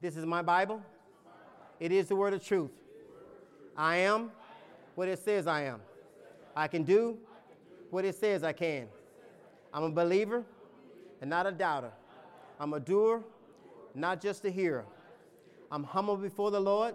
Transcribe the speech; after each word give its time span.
This 0.00 0.16
is 0.16 0.24
my 0.24 0.40
Bible. 0.40 0.80
It 1.78 1.92
is 1.92 2.06
the 2.06 2.16
word 2.16 2.32
of 2.32 2.42
truth. 2.42 2.70
I 3.76 3.96
am 3.96 4.30
what 4.94 5.08
it 5.08 5.18
says 5.18 5.46
I 5.46 5.64
am. 5.64 5.80
I 6.56 6.68
can 6.68 6.84
do 6.84 7.18
what 7.90 8.04
it 8.04 8.14
says 8.14 8.42
I 8.42 8.52
can. 8.52 8.88
I'm 9.74 9.84
a 9.84 9.90
believer 9.90 10.42
and 11.20 11.28
not 11.28 11.46
a 11.46 11.52
doubter. 11.52 11.92
I'm 12.58 12.72
a 12.72 12.80
doer, 12.80 13.22
not 13.94 14.20
just 14.22 14.44
a 14.46 14.50
hearer. 14.50 14.86
I'm 15.70 15.84
humble 15.84 16.16
before 16.16 16.50
the 16.50 16.60
Lord. 16.60 16.94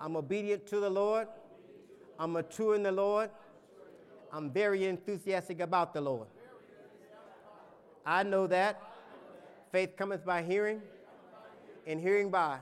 I'm 0.00 0.16
obedient 0.16 0.66
to 0.68 0.80
the 0.80 0.90
Lord. 0.90 1.26
I'm 2.18 2.32
mature 2.32 2.74
in 2.74 2.82
the 2.82 2.92
Lord. 2.92 3.30
I'm 4.30 4.50
very 4.50 4.84
enthusiastic 4.84 5.60
about 5.60 5.94
the 5.94 6.00
Lord. 6.00 6.28
I 8.04 8.22
know 8.22 8.46
that 8.48 8.80
faith 9.72 9.96
cometh 9.96 10.24
by 10.24 10.42
hearing, 10.42 10.82
and 11.86 12.00
hearing 12.00 12.30
by 12.30 12.58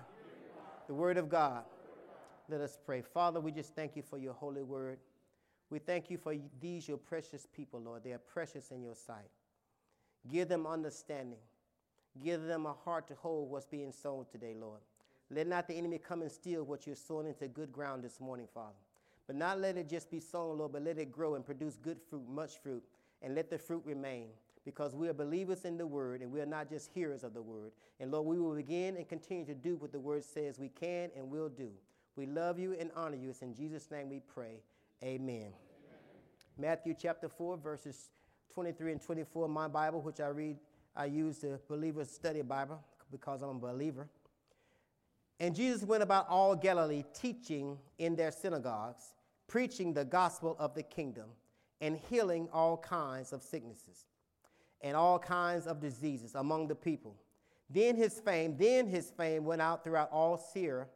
the 0.86 0.94
word 0.94 1.17
of 1.17 1.29
God. 1.29 1.64
Let 2.49 2.61
us 2.61 2.79
pray. 2.85 3.03
Father, 3.03 3.40
we 3.40 3.53
just 3.53 3.75
thank 3.75 3.96
you 3.96 4.03
for 4.03 4.18
your 4.18 4.35
holy 4.35 4.63
word. 4.63 4.99
We 5.71 5.79
thank 5.79 6.11
you 6.11 6.18
for 6.18 6.35
these, 6.61 6.86
your 6.86 6.99
precious 6.99 7.46
people, 7.54 7.80
Lord. 7.80 8.04
They 8.04 8.13
are 8.13 8.18
precious 8.18 8.71
in 8.71 8.82
your 8.82 8.94
sight. 8.94 9.30
Give 10.30 10.49
them 10.49 10.66
understanding. 10.66 11.39
Give 12.22 12.43
them 12.43 12.66
a 12.66 12.72
heart 12.72 13.08
to 13.08 13.14
hold 13.14 13.50
what's 13.50 13.64
being 13.64 13.93
sown 13.93 14.27
today, 14.30 14.54
Lord. 14.58 14.80
Let 15.30 15.46
not 15.46 15.66
the 15.66 15.75
enemy 15.75 15.99
come 15.99 16.21
and 16.21 16.30
steal 16.30 16.64
what 16.64 16.86
you're 16.86 16.94
sowing 16.94 17.27
into 17.27 17.49
good 17.49 17.72
ground 17.72 18.04
this 18.04 18.21
morning, 18.21 18.46
Father. 18.52 18.77
But 19.27 19.36
not 19.36 19.61
let 19.61 19.79
it 19.79 19.89
just 19.89 20.11
be 20.11 20.21
sown, 20.21 20.58
Lord, 20.58 20.72
but 20.72 20.82
let 20.82 20.99
it 20.99 21.11
grow 21.11 21.36
and 21.36 21.46
produce 21.46 21.77
good 21.77 21.99
fruit, 22.11 22.29
much 22.29 22.58
fruit, 22.63 22.82
and 23.22 23.35
let 23.35 23.49
the 23.49 23.57
fruit 23.57 23.82
remain. 23.86 24.29
Because 24.64 24.94
we 24.94 25.08
are 25.08 25.14
believers 25.14 25.64
in 25.64 25.76
the 25.76 25.86
word 25.86 26.22
and 26.22 26.30
we 26.30 26.40
are 26.40 26.46
not 26.46 26.68
just 26.68 26.90
hearers 26.93 27.25
of 27.25 27.34
the 27.34 27.43
word. 27.43 27.72
And 27.98 28.11
Lord, 28.12 28.26
we 28.26 28.39
will 28.39 28.54
begin 28.54 28.96
and 28.96 29.08
continue 29.08 29.44
to 29.46 29.54
do 29.54 29.76
what 29.76 29.93
the 29.93 29.98
word 29.98 30.25
says 30.25 30.58
we 30.58 30.68
can 30.68 31.11
and 31.16 31.29
will 31.29 31.48
do. 31.48 31.71
We 32.14 32.27
love 32.27 32.58
you 32.58 32.77
and 32.78 32.90
honor 32.94 33.16
you. 33.16 33.30
It's 33.30 33.42
in 33.42 33.55
Jesus' 33.55 33.90
name 33.90 34.08
we 34.08 34.20
pray. 34.20 34.62
Amen. 35.02 35.36
Amen. 35.36 35.52
Matthew 36.58 36.94
chapter 36.96 37.28
4, 37.28 37.56
verses 37.56 38.10
23 38.55 38.92
and 38.92 39.02
24, 39.02 39.48
my 39.48 39.66
Bible, 39.66 40.00
which 40.00 40.20
I 40.20 40.28
read, 40.28 40.58
I 40.94 41.06
use 41.06 41.38
the 41.38 41.58
Believer's 41.68 42.10
Study 42.10 42.42
Bible 42.42 42.80
because 43.10 43.42
I'm 43.42 43.48
a 43.48 43.55
believer. 43.55 44.06
And 45.40 45.56
Jesus 45.56 45.83
went 45.83 46.05
about 46.05 46.28
all 46.28 46.55
Galilee, 46.55 47.02
teaching 47.14 47.78
in 47.98 48.14
their 48.14 48.30
synagogues, 48.30 49.14
preaching 49.48 49.92
the 49.92 50.05
gospel 50.05 50.55
of 50.58 50.74
the 50.74 50.83
kingdom, 50.83 51.30
and 51.80 51.98
healing 52.08 52.48
all 52.52 52.77
kinds 52.77 53.33
of 53.33 53.42
sicknesses 53.42 54.05
and 54.83 54.97
all 54.97 55.19
kinds 55.19 55.66
of 55.66 55.80
diseases 55.80 56.34
among 56.34 56.69
the 56.69 56.75
people. 56.75 57.16
Then 57.70 57.97
his 57.97 58.20
fame, 58.20 58.56
then 58.58 58.86
his 58.86 59.11
fame 59.11 59.44
went 59.44 59.62
out 59.62 59.84
throughout 59.84 60.11
all 60.11 60.36
Syria, 60.36 60.86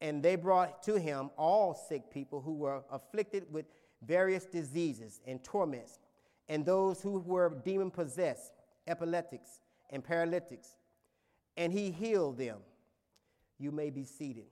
and 0.00 0.22
they 0.22 0.36
brought 0.36 0.82
to 0.84 0.98
him 0.98 1.30
all 1.36 1.74
sick 1.74 2.10
people 2.10 2.40
who 2.40 2.54
were 2.54 2.82
afflicted 2.90 3.44
with 3.50 3.66
various 4.02 4.44
diseases 4.44 5.20
and 5.26 5.42
torments, 5.42 5.98
and 6.48 6.64
those 6.64 7.02
who 7.02 7.18
were 7.18 7.60
demon 7.64 7.90
possessed, 7.90 8.52
epileptics, 8.86 9.60
and 9.90 10.04
paralytics, 10.04 10.76
and 11.56 11.72
he 11.72 11.90
healed 11.90 12.38
them. 12.38 12.58
You 13.58 13.72
may 13.72 13.90
be 13.90 14.04
seated. 14.04 14.46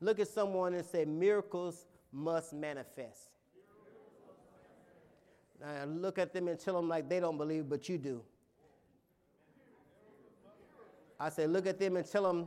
Look 0.00 0.20
at 0.20 0.28
someone 0.28 0.74
and 0.74 0.84
say, 0.84 1.04
Miracles 1.04 1.86
must 2.12 2.52
manifest. 2.52 3.35
Now 5.60 5.84
look 5.84 6.18
at 6.18 6.32
them 6.32 6.48
and 6.48 6.58
tell 6.58 6.74
them 6.74 6.88
like 6.88 7.08
they 7.08 7.20
don't 7.20 7.38
believe, 7.38 7.68
but 7.68 7.88
you 7.88 7.98
do. 7.98 8.22
I 11.18 11.30
say, 11.30 11.46
look 11.46 11.66
at 11.66 11.78
them 11.78 11.96
and 11.96 12.06
tell 12.06 12.24
them 12.24 12.46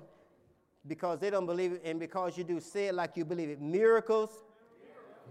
because 0.87 1.19
they 1.19 1.29
don't 1.29 1.45
believe 1.45 1.73
it, 1.73 1.81
and 1.83 1.99
because 1.99 2.37
you 2.37 2.43
do, 2.43 2.59
say 2.59 2.87
it 2.87 2.95
like 2.95 3.17
you 3.17 3.25
believe 3.25 3.49
it. 3.49 3.61
Miracles 3.61 4.29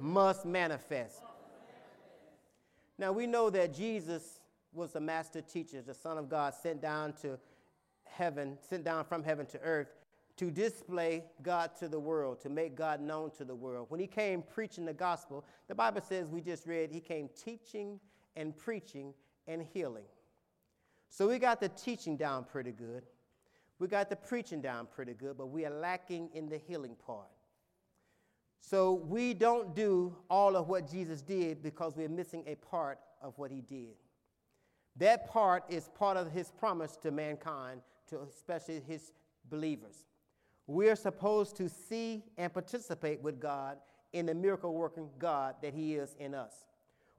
must 0.01 0.45
manifest. 0.45 1.23
Now 2.99 3.13
we 3.13 3.27
know 3.27 3.49
that 3.51 3.73
Jesus 3.73 4.41
was 4.73 4.93
the 4.93 5.01
master 5.01 5.41
teacher, 5.41 5.83
the 5.83 5.95
Son 5.95 6.19
of 6.19 6.29
God, 6.29 6.55
sent 6.55 6.83
down 6.83 7.13
to 7.23 7.39
heaven, 8.05 8.59
sent 8.69 8.85
down 8.85 9.05
from 9.05 9.23
heaven 9.23 9.47
to 9.47 9.61
earth 9.61 9.89
to 10.39 10.51
display 10.51 11.25
God 11.43 11.73
to 11.81 11.89
the 11.89 11.99
world, 11.99 12.41
to 12.41 12.49
make 12.49 12.77
God 12.77 13.01
known 13.01 13.31
to 13.33 13.45
the 13.45 13.55
world. 13.55 13.87
When 13.91 14.01
he 14.01 14.07
came 14.07 14.43
preaching 14.43 14.85
the 14.85 14.95
gospel, 14.95 15.45
the 15.67 15.75
Bible 15.75 16.01
says, 16.01 16.31
we 16.31 16.41
just 16.41 16.67
read, 16.67 16.91
he 16.91 17.01
came 17.01 17.29
teaching 17.37 17.99
and 18.37 18.57
preaching 18.57 19.13
and 19.49 19.63
healing. 19.63 20.05
So 21.11 21.29
we 21.29 21.39
got 21.39 21.61
the 21.61 21.69
teaching 21.69 22.17
down 22.17 22.45
pretty 22.45 22.71
good. 22.71 23.03
We 23.81 23.89
got 23.89 24.11
the 24.11 24.17
preaching 24.17 24.61
down 24.61 24.87
pretty 24.87 25.15
good, 25.15 25.37
but 25.37 25.47
we 25.47 25.65
are 25.65 25.75
lacking 25.75 26.31
in 26.33 26.49
the 26.49 26.59
healing 26.59 26.97
part. 27.05 27.29
So 28.61 28.95
we 28.95 29.35
don't 29.35 29.75
do 29.75 30.17
all 30.31 30.57
of 30.57 30.69
what 30.69 30.89
Jesus 30.91 31.23
did 31.23 31.63
because 31.63 31.97
we're 31.97 32.09
missing 32.09 32.45
a 32.47 32.55
part 32.57 32.99
of 33.23 33.39
what 33.39 33.51
he 33.51 33.61
did. 33.61 33.95
That 34.97 35.29
part 35.29 35.65
is 35.69 35.89
part 35.97 36.17
of 36.17 36.31
his 36.31 36.51
promise 36.51 36.97
to 37.03 37.11
mankind, 37.11 37.81
to 38.11 38.21
especially 38.21 38.83
his 38.87 39.13
believers. 39.49 40.05
We 40.69 40.91
are 40.91 40.97
supposed 40.97 41.57
to 41.57 41.69
see 41.69 42.23
and 42.37 42.53
participate 42.53 43.23
with 43.23 43.41
God 43.41 43.79
in 44.13 44.27
the 44.27 44.35
miracle 44.35 44.75
working 44.75 45.09
God 45.19 45.57
that 45.63 45.73
he 45.73 45.95
is 45.95 46.15
in 46.21 46.35
us. 46.35 46.53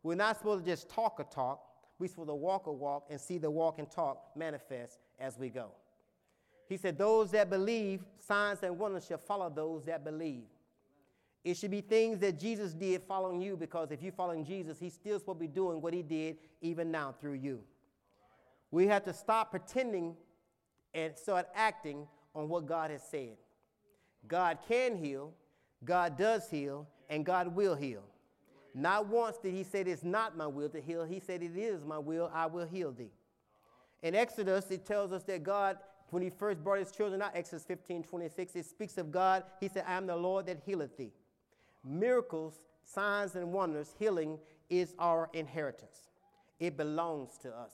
We're 0.04 0.16
not 0.16 0.38
supposed 0.38 0.66
to 0.66 0.72
just 0.72 0.88
talk 0.88 1.20
a 1.20 1.24
talk, 1.24 1.62
we're 1.98 2.08
supposed 2.08 2.30
to 2.30 2.36
walk 2.36 2.68
a 2.68 2.72
walk 2.72 3.08
and 3.10 3.20
see 3.20 3.40
the 3.40 3.50
walk 3.50 3.80
and 3.80 3.90
talk 3.90 4.30
manifest 4.36 5.00
as 5.20 5.38
we 5.38 5.50
go. 5.50 5.72
He 6.68 6.78
said, 6.78 6.98
Those 6.98 7.32
that 7.32 7.50
believe, 7.50 8.06
signs 8.20 8.62
and 8.62 8.78
wonders 8.78 9.08
shall 9.08 9.18
follow 9.18 9.50
those 9.50 9.84
that 9.86 10.06
believe. 10.06 10.46
It 11.44 11.58
should 11.58 11.72
be 11.72 11.82
things 11.82 12.20
that 12.20 12.40
Jesus 12.40 12.74
did 12.74 13.02
following 13.02 13.42
you 13.42 13.58
because 13.58 13.90
if 13.90 14.04
you're 14.04 14.12
following 14.12 14.46
Jesus, 14.46 14.78
he's 14.78 14.94
still 14.94 15.18
supposed 15.18 15.40
to 15.40 15.48
be 15.48 15.48
doing 15.48 15.82
what 15.82 15.96
he 15.96 16.04
did 16.04 16.38
even 16.62 16.92
now 16.92 17.16
through 17.20 17.34
you. 17.34 17.62
We 18.70 18.86
have 18.88 19.04
to 19.06 19.14
stop 19.14 19.50
pretending 19.50 20.16
and 20.94 21.18
start 21.18 21.48
acting 21.56 22.08
on 22.36 22.50
what 22.50 22.66
God 22.66 22.92
has 22.92 23.04
said. 23.04 23.38
God 24.28 24.60
can 24.68 24.98
heal, 24.98 25.34
God 25.84 26.18
does 26.18 26.50
heal, 26.50 26.88
and 27.10 27.26
God 27.26 27.56
will 27.56 27.76
heal. 27.76 28.04
Not 28.76 29.08
once 29.08 29.38
did 29.38 29.54
he 29.54 29.64
say 29.64 29.82
it's 29.82 30.04
not 30.04 30.38
my 30.38 30.48
will 30.48 30.70
to 30.70 30.80
heal. 30.80 31.04
He 31.04 31.20
said 31.20 31.42
it 31.42 31.58
is 31.58 31.84
my 31.84 31.98
will, 31.98 32.30
I 32.34 32.46
will 32.46 32.68
heal 32.68 32.92
thee. 32.92 33.12
In 34.04 34.16
Exodus, 34.16 34.70
it 34.72 34.86
tells 34.86 35.12
us 35.12 35.24
that 35.24 35.44
God, 35.44 35.78
when 36.12 36.24
he 36.24 36.30
first 36.30 36.64
brought 36.64 36.80
his 36.80 36.92
children 36.92 37.22
out, 37.22 37.32
Exodus 37.34 37.66
15, 37.66 38.04
26, 38.04 38.56
it 38.56 38.66
speaks 38.66 38.98
of 38.98 39.12
God. 39.12 39.44
He 39.60 39.68
said, 39.68 39.84
I 39.88 39.94
am 39.94 40.08
the 40.08 40.16
Lord 40.16 40.46
that 40.46 40.62
healeth 40.66 40.96
thee. 40.98 41.12
Miracles, 41.84 42.54
signs, 42.84 43.36
and 43.36 43.52
wonders, 43.52 43.96
healing 43.98 44.38
is 44.70 44.94
our 45.00 45.30
inheritance. 45.34 46.10
It 46.60 46.78
belongs 46.78 47.38
to 47.40 47.50
us. 47.50 47.74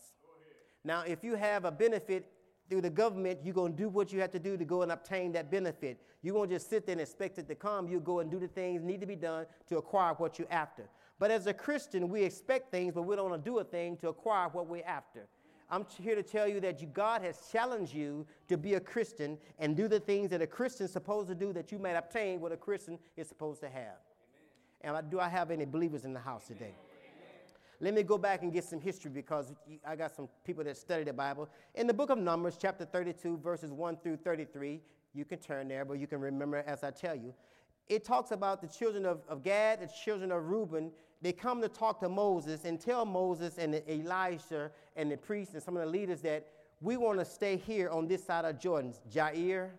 Now, 0.83 1.01
if 1.01 1.23
you 1.23 1.35
have 1.35 1.65
a 1.65 1.71
benefit 1.71 2.31
through 2.69 2.81
the 2.81 2.89
government, 2.89 3.39
you're 3.43 3.53
going 3.53 3.73
to 3.73 3.77
do 3.77 3.89
what 3.89 4.11
you 4.11 4.19
have 4.21 4.31
to 4.31 4.39
do 4.39 4.57
to 4.57 4.65
go 4.65 4.81
and 4.81 4.91
obtain 4.91 5.31
that 5.33 5.51
benefit. 5.51 5.99
You 6.21 6.33
won't 6.33 6.49
just 6.49 6.69
sit 6.69 6.85
there 6.85 6.93
and 6.93 7.01
expect 7.01 7.37
it 7.37 7.47
to 7.47 7.55
come. 7.55 7.87
You 7.87 7.99
go 7.99 8.19
and 8.19 8.31
do 8.31 8.39
the 8.39 8.47
things 8.47 8.81
need 8.83 9.01
to 9.01 9.05
be 9.05 9.15
done 9.15 9.45
to 9.69 9.77
acquire 9.77 10.13
what 10.13 10.39
you're 10.39 10.51
after. 10.51 10.89
But 11.19 11.31
as 11.31 11.47
a 11.47 11.53
Christian, 11.53 12.09
we 12.09 12.23
expect 12.23 12.71
things, 12.71 12.93
but 12.93 13.03
we 13.03 13.15
don't 13.15 13.29
want 13.29 13.43
to 13.43 13.49
do 13.49 13.59
a 13.59 13.63
thing 13.63 13.97
to 13.97 14.09
acquire 14.09 14.49
what 14.49 14.67
we're 14.67 14.85
after. 14.85 15.27
I'm 15.69 15.85
here 16.01 16.15
to 16.15 16.23
tell 16.23 16.47
you 16.47 16.59
that 16.61 16.81
you, 16.81 16.87
God 16.87 17.21
has 17.21 17.39
challenged 17.51 17.93
you 17.93 18.25
to 18.47 18.57
be 18.57 18.75
a 18.75 18.79
Christian 18.79 19.37
and 19.57 19.75
do 19.75 19.87
the 19.87 19.99
things 19.99 20.29
that 20.29 20.41
a 20.41 20.47
Christian 20.47 20.85
is 20.85 20.91
supposed 20.91 21.27
to 21.29 21.35
do 21.35 21.53
that 21.53 21.71
you 21.71 21.79
might 21.79 21.95
obtain 21.95 22.39
what 22.39 22.51
a 22.51 22.57
Christian 22.57 22.99
is 23.17 23.27
supposed 23.27 23.61
to 23.61 23.69
have. 23.69 23.97
Amen. 24.83 24.95
And 25.01 25.09
do 25.09 25.19
I 25.19 25.27
have 25.27 25.49
any 25.49 25.65
believers 25.65 26.05
in 26.05 26.13
the 26.13 26.19
house 26.19 26.47
today? 26.47 26.73
Let 27.85 27.93
me 27.93 28.01
go 28.01 28.17
back 28.17 28.41
and 28.41 28.51
get 28.51 28.63
some 28.63 28.81
history 28.81 29.11
because 29.11 29.53
I 29.85 29.95
got 29.95 30.15
some 30.15 30.27
people 30.43 30.63
that 30.63 30.75
study 30.75 31.03
the 31.03 31.13
Bible. 31.13 31.47
In 31.75 31.85
the 31.85 31.93
book 31.93 32.09
of 32.09 32.17
Numbers, 32.17 32.57
chapter 32.59 32.83
32, 32.83 33.37
verses 33.37 33.71
1 33.71 33.97
through 33.97 34.17
33, 34.17 34.81
you 35.13 35.23
can 35.23 35.37
turn 35.37 35.67
there, 35.67 35.85
but 35.85 35.99
you 35.99 36.07
can 36.07 36.19
remember 36.19 36.63
as 36.65 36.83
I 36.83 36.89
tell 36.89 37.13
you. 37.13 37.31
It 37.87 38.03
talks 38.03 38.31
about 38.31 38.59
the 38.59 38.67
children 38.67 39.05
of, 39.05 39.21
of 39.29 39.43
Gad, 39.43 39.81
the 39.81 39.89
children 40.03 40.31
of 40.31 40.49
Reuben. 40.49 40.89
They 41.21 41.31
come 41.31 41.61
to 41.61 41.69
talk 41.69 41.99
to 41.99 42.09
Moses 42.09 42.65
and 42.65 42.81
tell 42.81 43.05
Moses 43.05 43.59
and 43.59 43.79
Elijah 43.87 44.71
and 44.95 45.11
the 45.11 45.17
priests 45.17 45.53
and 45.53 45.61
some 45.61 45.77
of 45.77 45.83
the 45.83 45.91
leaders 45.91 46.21
that 46.21 46.47
we 46.81 46.97
want 46.97 47.19
to 47.19 47.25
stay 47.25 47.55
here 47.55 47.91
on 47.91 48.07
this 48.07 48.23
side 48.23 48.45
of 48.45 48.59
Jordan. 48.59 48.95
Jair 49.13 49.69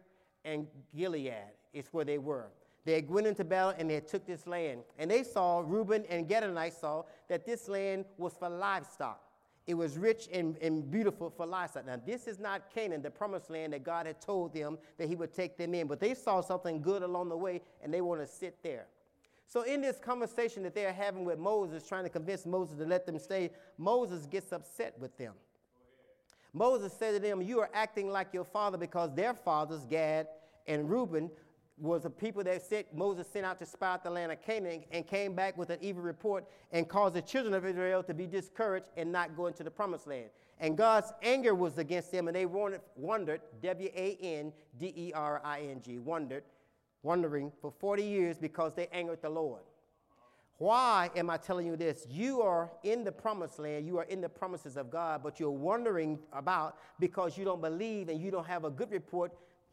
and 0.44 0.68
Gilead 0.94 1.34
is 1.72 1.86
where 1.90 2.04
they 2.04 2.18
were. 2.18 2.46
They 2.86 3.02
went 3.02 3.26
into 3.26 3.44
battle 3.44 3.74
and 3.76 3.90
they 3.90 3.98
took 3.98 4.24
this 4.24 4.46
land. 4.46 4.82
And 4.96 5.10
they 5.10 5.24
saw, 5.24 5.58
Reuben 5.66 6.04
and 6.08 6.28
Gadites 6.28 6.80
saw 6.80 7.02
that 7.28 7.44
this 7.44 7.68
land 7.68 8.04
was 8.16 8.34
for 8.38 8.48
livestock. 8.48 9.20
It 9.66 9.74
was 9.74 9.98
rich 9.98 10.28
and, 10.32 10.56
and 10.62 10.88
beautiful 10.88 11.28
for 11.28 11.44
livestock. 11.44 11.84
Now, 11.84 12.00
this 12.06 12.28
is 12.28 12.38
not 12.38 12.72
Canaan, 12.72 13.02
the 13.02 13.10
promised 13.10 13.50
land 13.50 13.72
that 13.72 13.82
God 13.82 14.06
had 14.06 14.20
told 14.20 14.54
them 14.54 14.78
that 14.98 15.08
he 15.08 15.16
would 15.16 15.34
take 15.34 15.58
them 15.58 15.74
in. 15.74 15.88
But 15.88 15.98
they 15.98 16.14
saw 16.14 16.40
something 16.40 16.80
good 16.80 17.02
along 17.02 17.28
the 17.28 17.36
way 17.36 17.60
and 17.82 17.92
they 17.92 18.00
want 18.00 18.20
to 18.20 18.26
sit 18.26 18.62
there. 18.62 18.86
So, 19.48 19.62
in 19.62 19.80
this 19.80 19.98
conversation 19.98 20.62
that 20.62 20.74
they're 20.74 20.92
having 20.92 21.24
with 21.24 21.40
Moses, 21.40 21.86
trying 21.86 22.04
to 22.04 22.10
convince 22.10 22.46
Moses 22.46 22.78
to 22.78 22.84
let 22.84 23.04
them 23.04 23.18
stay, 23.18 23.50
Moses 23.78 24.26
gets 24.26 24.52
upset 24.52 24.96
with 25.00 25.16
them. 25.18 25.34
Moses 26.52 26.92
said 26.92 27.14
to 27.14 27.18
them, 27.18 27.42
You 27.42 27.60
are 27.60 27.70
acting 27.74 28.10
like 28.10 28.32
your 28.32 28.44
father 28.44 28.78
because 28.78 29.12
their 29.14 29.34
fathers, 29.34 29.84
Gad 29.86 30.28
and 30.68 30.88
Reuben, 30.88 31.30
was 31.78 32.04
the 32.04 32.10
people 32.10 32.42
that 32.44 32.62
sent, 32.62 32.94
Moses 32.94 33.26
sent 33.26 33.44
out 33.44 33.58
to 33.58 33.66
spy 33.66 33.94
out 33.94 34.02
the 34.02 34.10
land 34.10 34.32
of 34.32 34.40
Canaan 34.40 34.84
and 34.90 35.06
came 35.06 35.34
back 35.34 35.58
with 35.58 35.70
an 35.70 35.78
evil 35.82 36.02
report 36.02 36.46
and 36.72 36.88
caused 36.88 37.14
the 37.14 37.22
children 37.22 37.52
of 37.52 37.66
Israel 37.66 38.02
to 38.04 38.14
be 38.14 38.26
discouraged 38.26 38.86
and 38.96 39.12
not 39.12 39.36
go 39.36 39.46
into 39.46 39.62
the 39.62 39.70
promised 39.70 40.06
land. 40.06 40.30
And 40.58 40.76
God's 40.76 41.12
anger 41.22 41.54
was 41.54 41.76
against 41.76 42.10
them, 42.10 42.28
and 42.28 42.36
they 42.36 42.46
wandered, 42.46 43.40
W 43.62 43.90
A 43.94 44.18
N 44.22 44.52
D 44.78 44.92
E 44.96 45.12
R 45.14 45.42
I 45.44 45.60
N 45.60 45.82
G, 45.82 45.98
wondered, 45.98 46.44
wandering 47.02 47.52
for 47.60 47.70
40 47.70 48.02
years 48.02 48.38
because 48.38 48.72
they 48.72 48.86
angered 48.86 49.20
the 49.20 49.28
Lord. 49.28 49.60
Why 50.58 51.10
am 51.14 51.28
I 51.28 51.36
telling 51.36 51.66
you 51.66 51.76
this? 51.76 52.06
You 52.08 52.40
are 52.40 52.70
in 52.82 53.04
the 53.04 53.12
promised 53.12 53.58
land, 53.58 53.86
you 53.86 53.98
are 53.98 54.04
in 54.04 54.22
the 54.22 54.30
promises 54.30 54.78
of 54.78 54.90
God, 54.90 55.22
but 55.22 55.38
you're 55.38 55.50
wondering 55.50 56.18
about 56.32 56.78
because 56.98 57.36
you 57.36 57.44
don't 57.44 57.60
believe 57.60 58.08
and 58.08 58.18
you 58.18 58.30
don't 58.30 58.46
have 58.46 58.64
a 58.64 58.70
good 58.70 58.90
report. 58.90 59.32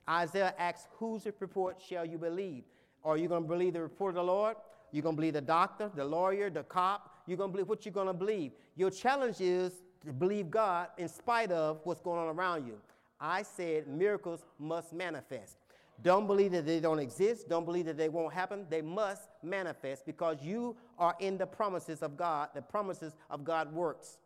Isaiah 0.09 0.53
asks, 0.57 0.87
Whose 0.97 1.25
report 1.39 1.81
shall 1.81 2.05
you 2.05 2.17
believe? 2.17 2.63
Are 3.03 3.17
you 3.17 3.27
going 3.27 3.43
to 3.43 3.47
believe 3.47 3.73
the 3.73 3.81
report 3.81 4.11
of 4.11 4.15
the 4.15 4.23
Lord? 4.23 4.55
You're 4.91 5.03
going 5.03 5.15
to 5.15 5.19
believe 5.19 5.33
the 5.33 5.41
doctor, 5.41 5.91
the 5.93 6.05
lawyer, 6.05 6.49
the 6.49 6.63
cop? 6.63 7.09
You're 7.25 7.37
going 7.37 7.49
to 7.49 7.51
believe 7.51 7.69
what 7.69 7.85
you're 7.85 7.93
going 7.93 8.07
to 8.07 8.13
believe. 8.13 8.51
Your 8.75 8.89
challenge 8.89 9.41
is 9.41 9.73
to 10.05 10.13
believe 10.13 10.51
God 10.51 10.89
in 10.97 11.07
spite 11.07 11.51
of 11.51 11.79
what's 11.83 12.01
going 12.01 12.19
on 12.19 12.35
around 12.35 12.67
you. 12.67 12.77
I 13.19 13.43
said 13.43 13.87
miracles 13.87 14.43
must 14.59 14.93
manifest. 14.93 15.57
Don't 16.01 16.27
believe 16.27 16.51
that 16.51 16.65
they 16.65 16.79
don't 16.79 16.99
exist. 16.99 17.47
Don't 17.47 17.65
believe 17.65 17.85
that 17.85 17.97
they 17.97 18.09
won't 18.09 18.33
happen. 18.33 18.65
They 18.69 18.81
must 18.81 19.29
manifest 19.41 20.05
because 20.05 20.37
you 20.41 20.75
are 20.97 21.15
in 21.19 21.37
the 21.37 21.45
promises 21.45 22.01
of 22.01 22.17
God. 22.17 22.49
The 22.53 22.61
promises 22.61 23.13
of 23.29 23.43
God 23.43 23.71
works. 23.73 24.17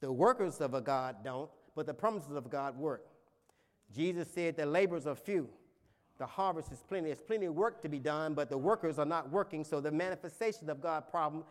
The 0.00 0.12
workers 0.12 0.60
of 0.60 0.74
a 0.74 0.80
God 0.80 1.16
don't, 1.22 1.48
but 1.76 1.86
the 1.86 1.94
promises 1.94 2.34
of 2.34 2.50
God 2.50 2.76
work. 2.76 3.06
Jesus 3.94 4.28
said 4.32 4.56
the 4.56 4.66
laborers 4.66 5.06
are 5.06 5.14
few. 5.14 5.48
The 6.18 6.26
harvest 6.26 6.70
is 6.70 6.82
plenty. 6.86 7.06
There's 7.06 7.20
plenty 7.20 7.46
of 7.46 7.54
work 7.54 7.82
to 7.82 7.88
be 7.88 7.98
done, 7.98 8.34
but 8.34 8.48
the 8.48 8.58
workers 8.58 8.98
are 8.98 9.06
not 9.06 9.30
working, 9.30 9.64
so 9.64 9.80
the 9.80 9.90
manifestations 9.90 10.68
of 10.68 10.80
God 10.80 11.08
problem, 11.10 11.44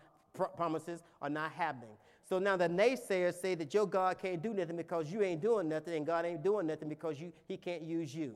promises 0.56 1.04
are 1.22 1.30
not 1.30 1.52
happening. 1.52 1.96
So 2.24 2.40
now 2.40 2.56
the 2.56 2.70
naysayers 2.70 3.34
say 3.34 3.56
that 3.56 3.74
your 3.74 3.86
God 3.86 4.18
can't 4.20 4.42
do 4.42 4.54
nothing 4.54 4.78
because 4.78 5.12
you 5.12 5.24
ain't 5.24 5.42
doing 5.42 5.68
nothing, 5.68 5.96
and 5.96 6.06
God 6.06 6.26
ain't 6.26 6.44
doing 6.44 6.68
nothing 6.68 6.88
because 6.88 7.20
you, 7.20 7.34
he 7.48 7.58
can't 7.58 7.82
use 7.82 8.16
you. 8.16 8.36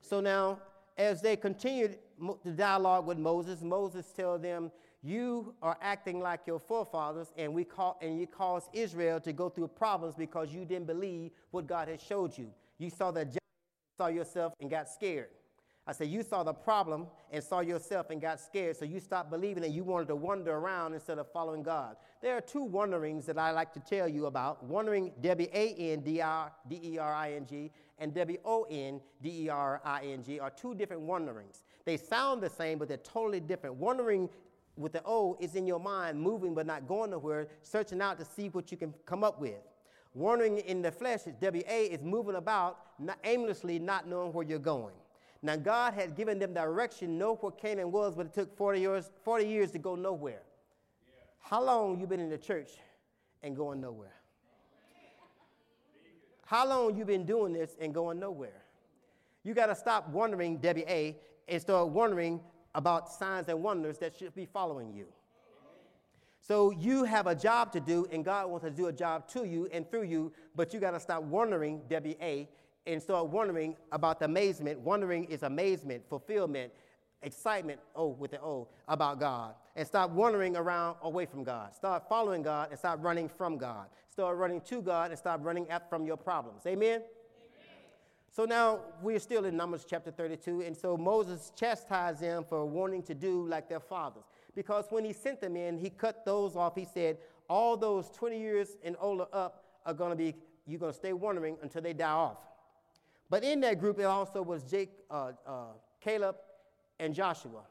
So 0.00 0.20
now, 0.20 0.58
as 0.96 1.20
they 1.20 1.36
continued 1.36 1.98
the 2.44 2.50
dialogue 2.50 3.06
with 3.06 3.18
Moses, 3.18 3.62
Moses 3.62 4.06
tells 4.10 4.40
them, 4.42 4.72
"You 5.02 5.54
are 5.62 5.78
acting 5.80 6.20
like 6.20 6.46
your 6.46 6.58
forefathers, 6.58 7.32
and 7.36 7.54
we 7.54 7.64
call, 7.64 7.98
and 8.00 8.18
you 8.18 8.26
caused 8.26 8.68
Israel 8.72 9.20
to 9.20 9.32
go 9.32 9.48
through 9.48 9.68
problems 9.68 10.14
because 10.16 10.52
you 10.52 10.64
didn't 10.64 10.86
believe 10.86 11.32
what 11.50 11.66
God 11.66 11.88
had 11.88 12.00
showed 12.00 12.36
you. 12.36 12.52
You 12.78 12.90
saw 12.90 13.10
the 13.10 13.38
saw 13.96 14.08
yourself, 14.08 14.54
and 14.60 14.70
got 14.70 14.88
scared." 14.88 15.30
I 15.88 15.92
said, 15.92 16.08
You 16.08 16.22
saw 16.22 16.42
the 16.42 16.52
problem 16.52 17.06
and 17.32 17.42
saw 17.42 17.60
yourself 17.60 18.10
and 18.10 18.20
got 18.20 18.38
scared, 18.40 18.76
so 18.76 18.84
you 18.84 19.00
stopped 19.00 19.30
believing 19.30 19.64
and 19.64 19.72
you 19.72 19.84
wanted 19.84 20.08
to 20.08 20.16
wander 20.16 20.52
around 20.52 20.92
instead 20.92 21.18
of 21.18 21.32
following 21.32 21.62
God. 21.62 21.96
There 22.20 22.36
are 22.36 22.42
two 22.42 22.62
wanderings 22.62 23.24
that 23.24 23.38
I 23.38 23.52
like 23.52 23.72
to 23.72 23.80
tell 23.80 24.06
you 24.06 24.26
about 24.26 24.62
wandering, 24.62 25.12
W 25.22 25.48
A 25.50 25.74
N 25.74 26.00
D 26.00 26.20
E 26.20 26.98
R 26.98 27.14
I 27.14 27.32
N 27.32 27.46
G, 27.46 27.70
and 27.98 28.12
W 28.14 28.38
O 28.44 28.66
N 28.70 29.00
D 29.22 29.44
E 29.44 29.48
R 29.48 29.80
I 29.82 30.02
N 30.04 30.22
G 30.22 30.38
are 30.38 30.50
two 30.50 30.74
different 30.74 31.02
wanderings. 31.02 31.64
They 31.86 31.96
sound 31.96 32.42
the 32.42 32.50
same, 32.50 32.78
but 32.78 32.88
they're 32.88 32.98
totally 32.98 33.40
different. 33.40 33.76
Wandering 33.76 34.28
with 34.78 34.92
the 34.92 35.02
O 35.04 35.36
is 35.40 35.56
in 35.56 35.66
your 35.66 35.80
mind, 35.80 36.20
moving 36.20 36.54
but 36.54 36.66
not 36.66 36.86
going 36.86 37.10
nowhere, 37.10 37.48
searching 37.62 38.00
out 38.00 38.18
to 38.18 38.24
see 38.24 38.48
what 38.48 38.70
you 38.70 38.76
can 38.76 38.94
come 39.04 39.24
up 39.24 39.40
with. 39.40 39.58
Wandering 40.14 40.58
in 40.58 40.80
the 40.82 40.90
flesh 40.90 41.26
is 41.26 41.34
W 41.40 41.62
A 41.68 41.84
is 41.86 42.02
moving 42.02 42.36
about 42.36 42.78
not 42.98 43.18
aimlessly, 43.24 43.78
not 43.78 44.08
knowing 44.08 44.32
where 44.32 44.46
you're 44.46 44.58
going. 44.58 44.94
Now 45.42 45.56
God 45.56 45.94
had 45.94 46.16
given 46.16 46.38
them 46.38 46.54
direction, 46.54 47.18
know 47.18 47.34
what 47.36 47.58
Canaan 47.58 47.92
was, 47.92 48.14
but 48.14 48.26
it 48.26 48.32
took 48.32 48.56
40 48.56 48.80
years, 48.80 49.10
40 49.24 49.46
years 49.46 49.70
to 49.72 49.78
go 49.78 49.94
nowhere. 49.94 50.42
Yeah. 51.06 51.14
How 51.40 51.62
long 51.62 52.00
you 52.00 52.06
been 52.06 52.20
in 52.20 52.30
the 52.30 52.38
church 52.38 52.70
and 53.42 53.54
going 53.54 53.80
nowhere? 53.80 54.14
How 56.44 56.66
long 56.66 56.96
you 56.96 57.04
been 57.04 57.26
doing 57.26 57.52
this 57.52 57.76
and 57.78 57.92
going 57.92 58.18
nowhere? 58.18 58.62
You 59.44 59.52
got 59.54 59.66
to 59.66 59.74
stop 59.74 60.08
wondering, 60.08 60.56
W 60.58 60.84
A, 60.88 61.16
and 61.46 61.60
start 61.60 61.88
wondering 61.88 62.40
about 62.74 63.10
signs 63.12 63.48
and 63.48 63.62
wonders 63.62 63.98
that 63.98 64.16
should 64.16 64.34
be 64.34 64.46
following 64.46 64.92
you. 64.92 65.06
So 66.40 66.70
you 66.70 67.04
have 67.04 67.26
a 67.26 67.34
job 67.34 67.72
to 67.72 67.80
do, 67.80 68.06
and 68.10 68.24
God 68.24 68.48
wants 68.48 68.64
to 68.64 68.70
do 68.70 68.86
a 68.86 68.92
job 68.92 69.28
to 69.28 69.44
you 69.44 69.68
and 69.72 69.90
through 69.90 70.04
you, 70.04 70.32
but 70.56 70.72
you 70.72 70.80
got 70.80 70.92
to 70.92 71.00
stop 71.00 71.22
wondering, 71.22 71.82
W 71.90 72.14
A, 72.22 72.48
and 72.86 73.02
start 73.02 73.28
wondering 73.28 73.76
about 73.92 74.18
the 74.18 74.24
amazement. 74.24 74.80
Wondering 74.80 75.24
is 75.24 75.42
amazement, 75.42 76.08
fulfillment, 76.08 76.72
excitement, 77.22 77.80
oh, 77.94 78.08
with 78.08 78.30
the 78.30 78.40
O, 78.40 78.68
about 78.86 79.20
God. 79.20 79.56
And 79.76 79.86
stop 79.86 80.10
wandering 80.10 80.56
around 80.56 80.96
away 81.02 81.26
from 81.26 81.44
God. 81.44 81.74
Start 81.74 82.08
following 82.08 82.42
God 82.42 82.70
and 82.70 82.78
stop 82.78 82.98
running 83.02 83.28
from 83.28 83.58
God. 83.58 83.88
Start 84.08 84.38
running 84.38 84.60
to 84.62 84.80
God 84.80 85.10
and 85.10 85.18
stop 85.18 85.44
running 85.44 85.68
at, 85.68 85.90
from 85.90 86.06
your 86.06 86.16
problems. 86.16 86.62
Amen? 86.66 87.02
So 88.30 88.44
now 88.44 88.80
we're 89.02 89.18
still 89.18 89.46
in 89.46 89.56
Numbers 89.56 89.86
chapter 89.88 90.10
32, 90.10 90.60
and 90.60 90.76
so 90.76 90.96
Moses 90.96 91.52
chastised 91.56 92.20
them 92.20 92.44
for 92.48 92.64
wanting 92.66 93.02
to 93.04 93.14
do 93.14 93.46
like 93.46 93.68
their 93.68 93.80
fathers. 93.80 94.24
Because 94.54 94.86
when 94.90 95.04
he 95.04 95.12
sent 95.12 95.40
them 95.40 95.56
in, 95.56 95.78
he 95.78 95.90
cut 95.90 96.24
those 96.24 96.56
off. 96.56 96.74
He 96.76 96.84
said, 96.84 97.18
All 97.48 97.76
those 97.76 98.10
20 98.10 98.38
years 98.38 98.76
and 98.84 98.96
older 99.00 99.26
up 99.32 99.64
are 99.86 99.94
going 99.94 100.10
to 100.10 100.16
be, 100.16 100.34
you're 100.66 100.78
going 100.78 100.92
to 100.92 100.98
stay 100.98 101.12
wandering 101.12 101.56
until 101.62 101.82
they 101.82 101.92
die 101.92 102.10
off. 102.10 102.38
But 103.30 103.44
in 103.44 103.60
that 103.60 103.78
group, 103.78 103.98
it 103.98 104.04
also 104.04 104.42
was 104.42 104.62
Jake, 104.62 104.90
uh, 105.10 105.32
uh, 105.46 105.64
Caleb 106.00 106.36
and 106.98 107.14
Joshua. 107.14 107.62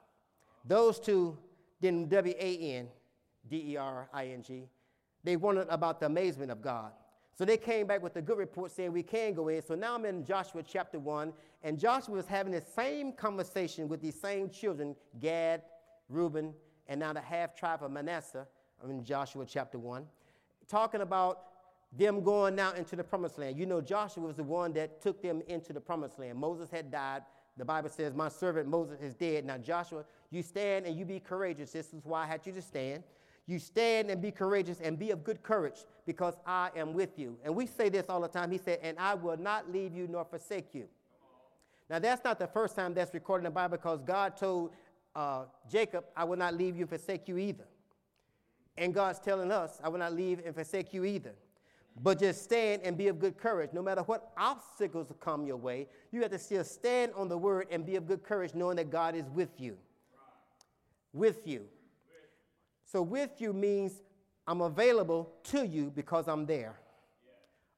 Those 0.65 1.00
two, 1.00 1.38
then 1.80 2.07
W 2.07 2.36
A 2.38 2.57
N 2.57 2.88
D 3.50 3.71
E 3.74 3.77
R 3.77 4.09
I 4.13 4.27
N 4.27 4.44
G, 4.44 4.63
they 5.24 5.36
wondered 5.36 5.68
about 5.69 6.00
the 6.00 6.06
amazement 6.06 6.51
of 6.51 6.62
God. 6.62 6.92
So 7.38 7.45
they 7.45 7.57
came 7.57 7.86
back 7.86 8.01
with 8.01 8.16
a 8.16 8.22
good 8.22 8.39
report 8.39 8.72
saying 8.72 8.92
we 8.92 9.04
can 9.04 9.34
go 9.36 9.50
in. 9.50 9.62
So 9.62 9.75
now 9.75 9.94
I'm 9.94 10.06
in 10.06 10.25
Joshua 10.25 10.63
chapter 10.63 10.98
1, 10.98 11.31
and 11.62 11.78
Joshua 11.78 12.18
is 12.18 12.25
having 12.25 12.51
the 12.51 12.63
same 12.75 13.12
conversation 13.12 13.88
with 13.88 14.01
these 14.01 14.19
same 14.19 14.50
children 14.50 14.95
Gad, 15.19 15.62
Reuben, 16.10 16.51
and 16.88 17.00
now 17.00 17.13
the 17.13 17.22
half 17.22 17.56
tribe 17.56 17.84
of 17.84 17.92
Manasseh. 17.92 18.48
I'm 18.84 18.89
in 18.89 19.04
Joshua 19.04 19.45
chapter 19.48 19.78
1, 19.78 20.04
talking 20.68 21.02
about 21.02 21.44
them 21.95 22.23
going 22.23 22.56
now 22.56 22.73
into 22.73 22.95
the 22.95 23.04
promised 23.04 23.38
land. 23.38 23.57
You 23.57 23.68
know, 23.68 23.81
Joshua 23.81 24.23
was 24.23 24.35
the 24.35 24.44
one 24.44 24.73
that 24.73 25.00
took 25.02 25.21
them 25.21 25.44
into 25.47 25.73
the 25.73 25.80
promised 25.80 26.18
land. 26.18 26.40
Moses 26.40 26.71
had 26.71 26.92
died. 26.92 27.21
The 27.56 27.66
Bible 27.66 27.90
says, 27.90 28.16
My 28.16 28.30
servant 28.30 28.68
Moses 28.68 29.00
is 29.00 29.14
dead. 29.14 29.45
Now, 29.45 29.57
Joshua, 29.57 30.06
you 30.31 30.42
stand 30.42 30.85
and 30.85 30.97
you 30.97 31.06
be 31.06 31.19
courageous. 31.19 31.71
This 31.71 31.94
is 31.94 32.04
why 32.04 32.23
I 32.23 32.26
had 32.26 32.45
you 32.45 32.54
to 32.54 32.61
stand. 32.61 33.04
You 33.47 33.59
stand 33.59 34.11
and 34.11 34.21
be 34.21 34.30
courageous 34.30 34.81
and 34.81 34.99
be 34.99 35.11
of 35.11 35.23
good 35.23 35.42
courage 35.42 35.85
because 36.06 36.35
I 36.45 36.69
am 36.75 36.94
with 36.94 37.18
you. 37.18 37.37
And 37.45 37.56
we 37.56 37.66
say 37.66 37.87
this 37.87 38.07
all 38.09 38.19
the 38.19 38.27
time. 38.27 38.51
He 38.51 38.57
said, 38.57 38.80
And 38.83 38.99
I 38.99 39.16
will 39.16 39.37
not 39.37 39.71
leave 39.71 39.95
you 39.95 40.07
nor 40.07 40.25
forsake 40.25 40.75
you. 40.75 40.87
Now, 41.89 41.99
that's 41.99 42.25
not 42.25 42.39
the 42.39 42.47
first 42.47 42.75
time 42.75 42.94
that's 42.94 43.13
recorded 43.13 43.45
in 43.45 43.51
the 43.51 43.56
Bible 43.56 43.77
because 43.77 44.01
God 44.01 44.35
told 44.35 44.73
uh, 45.16 45.45
Jacob, 45.71 46.04
I 46.16 46.25
will 46.25 46.35
not 46.35 46.56
leave 46.56 46.75
you 46.75 46.81
and 46.81 46.89
forsake 46.89 47.30
you 47.30 47.37
either. 47.37 47.63
And 48.77 48.94
God's 48.94 49.19
telling 49.19 49.51
us, 49.51 49.80
I 49.81 49.87
will 49.87 49.99
not 49.99 50.13
leave 50.13 50.42
and 50.45 50.54
forsake 50.54 50.94
you 50.94 51.06
either. 51.06 51.33
But 52.04 52.19
just 52.19 52.44
stand 52.44 52.81
and 52.83 52.97
be 52.97 53.07
of 53.07 53.18
good 53.18 53.37
courage. 53.37 53.71
No 53.73 53.81
matter 53.81 54.01
what 54.01 54.31
obstacles 54.37 55.11
come 55.19 55.47
your 55.47 55.57
way, 55.57 55.87
you 56.11 56.21
have 56.21 56.31
to 56.31 56.37
still 56.37 56.63
stand 56.63 57.13
on 57.16 57.30
the 57.30 57.37
word 57.37 57.68
and 57.71 57.85
be 57.85 57.95
of 57.95 58.06
good 58.06 58.23
courage, 58.23 58.54
knowing 58.54 58.75
that 58.75 58.92
God 58.92 59.16
is 59.16 59.27
with 59.30 59.59
you. 59.59 59.77
With 61.13 61.47
you. 61.47 61.66
So, 62.89 63.01
with 63.01 63.41
you 63.41 63.51
means 63.51 64.01
I'm 64.47 64.61
available 64.61 65.33
to 65.45 65.67
you 65.67 65.91
because 65.94 66.29
I'm 66.29 66.45
there. 66.45 66.79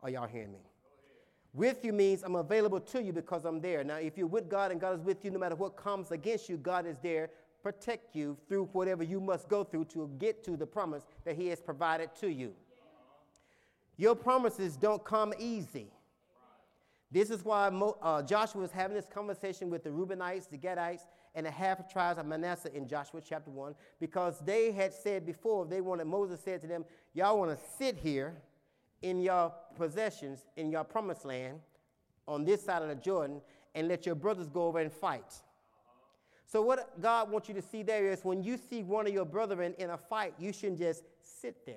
Are 0.04 0.10
y'all 0.10 0.28
hearing 0.28 0.52
me? 0.52 0.60
With 1.52 1.84
you 1.84 1.94
means 1.94 2.22
I'm 2.22 2.36
available 2.36 2.80
to 2.80 3.02
you 3.02 3.12
because 3.12 3.44
I'm 3.44 3.60
there. 3.60 3.84
Now, 3.84 3.96
if 3.96 4.20
you're 4.20 4.28
with 4.28 4.50
God 4.50 4.72
and 4.72 4.80
God 4.80 5.00
is 5.00 5.02
with 5.02 5.26
you, 5.26 5.32
no 5.32 5.40
matter 5.40 5.56
what 5.56 5.76
comes 5.76 6.12
against 6.12 6.48
you, 6.48 6.58
God 6.58 6.86
is 6.86 7.00
there, 7.00 7.32
protect 7.64 8.16
you 8.16 8.38
through 8.48 8.70
whatever 8.72 9.04
you 9.04 9.20
must 9.20 9.50
go 9.50 9.64
through 9.64 9.86
to 9.86 10.08
get 10.20 10.44
to 10.44 10.56
the 10.56 10.68
promise 10.68 11.04
that 11.26 11.36
He 11.36 11.48
has 11.48 11.60
provided 11.60 12.12
to 12.20 12.30
you. 12.30 12.54
Your 13.98 14.14
promises 14.14 14.78
don't 14.78 15.04
come 15.04 15.34
easy. 15.40 15.88
This 17.12 17.32
is 17.32 17.44
why 17.44 17.68
uh, 18.02 18.22
Joshua 18.22 18.62
was 18.62 18.72
having 18.72 18.96
this 18.96 19.08
conversation 19.08 19.72
with 19.72 19.84
the 19.84 19.90
Reubenites, 19.90 20.48
the 20.48 20.58
Gadites, 20.60 21.02
and 21.36 21.46
the 21.46 21.52
half 21.52 21.92
tribes 21.92 22.20
of 22.20 22.26
Manasseh 22.26 22.74
in 22.76 22.88
Joshua 22.88 23.22
chapter 23.22 23.52
1, 23.52 23.76
because 24.00 24.40
they 24.40 24.72
had 24.72 24.94
said 24.94 25.26
before, 25.26 25.66
they 25.66 25.82
wanted, 25.82 26.06
Moses 26.06 26.40
said 26.44 26.62
to 26.62 26.68
them, 26.68 26.86
Y'all 27.14 27.38
want 27.38 27.52
to 27.52 27.66
sit 27.78 27.98
here 27.98 28.36
in 29.02 29.22
your 29.22 29.54
possessions, 29.76 30.46
in 30.58 30.72
your 30.72 30.84
promised 30.84 31.26
land, 31.26 31.60
on 32.28 32.46
this 32.46 32.64
side 32.64 32.82
of 32.82 32.90
the 32.90 32.96
Jordan, 32.96 33.42
and 33.76 33.88
let 33.88 34.06
your 34.06 34.16
brothers 34.16 34.48
go 34.48 34.66
over 34.68 34.80
and 34.80 34.92
fight. 34.92 35.34
So, 36.46 36.62
what 36.64 37.00
God 37.00 37.30
wants 37.30 37.48
you 37.48 37.54
to 37.54 37.62
see 37.62 37.84
there 37.84 38.12
is 38.12 38.26
when 38.26 38.42
you 38.42 38.58
see 38.58 38.82
one 38.82 39.06
of 39.06 39.14
your 39.14 39.26
brethren 39.26 39.76
in 39.78 39.92
a 39.92 39.98
fight, 39.98 40.34
you 40.40 40.52
shouldn't 40.52 40.80
just 40.80 41.04
sit 41.22 41.66
there. 41.66 41.76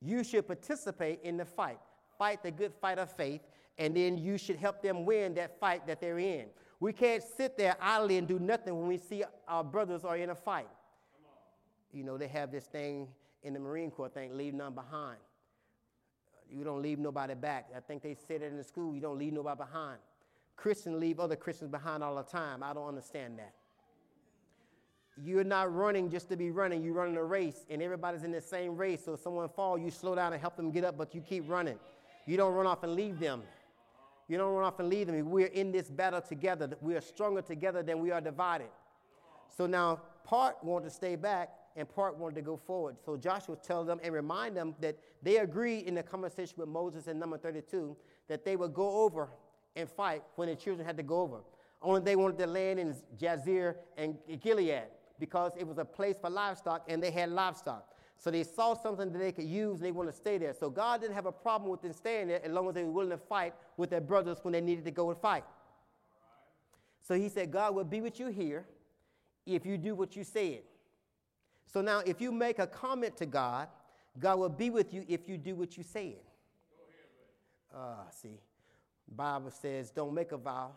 You 0.00 0.24
should 0.24 0.46
participate 0.46 1.20
in 1.22 1.36
the 1.36 1.44
fight. 1.44 1.78
Fight 2.18 2.42
the 2.42 2.50
good 2.50 2.72
fight 2.74 2.98
of 2.98 3.12
faith, 3.12 3.42
and 3.78 3.96
then 3.96 4.18
you 4.18 4.36
should 4.36 4.56
help 4.56 4.82
them 4.82 5.06
win 5.06 5.34
that 5.34 5.58
fight 5.60 5.86
that 5.86 6.00
they're 6.00 6.18
in. 6.18 6.46
We 6.80 6.92
can't 6.92 7.22
sit 7.22 7.56
there 7.56 7.76
idly 7.80 8.18
and 8.18 8.28
do 8.28 8.38
nothing 8.38 8.78
when 8.78 8.86
we 8.86 8.98
see 8.98 9.24
our 9.48 9.64
brothers 9.64 10.04
are 10.04 10.16
in 10.16 10.30
a 10.30 10.34
fight. 10.34 10.68
You 11.92 12.04
know, 12.04 12.16
they 12.16 12.28
have 12.28 12.52
this 12.52 12.64
thing 12.66 13.08
in 13.42 13.52
the 13.54 13.60
Marine 13.60 13.90
Corps 13.90 14.08
thing, 14.08 14.36
leave 14.36 14.54
none 14.54 14.74
behind. 14.74 15.18
You 16.50 16.64
don't 16.64 16.82
leave 16.82 16.98
nobody 16.98 17.34
back. 17.34 17.68
I 17.76 17.80
think 17.80 18.02
they 18.02 18.14
said 18.14 18.42
it 18.42 18.46
in 18.46 18.56
the 18.56 18.64
school, 18.64 18.94
you 18.94 19.00
don't 19.00 19.18
leave 19.18 19.32
nobody 19.32 19.56
behind. 19.56 19.98
Christians 20.56 21.00
leave 21.00 21.20
other 21.20 21.36
Christians 21.36 21.70
behind 21.70 22.02
all 22.02 22.16
the 22.16 22.22
time. 22.22 22.62
I 22.62 22.72
don't 22.72 22.88
understand 22.88 23.38
that. 23.38 23.54
You're 25.20 25.44
not 25.44 25.74
running 25.74 26.10
just 26.10 26.28
to 26.28 26.36
be 26.36 26.50
running. 26.50 26.82
You're 26.82 26.94
running 26.94 27.16
a 27.16 27.24
race, 27.24 27.66
and 27.70 27.82
everybody's 27.82 28.22
in 28.22 28.30
the 28.30 28.40
same 28.40 28.76
race. 28.76 29.04
So 29.04 29.14
if 29.14 29.20
someone 29.20 29.48
falls, 29.48 29.80
you 29.80 29.90
slow 29.90 30.14
down 30.14 30.32
and 30.32 30.40
help 30.40 30.56
them 30.56 30.70
get 30.70 30.84
up, 30.84 30.96
but 30.96 31.14
you 31.14 31.20
keep 31.20 31.48
running. 31.48 31.78
You 32.26 32.36
don't 32.36 32.54
run 32.54 32.66
off 32.66 32.82
and 32.82 32.94
leave 32.94 33.18
them. 33.18 33.42
You 34.28 34.36
don't 34.38 34.52
run 34.52 34.64
off 34.64 34.78
and 34.78 34.88
leave 34.88 35.06
them. 35.06 35.30
We're 35.30 35.46
in 35.46 35.72
this 35.72 35.90
battle 35.90 36.20
together. 36.20 36.70
We 36.80 36.94
are 36.94 37.00
stronger 37.00 37.42
together 37.42 37.82
than 37.82 37.98
we 37.98 38.10
are 38.10 38.20
divided. 38.20 38.68
So 39.56 39.66
now, 39.66 40.02
part 40.24 40.62
wanted 40.62 40.84
to 40.84 40.90
stay 40.90 41.16
back, 41.16 41.50
and 41.78 41.88
part 41.88 42.18
wanted 42.18 42.34
to 42.34 42.42
go 42.42 42.56
forward. 42.56 42.96
So 43.04 43.16
Joshua 43.16 43.56
tells 43.56 43.86
them 43.86 44.00
and 44.02 44.12
remind 44.12 44.56
them 44.56 44.74
that 44.80 44.98
they 45.22 45.38
agreed 45.38 45.86
in 45.86 45.94
the 45.94 46.02
conversation 46.02 46.54
with 46.58 46.68
Moses 46.68 47.06
in 47.06 47.20
number 47.20 47.38
32 47.38 47.96
that 48.26 48.44
they 48.44 48.56
would 48.56 48.74
go 48.74 49.02
over 49.02 49.28
and 49.76 49.88
fight 49.88 50.22
when 50.34 50.48
the 50.48 50.56
children 50.56 50.84
had 50.84 50.96
to 50.96 51.04
go 51.04 51.20
over. 51.20 51.38
Only 51.80 52.00
they 52.00 52.16
wanted 52.16 52.36
to 52.38 52.48
land 52.48 52.80
in 52.80 52.96
Jazer 53.16 53.76
and 53.96 54.18
Gilead 54.42 54.88
because 55.20 55.52
it 55.56 55.66
was 55.66 55.78
a 55.78 55.84
place 55.84 56.16
for 56.20 56.28
livestock 56.28 56.84
and 56.88 57.00
they 57.00 57.12
had 57.12 57.30
livestock. 57.30 57.86
So 58.18 58.30
they 58.32 58.42
saw 58.42 58.74
something 58.74 59.12
that 59.12 59.18
they 59.18 59.32
could 59.32 59.44
use 59.44 59.76
and 59.76 59.86
they 59.86 59.92
wanted 59.92 60.10
to 60.10 60.16
stay 60.16 60.38
there. 60.38 60.52
So 60.52 60.70
God 60.70 61.00
didn't 61.00 61.14
have 61.14 61.26
a 61.26 61.32
problem 61.32 61.70
with 61.70 61.82
them 61.82 61.92
staying 61.92 62.28
there 62.28 62.44
as 62.44 62.50
long 62.50 62.68
as 62.68 62.74
they 62.74 62.82
were 62.82 62.90
willing 62.90 63.10
to 63.10 63.16
fight 63.16 63.54
with 63.76 63.90
their 63.90 64.00
brothers 64.00 64.38
when 64.42 64.52
they 64.52 64.60
needed 64.60 64.84
to 64.86 64.90
go 64.90 65.10
and 65.10 65.18
fight. 65.18 65.44
So 67.00 67.14
he 67.14 67.28
said, 67.28 67.52
God 67.52 67.74
will 67.74 67.84
be 67.84 68.00
with 68.00 68.18
you 68.18 68.26
here 68.26 68.66
if 69.46 69.64
you 69.64 69.78
do 69.78 69.94
what 69.94 70.16
you 70.16 70.24
said. 70.24 70.62
So 71.66 71.80
now, 71.80 72.00
if 72.00 72.20
you 72.20 72.32
make 72.32 72.58
a 72.58 72.66
comment 72.66 73.16
to 73.18 73.26
God, 73.26 73.68
God 74.18 74.38
will 74.38 74.48
be 74.48 74.70
with 74.70 74.92
you 74.92 75.04
if 75.06 75.28
you 75.28 75.36
do 75.38 75.54
what 75.54 75.76
you 75.76 75.84
said. 75.84 76.16
Ah, 77.74 78.00
uh, 78.00 78.10
see, 78.10 78.40
Bible 79.14 79.50
says, 79.50 79.90
don't 79.90 80.14
make 80.14 80.32
a 80.32 80.38
vow. 80.38 80.72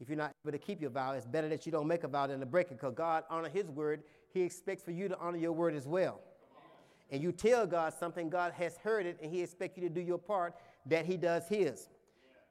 If 0.00 0.08
you're 0.08 0.18
not 0.18 0.32
able 0.44 0.52
to 0.52 0.58
keep 0.58 0.80
your 0.80 0.90
vow, 0.90 1.12
it's 1.12 1.26
better 1.26 1.48
that 1.50 1.66
you 1.66 1.72
don't 1.72 1.86
make 1.86 2.04
a 2.04 2.08
vow 2.08 2.26
than 2.26 2.40
to 2.40 2.46
break 2.46 2.68
it 2.68 2.78
because 2.78 2.94
God 2.94 3.24
honor 3.28 3.50
his 3.50 3.66
word. 3.66 4.02
He 4.32 4.40
expects 4.40 4.82
for 4.82 4.92
you 4.92 5.08
to 5.08 5.18
honor 5.18 5.36
your 5.36 5.52
word 5.52 5.74
as 5.74 5.86
well. 5.86 6.20
And 7.10 7.22
you 7.22 7.32
tell 7.32 7.66
God 7.66 7.92
something, 7.92 8.30
God 8.30 8.52
has 8.52 8.76
heard 8.76 9.06
it, 9.06 9.18
and 9.22 9.32
he 9.32 9.42
expects 9.42 9.76
you 9.76 9.82
to 9.88 9.94
do 9.94 10.00
your 10.00 10.18
part 10.18 10.54
that 10.86 11.04
he 11.04 11.16
does 11.16 11.48
his. 11.48 11.88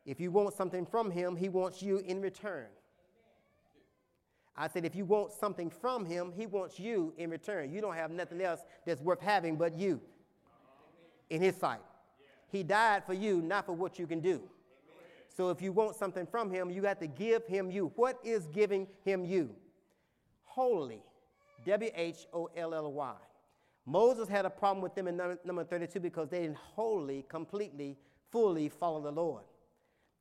If 0.06 0.20
you 0.20 0.32
want 0.32 0.54
something 0.54 0.86
from 0.86 1.12
him, 1.12 1.36
he 1.36 1.50
wants 1.50 1.82
you 1.82 2.00
in 2.00 2.22
return. 2.22 2.68
I 4.58 4.68
said, 4.68 4.84
if 4.84 4.96
you 4.96 5.06
want 5.06 5.32
something 5.32 5.70
from 5.70 6.06
him, 6.06 6.34
he 6.36 6.46
wants 6.46 6.80
you 6.80 7.14
in 7.18 7.30
return. 7.30 7.72
You 7.72 7.80
don't 7.80 7.96
have 7.96 8.12
nothing 8.12 8.42
else 8.42 8.60
that's 8.86 9.02
worth 9.02 9.22
having 9.22 9.56
but 9.56 9.78
you 9.78 10.02
in 11.30 11.42
his 11.42 11.56
sight. 11.56 11.80
He 12.52 12.64
died 12.64 13.06
for 13.06 13.14
you, 13.14 13.42
not 13.42 13.66
for 13.66 13.74
what 13.74 13.98
you 13.98 14.06
can 14.08 14.20
do. 14.20 14.42
So 15.36 15.50
if 15.52 15.62
you 15.62 15.72
want 15.72 15.96
something 15.96 16.26
from 16.26 16.52
him, 16.52 16.70
you 16.70 16.84
have 16.84 17.00
to 17.00 17.08
give 17.08 17.46
him 17.46 17.72
you. 17.72 17.94
What 17.96 18.20
is 18.24 18.48
giving 18.48 18.88
him 19.06 19.24
you? 19.24 19.56
Holy. 20.44 21.02
W 21.66 21.92
H 21.96 22.26
O 22.34 22.50
L 22.58 22.74
L 22.74 22.92
Y. 22.92 23.14
Moses 23.90 24.30
had 24.30 24.46
a 24.46 24.52
problem 24.52 24.84
with 24.84 24.94
them 24.94 25.08
in 25.08 25.20
number 25.44 25.64
32 25.64 26.00
because 26.00 26.30
they 26.30 26.42
didn't 26.42 26.58
wholly, 26.58 27.26
completely, 27.28 27.98
fully 28.32 28.70
follow 28.70 29.02
the 29.02 29.12
Lord. 29.12 29.44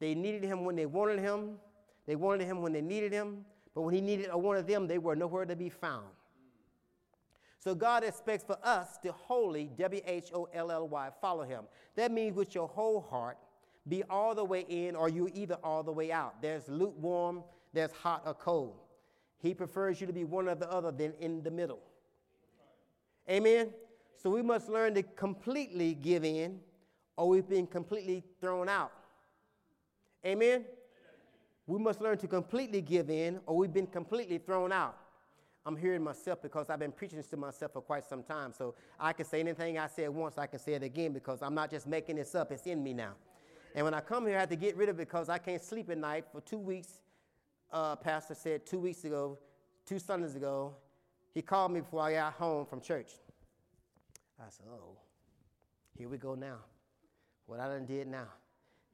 They 0.01 0.15
needed 0.15 0.43
him 0.43 0.65
when 0.65 0.75
they 0.75 0.87
wanted 0.87 1.19
him, 1.19 1.59
they 2.07 2.17
wanted 2.17 2.47
him 2.47 2.63
when 2.63 2.73
they 2.73 2.81
needed 2.81 3.13
him, 3.13 3.45
but 3.75 3.83
when 3.83 3.93
he 3.93 4.01
needed 4.01 4.31
or 4.31 4.41
wanted 4.41 4.67
them, 4.67 4.87
they 4.87 4.97
were 4.97 5.15
nowhere 5.15 5.45
to 5.45 5.55
be 5.55 5.69
found. 5.69 6.07
So 7.59 7.75
God 7.75 8.05
expects 8.05 8.43
for 8.43 8.57
us 8.63 8.97
to 9.03 9.13
wholly, 9.13 9.71
W 9.77 10.01
H 10.07 10.31
O 10.33 10.49
L 10.55 10.71
L 10.71 10.89
Y, 10.89 11.11
follow 11.21 11.43
him. 11.43 11.65
That 11.95 12.11
means 12.11 12.37
with 12.37 12.55
your 12.55 12.69
whole 12.69 13.03
heart, 13.03 13.37
be 13.87 14.03
all 14.05 14.35
the 14.35 14.45
way 14.45 14.65
in 14.69 14.97
or 14.97 15.11
you 15.11 15.29
either 15.35 15.59
all 15.63 15.83
the 15.83 15.93
way 15.93 16.11
out. 16.11 16.41
There's 16.41 16.67
lukewarm, 16.69 17.43
there's 17.75 17.93
hot 17.93 18.23
or 18.25 18.33
cold. 18.33 18.77
He 19.37 19.53
prefers 19.53 20.01
you 20.01 20.07
to 20.07 20.13
be 20.15 20.25
one 20.25 20.49
or 20.49 20.55
the 20.55 20.71
other 20.71 20.91
than 20.91 21.13
in 21.21 21.43
the 21.43 21.51
middle. 21.51 21.81
Amen? 23.29 23.71
So 24.17 24.31
we 24.31 24.43
must 24.43 24.69
learn 24.69 24.95
to 24.95 25.03
completely 25.03 25.95
give 25.95 26.25
in 26.25 26.61
or 27.17 27.29
we've 27.29 27.49
been 27.49 27.67
completely 27.67 28.23
thrown 28.41 28.69
out. 28.69 28.93
Amen? 30.25 30.65
We 31.67 31.79
must 31.79 32.01
learn 32.01 32.17
to 32.19 32.29
completely 32.29 32.81
give 32.81 33.11
in, 33.11 33.41
or 33.45 33.57
we've 33.57 33.73
been 33.73 33.87
completely 33.87 34.39
thrown 34.39 34.73
out. 34.73 34.97
I'm 35.67 35.77
hearing 35.77 36.03
myself 36.03 36.41
because 36.41 36.71
I've 36.71 36.79
been 36.79 36.93
preaching 36.93 37.19
this 37.19 37.27
to 37.29 37.37
myself 37.37 37.73
for 37.75 37.83
quite 37.83 38.05
some 38.05 38.23
time. 38.23 38.55
So 38.57 38.75
I 38.99 39.13
can 39.13 39.27
say 39.27 39.41
anything 39.41 39.79
I 39.79 39.87
said 39.89 40.09
once, 40.09 40.39
I 40.39 40.47
can 40.47 40.61
say 40.61 40.73
it 40.75 40.83
again 40.83 41.13
because 41.13 41.43
I'm 41.43 41.55
not 41.55 41.71
just 41.71 41.87
making 41.87 42.17
this 42.17 42.35
up, 42.35 42.53
it's 42.53 42.67
in 42.67 42.83
me 42.83 42.95
now. 42.95 43.13
And 43.75 43.85
when 43.85 43.93
I 43.93 44.01
come 44.01 44.27
here, 44.27 44.37
I 44.37 44.41
have 44.41 44.49
to 44.49 44.57
get 44.57 44.77
rid 44.77 44.89
of 44.89 44.99
it 44.99 45.09
because 45.09 45.29
I 45.29 45.37
can't 45.37 45.63
sleep 45.63 45.91
at 45.91 45.99
night. 45.99 46.25
For 46.33 46.41
two 46.41 46.59
weeks, 46.59 47.03
uh, 47.71 47.97
Pastor 47.97 48.35
said 48.35 48.65
two 48.65 48.79
weeks 48.79 49.05
ago, 49.05 49.39
two 49.85 49.99
Sundays 49.99 50.37
ago, 50.37 50.75
he 51.35 51.43
called 51.43 51.73
me 51.73 51.81
before 51.81 52.03
I 52.03 52.13
got 52.15 52.33
home 52.35 52.67
from 52.67 52.81
church. 52.81 53.13
I 54.41 54.51
said, 54.51 54.67
oh, 54.71 54.97
here 55.97 56.09
we 56.09 56.19
go 56.19 56.35
now. 56.35 56.59
What 57.47 57.61
I 57.61 57.69
done 57.69 57.87
did 57.87 58.07
now. 58.07 58.29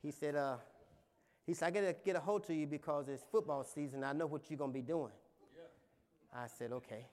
He 0.02 0.10
said, 0.10 0.36
uh, 0.36 0.56
he 1.46 1.54
said, 1.54 1.66
I 1.66 1.70
got 1.70 1.80
to 1.86 1.96
get 2.04 2.16
a 2.16 2.20
hold 2.20 2.44
to 2.46 2.54
you 2.54 2.66
because 2.66 3.08
it's 3.08 3.24
football 3.30 3.64
season. 3.64 4.04
I 4.04 4.12
know 4.12 4.26
what 4.26 4.48
you're 4.48 4.58
to 4.58 4.68
be 4.68 4.80
doing. 4.80 5.12
Yeah. 5.56 6.40
I 6.42 6.46
said, 6.46 6.72
okay. 6.72 7.06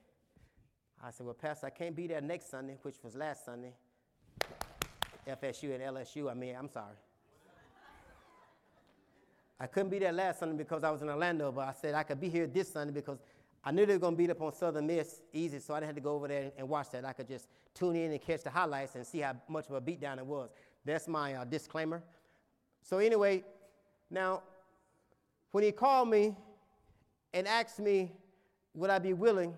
I 1.03 1.11
said, 1.11 1.25
well, 1.25 1.35
Pastor, 1.35 1.67
I 1.67 1.71
can't 1.71 1.95
be 1.95 2.07
there 2.07 2.21
next 2.21 2.49
Sunday, 2.49 2.77
which 2.83 2.97
was 3.03 3.15
last 3.15 3.45
Sunday. 3.45 3.73
FSU 5.27 5.73
and 5.73 5.83
LSU, 5.83 6.29
I 6.29 6.33
mean, 6.33 6.55
I'm 6.55 6.69
sorry. 6.69 6.95
I 9.59 9.67
couldn't 9.67 9.89
be 9.89 9.99
there 9.99 10.11
last 10.11 10.39
Sunday 10.39 10.57
because 10.57 10.83
I 10.83 10.89
was 10.89 11.03
in 11.03 11.09
Orlando, 11.09 11.51
but 11.51 11.67
I 11.67 11.73
said 11.73 11.93
I 11.93 12.01
could 12.01 12.19
be 12.19 12.29
here 12.29 12.47
this 12.47 12.71
Sunday 12.71 12.93
because 12.93 13.19
I 13.63 13.71
knew 13.71 13.85
they 13.85 13.93
were 13.93 13.99
going 13.99 14.15
to 14.15 14.17
beat 14.17 14.29
up 14.31 14.41
on 14.41 14.53
Southern 14.53 14.87
Miss 14.87 15.21
easy, 15.33 15.59
so 15.59 15.73
I 15.73 15.79
didn't 15.79 15.89
have 15.89 15.95
to 15.95 16.01
go 16.01 16.15
over 16.15 16.27
there 16.27 16.51
and 16.57 16.67
watch 16.67 16.89
that. 16.91 17.05
I 17.05 17.13
could 17.13 17.27
just 17.27 17.47
tune 17.75 17.95
in 17.95 18.11
and 18.11 18.21
catch 18.21 18.43
the 18.43 18.49
highlights 18.49 18.95
and 18.95 19.05
see 19.05 19.19
how 19.19 19.35
much 19.47 19.67
of 19.69 19.75
a 19.75 19.81
beatdown 19.81 20.17
it 20.17 20.25
was. 20.25 20.49
That's 20.83 21.07
my 21.07 21.35
uh, 21.35 21.45
disclaimer. 21.45 22.01
So, 22.81 22.97
anyway, 22.97 23.43
now, 24.09 24.41
when 25.51 25.63
he 25.63 25.71
called 25.71 26.09
me 26.09 26.35
and 27.33 27.47
asked 27.47 27.79
me, 27.79 28.11
would 28.73 28.89
I 28.89 28.97
be 28.97 29.13
willing, 29.13 29.55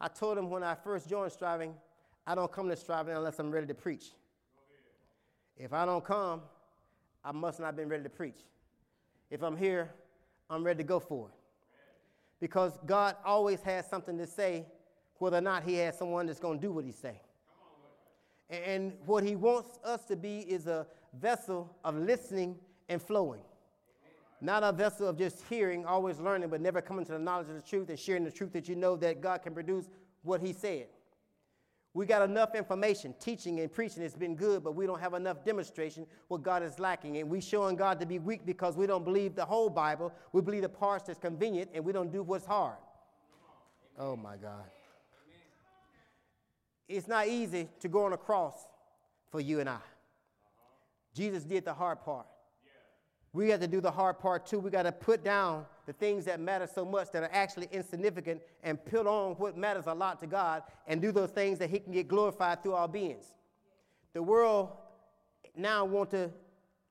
I 0.00 0.08
told 0.08 0.38
him 0.38 0.48
when 0.48 0.62
I 0.62 0.74
first 0.74 1.08
joined 1.08 1.32
striving, 1.32 1.74
I 2.26 2.34
don't 2.34 2.50
come 2.50 2.68
to 2.70 2.76
striving 2.76 3.14
unless 3.14 3.38
I'm 3.38 3.50
ready 3.50 3.66
to 3.66 3.74
preach. 3.74 4.12
If 5.58 5.72
I 5.72 5.84
don't 5.84 6.04
come, 6.04 6.40
I 7.24 7.32
must 7.32 7.60
not 7.60 7.66
have 7.66 7.76
been 7.76 7.88
ready 7.88 8.02
to 8.02 8.08
preach. 8.08 8.38
If 9.30 9.42
I'm 9.42 9.56
here, 9.56 9.90
I'm 10.48 10.64
ready 10.64 10.78
to 10.78 10.84
go 10.84 10.98
for 10.98 11.28
it. 11.28 11.41
Because 12.42 12.76
God 12.86 13.14
always 13.24 13.62
has 13.62 13.88
something 13.88 14.18
to 14.18 14.26
say, 14.26 14.66
whether 15.18 15.36
or 15.36 15.40
not 15.40 15.62
He 15.62 15.76
has 15.76 15.96
someone 15.96 16.26
that's 16.26 16.40
going 16.40 16.58
to 16.58 16.66
do 16.66 16.72
what 16.72 16.84
He 16.84 16.90
say. 16.90 17.20
And 18.50 18.94
what 19.06 19.22
He 19.22 19.36
wants 19.36 19.78
us 19.84 20.04
to 20.06 20.16
be 20.16 20.40
is 20.40 20.66
a 20.66 20.88
vessel 21.14 21.72
of 21.84 21.94
listening 21.94 22.56
and 22.88 23.00
flowing. 23.00 23.42
Not 24.40 24.64
a 24.64 24.72
vessel 24.72 25.06
of 25.06 25.16
just 25.16 25.44
hearing, 25.48 25.86
always 25.86 26.18
learning, 26.18 26.48
but 26.48 26.60
never 26.60 26.80
coming 26.80 27.04
to 27.04 27.12
the 27.12 27.18
knowledge 27.20 27.48
of 27.48 27.54
the 27.54 27.62
truth 27.62 27.88
and 27.90 27.96
sharing 27.96 28.24
the 28.24 28.32
truth 28.32 28.52
that 28.54 28.68
you 28.68 28.74
know 28.74 28.96
that 28.96 29.20
God 29.20 29.42
can 29.44 29.54
produce 29.54 29.88
what 30.22 30.40
He 30.40 30.52
said. 30.52 30.88
We 31.94 32.06
got 32.06 32.22
enough 32.22 32.54
information, 32.54 33.14
teaching 33.20 33.60
and 33.60 33.70
preaching 33.70 34.02
has 34.02 34.14
been 34.14 34.34
good, 34.34 34.64
but 34.64 34.74
we 34.74 34.86
don't 34.86 35.00
have 35.00 35.12
enough 35.12 35.44
demonstration 35.44 36.06
what 36.28 36.42
God 36.42 36.62
is 36.62 36.78
lacking. 36.78 37.18
And 37.18 37.28
we 37.28 37.40
showing 37.40 37.76
God 37.76 38.00
to 38.00 38.06
be 38.06 38.18
weak 38.18 38.46
because 38.46 38.76
we 38.76 38.86
don't 38.86 39.04
believe 39.04 39.34
the 39.34 39.44
whole 39.44 39.68
Bible. 39.68 40.10
We 40.32 40.40
believe 40.40 40.62
the 40.62 40.70
parts 40.70 41.06
that's 41.06 41.18
convenient 41.18 41.70
and 41.74 41.84
we 41.84 41.92
don't 41.92 42.10
do 42.10 42.22
what's 42.22 42.46
hard. 42.46 42.78
Oh 43.98 44.16
my 44.16 44.36
God. 44.36 44.64
It's 46.88 47.08
not 47.08 47.28
easy 47.28 47.68
to 47.80 47.88
go 47.88 48.04
on 48.04 48.14
a 48.14 48.18
cross 48.18 48.66
for 49.30 49.40
you 49.40 49.60
and 49.60 49.68
I. 49.68 49.78
Jesus 51.14 51.44
did 51.44 51.64
the 51.64 51.74
hard 51.74 52.02
part. 52.02 52.26
We 53.32 53.48
got 53.48 53.60
to 53.60 53.66
do 53.66 53.80
the 53.80 53.90
hard 53.90 54.18
part 54.18 54.46
too. 54.46 54.58
We 54.58 54.70
got 54.70 54.82
to 54.82 54.92
put 54.92 55.24
down 55.24 55.64
the 55.86 55.92
things 55.92 56.26
that 56.26 56.38
matter 56.38 56.68
so 56.72 56.84
much 56.84 57.10
that 57.12 57.22
are 57.22 57.30
actually 57.32 57.68
insignificant 57.72 58.42
and 58.62 58.82
put 58.84 59.06
on 59.06 59.32
what 59.32 59.56
matters 59.56 59.84
a 59.86 59.94
lot 59.94 60.20
to 60.20 60.26
God 60.26 60.62
and 60.86 61.00
do 61.00 61.12
those 61.12 61.30
things 61.30 61.58
that 61.58 61.70
He 61.70 61.78
can 61.78 61.92
get 61.92 62.08
glorified 62.08 62.62
through 62.62 62.74
our 62.74 62.88
beings. 62.88 63.24
The 64.12 64.22
world 64.22 64.70
now 65.56 65.84
want 65.86 66.10
to 66.10 66.30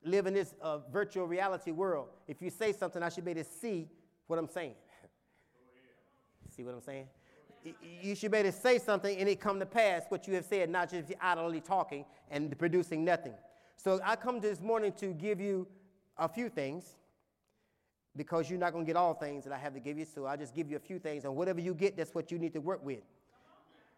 live 0.04 0.26
in 0.26 0.34
this 0.34 0.56
uh, 0.62 0.80
virtual 0.92 1.28
reality 1.28 1.72
world. 1.72 2.08
If 2.28 2.42
you 2.42 2.50
say 2.50 2.74
something, 2.74 3.04
I 3.04 3.10
should 3.10 3.24
be 3.24 3.32
able 3.32 3.44
to 3.44 3.50
see 3.50 3.88
what 4.26 4.40
I'm 4.40 4.48
saying. 4.48 4.74
see 6.56 6.64
what 6.64 6.74
I'm 6.74 6.82
saying? 6.82 7.06
You 8.02 8.16
should 8.16 8.32
be 8.32 8.40
able 8.40 8.52
to 8.52 8.58
say 8.58 8.80
something 8.80 9.16
and 9.16 9.30
it 9.30 9.40
come 9.40 9.60
to 9.60 9.66
pass 9.68 10.04
what 10.10 10.28
you 10.28 10.34
have 10.34 10.46
said, 10.46 10.72
not 10.72 10.90
just 10.90 11.14
idly 11.22 11.62
talking 11.62 12.06
and 12.32 12.58
producing 12.58 13.06
nothing. 13.06 13.34
So 13.78 14.00
I 14.04 14.16
come 14.16 14.40
this 14.40 14.60
morning 14.60 14.94
to 14.94 15.14
give 15.14 15.40
you 15.40 15.68
a 16.22 16.30
few 16.30 16.48
things 16.48 16.96
because 18.16 18.50
you're 18.50 18.60
not 18.60 18.72
going 18.72 18.86
to 18.86 18.88
get 18.88 18.96
all 18.96 19.13
things 19.13 19.44
that 19.44 19.51
I 19.51 19.58
have 19.58 19.74
to 19.74 19.80
give 19.80 19.98
you. 19.98 20.06
So 20.06 20.25
I'll 20.25 20.38
just 20.38 20.56
give 20.56 20.70
you 20.70 20.78
a 20.78 20.80
few 20.80 21.00
things, 21.00 21.25
and 21.25 21.36
whatever 21.36 21.60
you 21.60 21.74
get, 21.74 21.98
that's 21.98 22.13
what 22.13 22.32
you 22.32 22.38
need 22.38 22.54
to 22.54 22.62
work 22.62 22.84
with. 22.86 23.01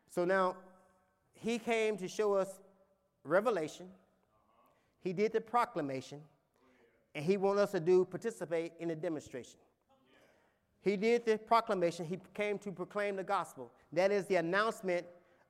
So 0.10 0.26
now, 0.26 0.56
he 1.34 1.60
came 1.60 1.98
to 1.98 2.08
show 2.08 2.34
us 2.34 2.48
revelation. 3.24 3.88
He 5.02 5.12
did 5.14 5.34
the 5.34 5.42
proclamation, 5.42 6.22
and 7.14 7.26
he 7.26 7.38
wants 7.38 7.62
us 7.62 7.72
to 7.72 7.80
do 7.80 8.06
participate 8.06 8.74
in 8.80 8.88
the 8.88 8.96
demonstration. 8.96 9.60
He 10.82 10.96
did 10.96 11.26
the 11.26 11.38
proclamation. 11.38 12.06
He 12.06 12.20
came 12.34 12.58
to 12.60 12.72
proclaim 12.72 13.16
the 13.16 13.24
gospel. 13.24 13.72
That 13.92 14.12
is 14.12 14.26
the 14.26 14.36
announcement 14.36 15.06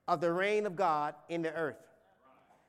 of 0.07 0.21
the 0.21 0.31
reign 0.31 0.65
of 0.65 0.75
God 0.75 1.15
in 1.29 1.41
the 1.41 1.53
earth. 1.53 1.77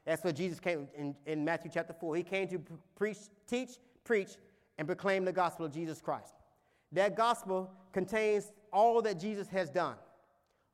That's 0.04 0.22
what 0.22 0.36
Jesus 0.36 0.60
came 0.60 0.88
in, 0.94 1.14
in 1.26 1.44
Matthew 1.44 1.70
chapter 1.72 1.94
4. 1.94 2.16
He 2.16 2.22
came 2.22 2.48
to 2.48 2.60
preach, 2.96 3.18
teach, 3.46 3.78
preach, 4.04 4.30
and 4.78 4.86
proclaim 4.86 5.24
the 5.24 5.32
gospel 5.32 5.66
of 5.66 5.72
Jesus 5.72 6.00
Christ. 6.00 6.34
That 6.92 7.16
gospel 7.16 7.70
contains 7.92 8.52
all 8.72 9.02
that 9.02 9.18
Jesus 9.18 9.48
has 9.48 9.70
done, 9.70 9.96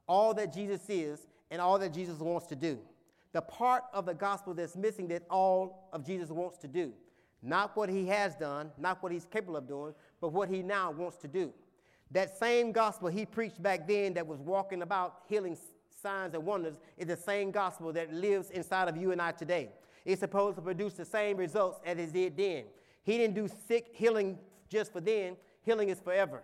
all 0.07 0.35
that 0.35 0.53
Jesus 0.53 0.83
is, 0.89 1.27
and 1.51 1.61
all 1.61 1.79
that 1.79 1.93
Jesus 1.93 2.19
wants 2.19 2.47
to 2.49 2.57
do. 2.57 2.79
The 3.33 3.43
part 3.43 3.85
of 3.93 4.07
the 4.07 4.15
gospel 4.15 4.55
that's 4.55 4.77
missing 4.77 5.09
that 5.09 5.23
all 5.31 5.89
of 5.93 6.05
Jesus 6.05 6.31
wants 6.31 6.59
to 6.59 6.69
do. 6.69 6.93
Not 7.43 7.77
what 7.77 7.89
he 7.89 8.07
has 8.07 8.35
done, 8.35 8.71
not 8.77 9.03
what 9.03 9.13
he's 9.13 9.25
capable 9.25 9.57
of 9.57 9.67
doing, 9.67 9.95
but 10.21 10.33
what 10.33 10.49
he 10.49 10.63
now 10.63 10.91
wants 10.91 11.17
to 11.19 11.29
do. 11.29 11.53
That 12.11 12.37
same 12.37 12.73
gospel 12.73 13.09
he 13.09 13.25
preached 13.25 13.63
back 13.63 13.87
then 13.87 14.15
that 14.15 14.27
was 14.27 14.41
walking 14.41 14.83
about 14.83 15.23
healing 15.29 15.57
signs 16.03 16.35
and 16.35 16.45
wonders 16.45 16.77
is 16.99 17.07
the 17.07 17.17
same 17.17 17.51
gospel 17.51 17.93
that 17.93 18.13
lives 18.13 18.51
inside 18.51 18.89
of 18.89 18.97
you 18.97 19.13
and 19.13 19.23
I 19.23 19.33
today. 19.33 19.71
It's 20.05 20.21
supposed 20.21 20.57
to 20.57 20.63
produce 20.63 20.95
the 20.95 21.05
same 21.05 21.37
results 21.37 21.81
as 21.85 21.99
it 21.99 22.13
did 22.13 22.37
then. 22.37 22.65
He 23.03 23.17
didn't 23.17 23.35
do 23.35 23.49
sick 23.69 23.89
healing 23.93 24.39
just 24.69 24.93
for 24.93 25.01
then, 25.01 25.37
healing 25.63 25.89
is 25.89 26.01
forever. 26.01 26.43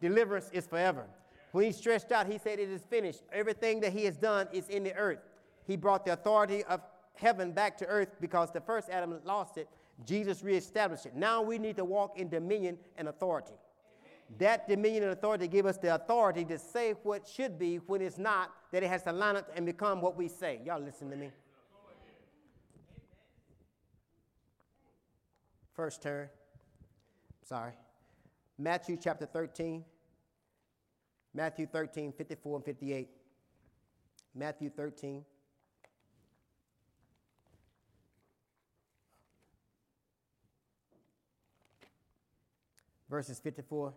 Deliverance 0.00 0.50
is 0.52 0.66
forever. 0.66 1.06
When 1.52 1.64
he 1.64 1.72
stretched 1.72 2.12
out, 2.12 2.26
he 2.26 2.38
said, 2.38 2.58
It 2.58 2.68
is 2.68 2.82
finished. 2.88 3.22
Everything 3.32 3.80
that 3.80 3.92
he 3.92 4.04
has 4.04 4.16
done 4.16 4.48
is 4.52 4.68
in 4.68 4.84
the 4.84 4.94
earth. 4.94 5.20
He 5.66 5.76
brought 5.76 6.04
the 6.04 6.12
authority 6.12 6.64
of 6.64 6.80
heaven 7.14 7.52
back 7.52 7.76
to 7.78 7.86
earth 7.86 8.16
because 8.20 8.52
the 8.52 8.60
first 8.60 8.88
Adam 8.90 9.18
lost 9.24 9.56
it. 9.56 9.68
Jesus 10.06 10.42
reestablished 10.42 11.06
it. 11.06 11.14
Now 11.14 11.42
we 11.42 11.58
need 11.58 11.76
to 11.76 11.84
walk 11.84 12.18
in 12.18 12.28
dominion 12.28 12.78
and 12.96 13.08
authority. 13.08 13.54
That 14.38 14.68
dominion 14.68 15.04
and 15.04 15.12
authority 15.12 15.48
give 15.48 15.66
us 15.66 15.78
the 15.78 15.94
authority 15.94 16.44
to 16.46 16.58
say 16.58 16.92
what 17.02 17.26
should 17.26 17.58
be 17.58 17.76
when 17.76 18.02
it's 18.02 18.18
not, 18.18 18.50
that 18.72 18.82
it 18.82 18.88
has 18.88 19.02
to 19.04 19.12
line 19.12 19.36
up 19.36 19.50
and 19.56 19.64
become 19.64 20.00
what 20.00 20.16
we 20.16 20.28
say. 20.28 20.60
Y'all 20.64 20.80
listen 20.80 21.10
to 21.10 21.16
me. 21.16 21.30
First 25.78 26.02
turn. 26.02 26.28
Sorry. 27.44 27.70
Matthew 28.58 28.96
chapter 29.00 29.26
13. 29.26 29.84
Matthew 31.32 31.66
13, 31.66 32.10
54 32.10 32.56
and 32.56 32.64
58. 32.64 33.08
Matthew 34.34 34.70
13. 34.70 35.24
Verses 43.08 43.38
54 43.38 43.94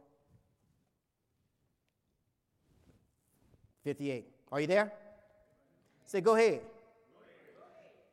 58. 3.83 4.27
Are 4.51 4.61
you 4.61 4.67
there? 4.67 4.91
Say, 6.05 6.21
go 6.21 6.35
ahead. 6.35 6.61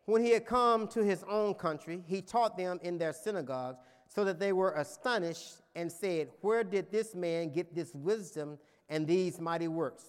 When 0.08 0.24
he 0.24 0.30
had 0.30 0.46
come 0.46 0.88
to 0.88 1.04
his 1.04 1.22
own 1.28 1.52
country, 1.52 2.02
he 2.06 2.22
taught 2.22 2.56
them 2.56 2.80
in 2.82 2.96
their 2.96 3.12
synagogues, 3.12 3.76
so 4.06 4.24
that 4.24 4.38
they 4.38 4.54
were 4.54 4.72
astonished 4.72 5.56
and 5.74 5.92
said, 5.92 6.30
Where 6.40 6.64
did 6.64 6.90
this 6.90 7.14
man 7.14 7.50
get 7.50 7.74
this 7.74 7.94
wisdom 7.94 8.58
and 8.88 9.06
these 9.06 9.38
mighty 9.38 9.68
works? 9.68 10.04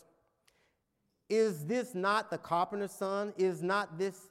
Is 1.28 1.66
this 1.66 1.94
not 1.96 2.32
the 2.32 2.38
carpenter's 2.38 2.94
son? 2.94 3.34
Is 3.36 3.62
not 3.62 3.98
this 4.00 4.30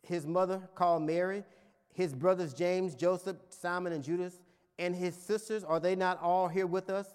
his 0.00 0.26
mother 0.26 0.70
called 0.74 1.02
Mary? 1.02 1.44
His 1.92 2.14
brothers 2.14 2.54
James, 2.54 2.94
Joseph, 2.94 3.36
Simon, 3.50 3.92
and 3.92 4.02
Judas, 4.02 4.40
and 4.78 4.96
his 4.96 5.14
sisters, 5.14 5.64
are 5.64 5.80
they 5.80 5.94
not 5.94 6.18
all 6.22 6.48
here 6.48 6.66
with 6.66 6.88
us? 6.88 7.14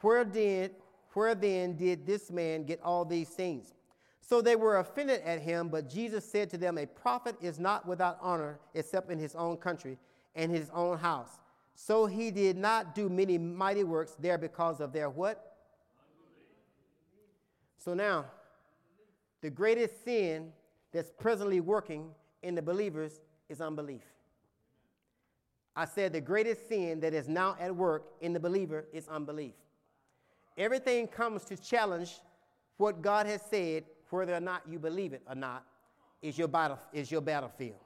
Where 0.00 0.24
did, 0.24 0.72
where 1.12 1.36
then 1.36 1.76
did 1.76 2.04
this 2.04 2.32
man 2.32 2.64
get 2.64 2.82
all 2.82 3.04
these 3.04 3.28
things? 3.28 3.74
So 4.28 4.42
they 4.42 4.56
were 4.56 4.76
offended 4.76 5.22
at 5.22 5.40
him, 5.40 5.68
but 5.68 5.88
Jesus 5.88 6.22
said 6.22 6.50
to 6.50 6.58
them, 6.58 6.76
A 6.76 6.84
prophet 6.84 7.34
is 7.40 7.58
not 7.58 7.86
without 7.86 8.18
honor 8.20 8.60
except 8.74 9.10
in 9.10 9.18
his 9.18 9.34
own 9.34 9.56
country 9.56 9.96
and 10.34 10.52
his 10.52 10.68
own 10.74 10.98
house. 10.98 11.40
So 11.74 12.04
he 12.04 12.30
did 12.30 12.54
not 12.58 12.94
do 12.94 13.08
many 13.08 13.38
mighty 13.38 13.84
works 13.84 14.16
there 14.20 14.36
because 14.36 14.80
of 14.80 14.92
their 14.92 15.08
what? 15.08 15.56
So 17.78 17.94
now, 17.94 18.26
the 19.40 19.48
greatest 19.48 20.04
sin 20.04 20.52
that's 20.92 21.10
presently 21.10 21.60
working 21.60 22.10
in 22.42 22.54
the 22.54 22.60
believers 22.60 23.22
is 23.48 23.62
unbelief. 23.62 24.02
I 25.74 25.86
said 25.86 26.12
the 26.12 26.20
greatest 26.20 26.68
sin 26.68 27.00
that 27.00 27.14
is 27.14 27.28
now 27.28 27.56
at 27.58 27.74
work 27.74 28.08
in 28.20 28.34
the 28.34 28.40
believer 28.40 28.88
is 28.92 29.08
unbelief. 29.08 29.54
Everything 30.58 31.06
comes 31.06 31.44
to 31.46 31.56
challenge 31.56 32.20
what 32.76 33.00
God 33.00 33.24
has 33.24 33.40
said, 33.40 33.84
whether 34.10 34.34
or 34.34 34.40
not 34.40 34.62
you 34.68 34.78
believe 34.78 35.12
it 35.12 35.22
or 35.28 35.34
not, 35.34 35.64
is 36.22 36.36
your, 36.36 36.48
battle, 36.48 36.78
is 36.92 37.10
your 37.10 37.20
battlefield. 37.20 37.76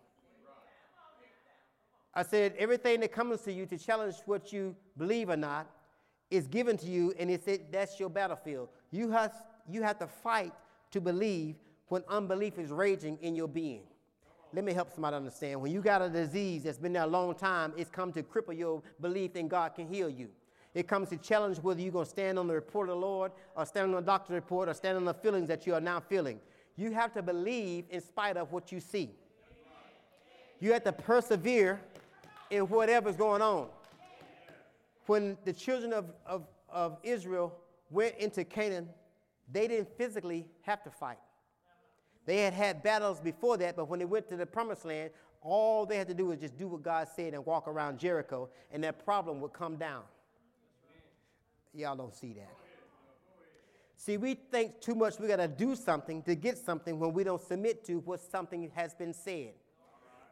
I 2.15 2.23
said 2.23 2.55
everything 2.59 3.01
that 3.01 3.13
comes 3.13 3.41
to 3.43 3.53
you 3.53 3.67
to 3.67 3.79
challenge 3.79 4.17
what 4.27 4.53
you 4.53 4.77
believe 4.99 5.31
or 5.31 5.37
not 5.37 5.67
is 6.31 6.47
given 6.47 6.77
to 6.79 6.87
you, 6.87 7.13
and 7.19 7.31
it 7.31 7.45
said 7.45 7.61
that's 7.71 7.99
your 7.99 8.11
battlefield. 8.11 8.69
You 8.91 9.11
have, 9.11 9.35
you 9.69 9.83
have 9.83 9.99
to 9.99 10.07
fight 10.07 10.53
to 10.91 11.01
believe 11.01 11.57
when 11.89 12.03
unbelief 12.09 12.59
is 12.59 12.71
raging 12.71 13.19
in 13.21 13.35
your 13.35 13.49
being. 13.49 13.83
Let 14.55 14.65
me 14.65 14.73
help 14.73 14.93
somebody 14.93 15.17
understand. 15.17 15.61
When 15.61 15.73
you 15.73 15.81
got 15.81 16.03
a 16.03 16.11
disease 16.11 16.65
that's 16.65 16.79
been 16.79 16.93
there 16.93 17.05
a 17.05 17.07
long 17.07 17.35
time, 17.35 17.73
it's 17.77 17.91
come 17.91 18.13
to 18.13 18.23
cripple 18.23 18.57
your 18.57 18.83
belief 19.01 19.33
that 19.33 19.49
God 19.49 19.75
can 19.75 19.87
heal 19.89 20.11
you. 20.11 20.29
It 20.75 20.89
comes 20.89 21.11
to 21.11 21.17
challenge 21.19 21.59
whether 21.59 21.81
you're 21.81 21.93
going 21.93 22.07
to 22.07 22.11
stand 22.11 22.39
on 22.39 22.47
the 22.47 22.55
report 22.55 22.89
of 22.89 22.95
the 22.95 23.01
Lord 23.01 23.33
or 23.57 23.67
stand 23.67 23.91
on 23.91 23.97
the 23.97 24.07
doctor's 24.07 24.35
report 24.35 24.69
or 24.69 24.75
stand 24.75 24.97
on 24.97 25.05
the 25.05 25.15
feelings 25.15 25.49
that 25.49 25.67
you 25.67 25.75
are 25.75 25.81
now 25.81 26.01
feeling. 26.01 26.41
You 26.77 26.93
have 26.93 27.13
to 27.15 27.23
believe 27.23 27.85
in 27.91 28.01
spite 28.01 28.37
of 28.37 28.53
what 28.53 28.73
you 28.73 28.81
see. 28.81 29.11
You 30.61 30.73
have 30.73 30.85
to 30.85 30.93
persevere 30.93 31.81
in 32.51 32.63
whatever's 32.69 33.17
going 33.17 33.43
on. 33.43 33.69
When 35.07 35.37
the 35.45 35.53
children 35.53 35.93
of, 35.93 36.07
of, 36.25 36.47
of 36.71 36.99
Israel 37.03 37.55
went 37.91 38.17
into 38.17 38.45
Canaan, 38.45 38.89
they 39.51 39.69
didn't 39.69 39.89
physically 39.99 40.47
have 40.63 40.83
to 40.85 40.91
fight. 40.91 41.19
They 42.25 42.39
had 42.39 42.55
had 42.55 42.83
battles 42.83 43.21
before 43.21 43.57
that, 43.59 43.77
but 43.77 43.89
when 43.89 43.99
they 43.99 44.05
went 44.05 44.29
to 44.29 44.37
the 44.37 44.47
promised 44.47 44.85
land, 44.85 45.11
all 45.43 45.85
they 45.85 45.97
had 45.97 46.07
to 46.09 46.15
do 46.15 46.27
was 46.27 46.39
just 46.39 46.57
do 46.57 46.69
what 46.69 46.83
God 46.83 47.09
said 47.15 47.35
and 47.35 47.45
walk 47.45 47.67
around 47.67 47.99
Jericho, 47.99 48.49
and 48.71 48.83
that 48.85 49.05
problem 49.05 49.41
would 49.41 49.53
come 49.53 49.77
down. 49.77 50.03
Y'all 51.75 51.97
don't 51.97 52.15
see 52.15 52.35
that. 52.35 52.51
See, 53.97 54.17
we 54.17 54.35
think 54.35 54.81
too 54.81 54.95
much 54.95 55.19
we 55.21 55.29
got 55.29 55.37
to 55.37 55.49
do 55.49 55.77
something 55.77 56.23
to 56.25 56.35
get 56.35 56.59
something 56.59 56.99
when 56.99 57.13
we 57.13 57.23
don't 57.23 57.41
submit 57.41 57.85
to 57.87 58.01
what 58.01 58.21
something 58.21 58.71
has 58.75 58.95
been 58.95 59.15
said. 59.15 59.53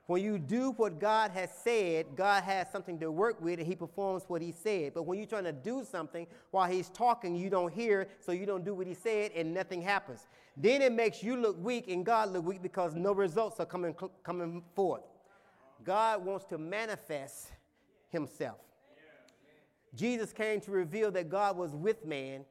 When 0.06 0.24
you 0.24 0.40
do 0.40 0.72
what 0.72 0.98
God 0.98 1.30
has 1.30 1.50
said, 1.62 2.06
God 2.16 2.42
has 2.42 2.68
something 2.72 2.98
to 2.98 3.12
work 3.12 3.40
with 3.40 3.60
and 3.60 3.68
He 3.68 3.76
performs 3.76 4.24
what 4.26 4.42
He 4.42 4.50
said. 4.50 4.92
But 4.92 5.04
when 5.04 5.18
you're 5.18 5.28
trying 5.28 5.44
to 5.44 5.52
do 5.52 5.84
something 5.84 6.26
while 6.50 6.68
He's 6.68 6.88
talking, 6.88 7.36
you 7.36 7.48
don't 7.48 7.72
hear, 7.72 8.08
so 8.18 8.32
you 8.32 8.44
don't 8.44 8.64
do 8.64 8.74
what 8.74 8.88
He 8.88 8.94
said 8.94 9.30
and 9.36 9.54
nothing 9.54 9.80
happens. 9.80 10.26
Then 10.56 10.82
it 10.82 10.92
makes 10.92 11.22
you 11.22 11.36
look 11.36 11.56
weak 11.64 11.88
and 11.88 12.04
God 12.04 12.32
look 12.32 12.44
weak 12.44 12.60
because 12.60 12.96
no 12.96 13.12
results 13.12 13.60
are 13.60 13.66
coming, 13.66 13.94
coming 14.24 14.64
forth. 14.74 15.02
God 15.84 16.24
wants 16.24 16.44
to 16.46 16.58
manifest 16.58 17.52
Himself. 18.08 18.58
Jesus 19.94 20.32
came 20.32 20.60
to 20.60 20.70
reveal 20.70 21.10
that 21.12 21.28
God 21.28 21.56
was 21.56 21.74
with 21.74 22.04
man. 22.04 22.44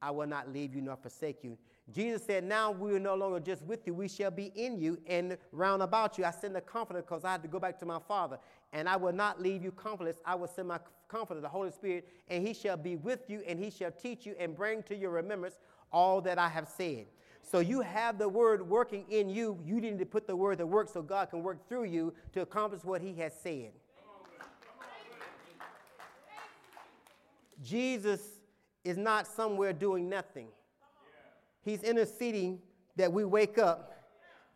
I 0.00 0.10
will 0.10 0.26
not 0.26 0.52
leave 0.52 0.74
you 0.74 0.80
nor 0.80 0.96
forsake 0.96 1.44
you. 1.44 1.56
Jesus 1.92 2.24
said, 2.24 2.44
Now 2.44 2.70
we 2.70 2.92
are 2.94 3.00
no 3.00 3.14
longer 3.14 3.38
just 3.40 3.62
with 3.62 3.86
you, 3.86 3.94
we 3.94 4.08
shall 4.08 4.30
be 4.30 4.52
in 4.54 4.78
you 4.78 4.98
and 5.06 5.36
round 5.52 5.82
about 5.82 6.18
you. 6.18 6.24
I 6.24 6.30
send 6.30 6.56
the 6.56 6.60
comforter 6.60 7.02
because 7.02 7.24
I 7.24 7.32
had 7.32 7.42
to 7.42 7.48
go 7.48 7.60
back 7.60 7.78
to 7.80 7.86
my 7.86 7.98
Father. 8.08 8.38
And 8.72 8.88
I 8.88 8.96
will 8.96 9.12
not 9.12 9.40
leave 9.40 9.62
you 9.62 9.70
comfortless. 9.70 10.16
I 10.24 10.34
will 10.34 10.48
send 10.48 10.68
my 10.68 10.80
comforter, 11.08 11.40
the 11.40 11.48
Holy 11.48 11.70
Spirit, 11.70 12.08
and 12.28 12.46
he 12.46 12.54
shall 12.54 12.76
be 12.76 12.96
with 12.96 13.28
you, 13.28 13.42
and 13.46 13.58
he 13.58 13.70
shall 13.70 13.90
teach 13.90 14.24
you 14.24 14.34
and 14.38 14.56
bring 14.56 14.82
to 14.84 14.96
your 14.96 15.10
remembrance 15.10 15.56
all 15.92 16.20
that 16.22 16.38
I 16.38 16.48
have 16.48 16.68
said. 16.68 17.06
So 17.42 17.58
you 17.58 17.80
have 17.80 18.18
the 18.18 18.28
word 18.28 18.66
working 18.66 19.04
in 19.10 19.28
you. 19.28 19.58
You 19.64 19.80
need 19.80 19.98
to 19.98 20.06
put 20.06 20.26
the 20.26 20.36
word 20.36 20.58
to 20.58 20.66
work 20.66 20.88
so 20.88 21.02
God 21.02 21.30
can 21.30 21.42
work 21.42 21.68
through 21.68 21.84
you 21.84 22.14
to 22.32 22.40
accomplish 22.40 22.82
what 22.84 23.02
he 23.02 23.14
has 23.14 23.32
said. 23.34 23.72
Jesus 27.62 28.20
is 28.84 28.96
not 28.96 29.26
somewhere 29.26 29.72
doing 29.72 30.08
nothing. 30.08 30.48
He's 31.64 31.82
interceding 31.82 32.60
that 32.96 33.12
we 33.12 33.24
wake 33.24 33.58
up 33.58 33.92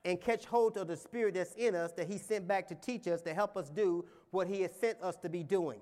and 0.04 0.20
catch 0.20 0.44
hold 0.44 0.76
of 0.76 0.88
the 0.88 0.96
spirit 0.96 1.34
that's 1.34 1.54
in 1.54 1.74
us 1.74 1.92
that 1.92 2.08
He 2.08 2.18
sent 2.18 2.46
back 2.46 2.68
to 2.68 2.74
teach 2.74 3.06
us 3.06 3.22
to 3.22 3.34
help 3.34 3.56
us 3.56 3.70
do 3.70 4.04
what 4.30 4.46
He 4.46 4.62
has 4.62 4.72
sent 4.72 5.00
us 5.02 5.16
to 5.16 5.28
be 5.28 5.42
doing. 5.42 5.80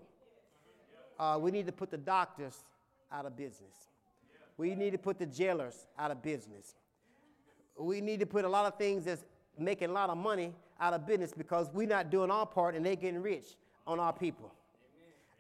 Uh, 1.19 1.39
we 1.41 1.51
need 1.51 1.67
to 1.67 1.73
put 1.73 1.91
the 1.91 1.99
doctors 1.99 2.65
out 3.13 3.27
of 3.27 3.37
business. 3.37 3.89
We 4.57 4.75
need 4.75 4.93
to 4.93 4.99
put 4.99 5.19
the 5.19 5.27
jailers 5.27 5.87
out 5.99 6.11
of 6.11 6.23
business. 6.23 6.75
We 7.79 8.01
need 8.01 8.21
to 8.21 8.27
put 8.27 8.45
a 8.45 8.49
lot 8.49 8.67
of 8.67 8.79
things 8.79 9.05
that's 9.05 9.25
making 9.59 9.91
a 9.91 9.93
lot 9.93 10.11
of 10.11 10.17
money 10.17 10.53
out 10.81 10.93
of 10.93 11.07
business 11.07 11.33
because 11.37 11.69
we're 11.73 11.89
not 11.89 12.11
doing 12.11 12.31
our 12.31 12.47
part 12.47 12.75
and 12.75 12.85
they're 12.85 12.97
getting 12.97 13.23
rich 13.23 13.57
on 13.87 14.01
our 14.01 14.13
people. 14.13 14.53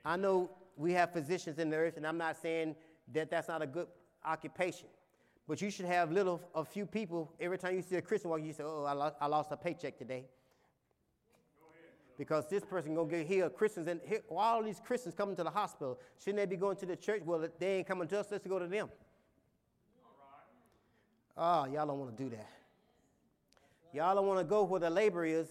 I 0.05 0.16
know 0.16 0.51
we 0.76 0.92
have 0.92 1.12
physicians 1.12 1.58
in 1.58 1.70
the 1.70 1.76
earth, 1.76 1.96
and 1.96 2.06
I'm 2.06 2.18
not 2.18 2.37
saying 2.40 2.74
that 3.12 3.30
that's 3.30 3.48
not 3.48 3.62
a 3.62 3.66
good 3.66 3.87
occupation. 4.24 4.88
But 5.46 5.60
you 5.60 5.70
should 5.70 5.87
have 5.87 6.10
little, 6.10 6.40
a 6.54 6.64
few 6.64 6.87
people, 6.87 7.32
every 7.38 7.58
time 7.58 7.76
you 7.76 7.82
see 7.82 7.96
a 7.96 8.02
Christian 8.02 8.30
walk, 8.30 8.40
you 8.42 8.52
say, 8.52 8.64
oh, 8.64 8.84
I 8.84 8.92
lost, 8.92 9.16
I 9.20 9.26
lost 9.26 9.52
a 9.52 9.56
paycheck 9.56 9.98
today. 9.98 10.24
Because 12.16 12.46
this 12.48 12.64
person 12.64 12.94
gonna 12.94 13.08
get 13.08 13.26
healed. 13.26 13.54
Christians 13.54 13.88
and 13.88 14.00
all 14.30 14.62
these 14.62 14.80
Christians 14.80 15.14
coming 15.14 15.34
to 15.37 15.42
the 15.42 15.50
hospital, 15.50 15.98
shouldn't 16.18 16.38
they 16.38 16.46
be 16.46 16.56
going 16.56 16.76
to 16.76 16.87
the 16.87 16.96
church? 16.96 17.22
Well, 17.24 17.46
they 17.58 17.78
ain't 17.78 17.88
coming 17.88 18.06
to 18.08 18.20
us. 18.20 18.28
Let's 18.30 18.46
go 18.46 18.58
to 18.58 18.68
them. 18.68 18.88
Oh, 21.37 21.64
y'all 21.66 21.87
don't 21.87 21.98
want 21.98 22.16
to 22.16 22.22
do 22.22 22.30
that. 22.30 22.48
Y'all 23.92 24.14
don't 24.14 24.26
want 24.26 24.38
to 24.38 24.44
go 24.44 24.62
where 24.62 24.80
the 24.80 24.90
labor 24.90 25.24
is. 25.24 25.48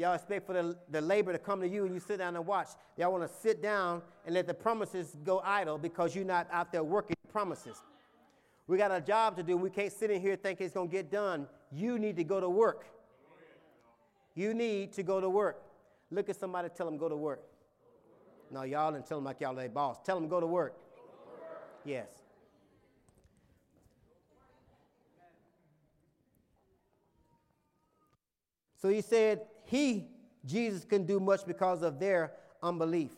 Y'all 0.00 0.14
expect 0.14 0.46
for 0.46 0.54
the, 0.54 0.74
the 0.88 0.98
labor 0.98 1.30
to 1.30 1.38
come 1.38 1.60
to 1.60 1.68
you 1.68 1.84
and 1.84 1.92
you 1.92 2.00
sit 2.00 2.16
down 2.16 2.34
and 2.34 2.46
watch. 2.46 2.68
Y'all 2.96 3.12
want 3.12 3.22
to 3.22 3.36
sit 3.42 3.60
down 3.60 4.00
and 4.24 4.34
let 4.34 4.46
the 4.46 4.54
promises 4.54 5.14
go 5.24 5.42
idle 5.44 5.76
because 5.76 6.16
you're 6.16 6.24
not 6.24 6.48
out 6.50 6.72
there 6.72 6.82
working 6.82 7.14
promises. 7.30 7.82
We 8.66 8.78
got 8.78 8.90
a 8.90 9.02
job 9.02 9.36
to 9.36 9.42
do. 9.42 9.58
We 9.58 9.68
can't 9.68 9.92
sit 9.92 10.10
in 10.10 10.22
here 10.22 10.36
thinking 10.36 10.64
it's 10.64 10.74
going 10.74 10.88
to 10.88 10.92
get 10.92 11.10
done. 11.10 11.46
You 11.70 11.98
need 11.98 12.16
to 12.16 12.24
go 12.24 12.40
to 12.40 12.48
work. 12.48 12.86
You 14.34 14.54
need 14.54 14.94
to 14.94 15.02
go 15.02 15.20
to 15.20 15.28
work. 15.28 15.62
Look 16.10 16.30
at 16.30 16.36
somebody, 16.36 16.70
tell 16.74 16.86
them 16.86 16.96
go 16.96 17.10
to 17.10 17.16
work. 17.16 17.42
No, 18.50 18.62
y'all 18.62 18.92
didn't 18.92 19.06
tell 19.06 19.18
them 19.18 19.26
like 19.26 19.38
y'all 19.42 19.54
their 19.54 19.68
boss. 19.68 19.98
Tell 20.02 20.18
them 20.18 20.30
go 20.30 20.40
to 20.40 20.46
work. 20.46 20.78
Yes. 21.84 22.08
So 28.80 28.88
he 28.88 29.02
said, 29.02 29.42
He, 29.70 30.08
Jesus, 30.44 30.84
can 30.84 31.06
do 31.06 31.20
much 31.20 31.46
because 31.46 31.82
of 31.82 32.00
their 32.00 32.32
unbelief. 32.60 33.12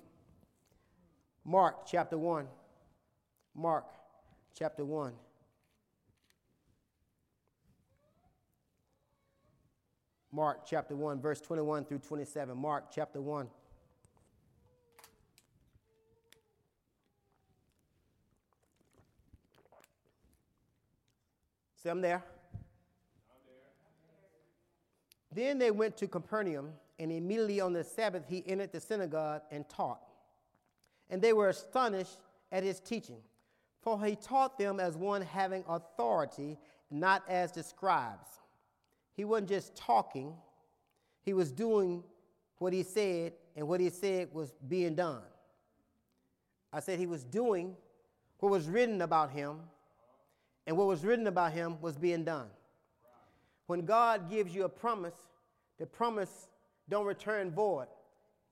Mark 1.47 1.87
chapter 1.87 2.19
1. 2.19 2.47
Mark 3.55 3.87
chapter 4.55 4.85
1. 4.85 5.15
Mark 10.31 10.67
chapter 10.67 10.95
1, 10.95 11.23
verse 11.23 11.41
21 11.41 11.87
through 11.87 12.01
27. 12.01 12.55
Mark 12.55 12.85
chapter 12.95 13.23
1. 13.23 13.49
See, 21.77 21.89
I'm 21.89 22.03
there. 22.03 22.23
Then 25.35 25.59
they 25.59 25.71
went 25.71 25.97
to 25.99 26.09
Capernaum, 26.09 26.73
and 26.99 27.11
immediately 27.11 27.61
on 27.61 27.73
the 27.73 27.85
Sabbath 27.85 28.25
he 28.29 28.45
entered 28.47 28.73
the 28.73 28.81
synagogue 28.81 29.43
and 29.51 29.69
taught. 29.69 30.03
And 31.11 31.21
they 31.21 31.33
were 31.33 31.49
astonished 31.49 32.19
at 32.51 32.63
his 32.63 32.81
teaching, 32.81 33.21
for 33.81 34.03
he 34.05 34.15
taught 34.15 34.59
them 34.59 34.79
as 34.79 34.97
one 34.97 35.23
having 35.23 35.65
authority, 35.69 36.59
not 36.91 37.23
as 37.29 37.53
the 37.53 37.63
scribes. 37.63 38.29
He 39.15 39.25
wasn't 39.25 39.49
just 39.49 39.75
talking, 39.75 40.35
he 41.23 41.33
was 41.33 41.51
doing 41.51 42.03
what 42.59 42.73
he 42.73 42.83
said, 42.83 43.33
and 43.57 43.67
what 43.67 43.81
he 43.81 43.91
said 43.91 44.29
was 44.33 44.53
being 44.69 44.95
done. 44.95 45.23
I 46.73 46.81
said 46.81 46.99
he 46.99 47.07
was 47.07 47.25
doing 47.25 47.77
what 48.39 48.51
was 48.51 48.69
written 48.69 49.03
about 49.03 49.31
him, 49.31 49.61
and 50.67 50.77
what 50.77 50.87
was 50.87 51.05
written 51.05 51.27
about 51.27 51.53
him 51.53 51.81
was 51.81 51.97
being 51.97 52.25
done. 52.25 52.49
When 53.73 53.87
God 53.87 54.29
gives 54.29 54.55
you 54.55 54.65
a 54.65 54.69
promise, 54.69 55.15
the 55.79 55.87
promise 55.87 56.49
don't 56.91 57.07
return 57.07 57.51
void. 57.51 57.87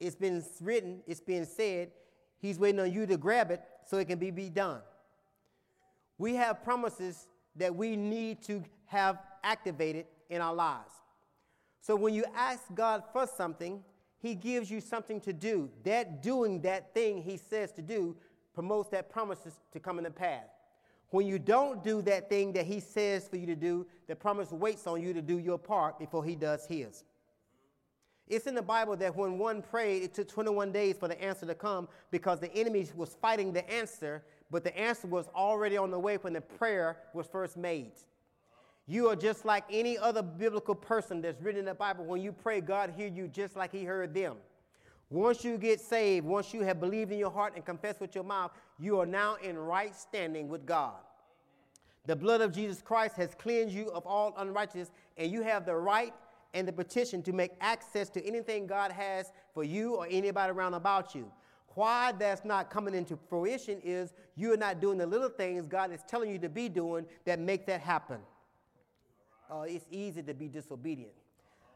It's 0.01 0.17
been 0.17 0.43
written, 0.63 1.03
it's 1.07 1.21
been 1.21 1.45
said. 1.45 1.91
He's 2.39 2.59
waiting 2.59 2.81
on 2.81 2.91
you 2.91 3.05
to 3.05 3.19
grab 3.19 3.51
it 3.51 3.61
so 3.85 3.99
it 3.99 4.09
can 4.09 4.19
be, 4.19 4.31
be 4.31 4.49
done. 4.49 4.81
We 6.17 6.37
have 6.37 6.65
promises 6.65 7.29
that 7.57 7.77
we 7.77 7.97
need 7.97 8.43
to 8.45 8.65
have 8.87 9.19
activated 9.45 10.07
in 10.31 10.41
our 10.41 10.55
lives. 10.55 10.95
So 11.83 11.97
when 11.97 12.15
you 12.15 12.25
ask 12.35 12.63
God 12.75 13.03
for 13.13 13.27
something, 13.27 13.85
He 14.21 14.35
gives 14.35 14.71
you 14.71 14.81
something 14.81 15.21
to 15.21 15.35
do. 15.35 15.69
That 15.85 16.23
doing 16.23 16.63
that 16.63 16.95
thing 16.95 17.21
He 17.21 17.37
says 17.37 17.73
to 17.73 17.83
do 17.83 18.17
promotes 18.55 18.89
that 18.89 19.11
promises 19.11 19.53
to 19.73 19.81
come 19.81 19.99
in 19.99 20.05
the 20.05 20.11
path. 20.11 20.49
When 21.11 21.27
you 21.27 21.39
don't 21.39 21.83
do 21.83 22.03
that 22.03 22.29
thing 22.29 22.53
that 22.53 22.67
he 22.67 22.81
says 22.81 23.27
for 23.27 23.37
you 23.37 23.47
to 23.47 23.57
do, 23.57 23.87
the 24.07 24.15
promise 24.15 24.53
waits 24.53 24.87
on 24.87 25.03
you 25.03 25.13
to 25.13 25.23
do 25.23 25.39
your 25.39 25.59
part 25.59 25.99
before 25.99 26.25
he 26.25 26.37
does 26.37 26.67
his. 26.67 27.05
It's 28.29 28.47
in 28.47 28.55
the 28.55 28.63
Bible 28.63 28.97
that 28.97 29.17
when 29.17 29.39
one 29.39 29.61
prayed, 29.61 30.05
it 30.05 30.15
took 30.15 30.29
21 30.29 30.71
days 30.71 30.97
for 30.97 31.09
the 31.09 31.21
answer 31.21 31.47
to 31.47 31.55
come 31.55 31.89
because 32.13 32.39
the 32.39 32.53
enemy 32.55 32.87
was 32.95 33.17
fighting 33.21 33.53
the 33.53 33.69
answer, 33.69 34.23
but 34.53 34.63
the 34.63 34.77
answer 34.79 35.09
was 35.09 35.27
already 35.35 35.77
on 35.77 35.91
the 35.91 35.99
way 35.99 36.17
when 36.17 36.35
the 36.35 36.41
prayer 36.41 36.97
was 37.13 37.27
first 37.27 37.57
made. 37.57 37.91
You 38.87 39.09
are 39.09 39.17
just 39.17 39.45
like 39.45 39.65
any 39.69 39.99
other 39.99 40.23
biblical 40.23 40.77
person 40.77 41.21
that's 41.21 41.43
written 41.43 41.61
in 41.61 41.65
the 41.65 41.75
Bible. 41.75 42.05
When 42.05 42.21
you 42.21 42.31
pray, 42.31 42.61
God 42.61 42.93
hear 42.97 43.09
you 43.09 43.27
just 43.27 43.57
like 43.57 43.73
he 43.73 43.85
heard 43.85 44.15
them. 44.15 44.37
Once 45.11 45.45
you 45.45 45.59
get 45.59 45.81
saved, 45.81 46.25
once 46.25 46.55
you 46.55 46.63
have 46.63 46.79
believed 46.79 47.11
in 47.11 47.19
your 47.19 47.31
heart 47.31 47.55
and 47.57 47.65
confessed 47.65 48.01
with 48.01 48.15
your 48.15 48.23
mouth, 48.23 48.53
you 48.79 48.99
are 49.01 49.07
now 49.07 49.35
in 49.43 49.59
right 49.59 49.95
standing 49.95 50.49
with 50.49 50.65
God. 50.65 50.95
The 52.07 52.15
blood 52.15 52.41
of 52.41 52.53
Jesus 52.53 52.81
Christ 52.81 53.17
has 53.17 53.35
cleansed 53.35 53.75
you 53.75 53.91
of 53.91 54.07
all 54.07 54.33
unrighteousness, 54.39 54.93
and 55.17 55.31
you 55.31 55.43
have 55.43 55.67
the 55.67 55.75
right 55.75 56.15
and 56.55 56.67
the 56.67 56.73
petition 56.73 57.23
to 57.25 57.33
make 57.33 57.53
access 57.61 58.09
to 58.11 58.25
anything 58.25 58.67
God 58.67 58.93
has 58.93 59.33
for 59.53 59.65
you 59.65 59.97
or 59.97 60.07
anybody 60.09 60.53
around 60.53 60.75
about 60.75 61.15
you. 61.15 61.31
Why 61.75 62.13
that's 62.13 62.45
not 62.45 62.71
coming 62.71 62.95
into 62.95 63.17
fruition 63.29 63.81
is 63.85 64.13
you're 64.37 64.57
not 64.57 64.81
doing 64.81 64.99
the 64.99 65.07
little 65.07 65.29
things 65.29 65.67
God 65.67 65.93
is 65.93 66.03
telling 66.09 66.31
you 66.31 66.39
to 66.39 66.49
be 66.49 66.69
doing 66.69 67.07
that 67.25 67.39
make 67.39 67.67
that 67.67 67.81
happen. 67.81 68.19
Uh, 69.51 69.63
it's 69.63 69.87
easy 69.91 70.23
to 70.23 70.35
be 70.35 70.49
disobedient. 70.49 71.13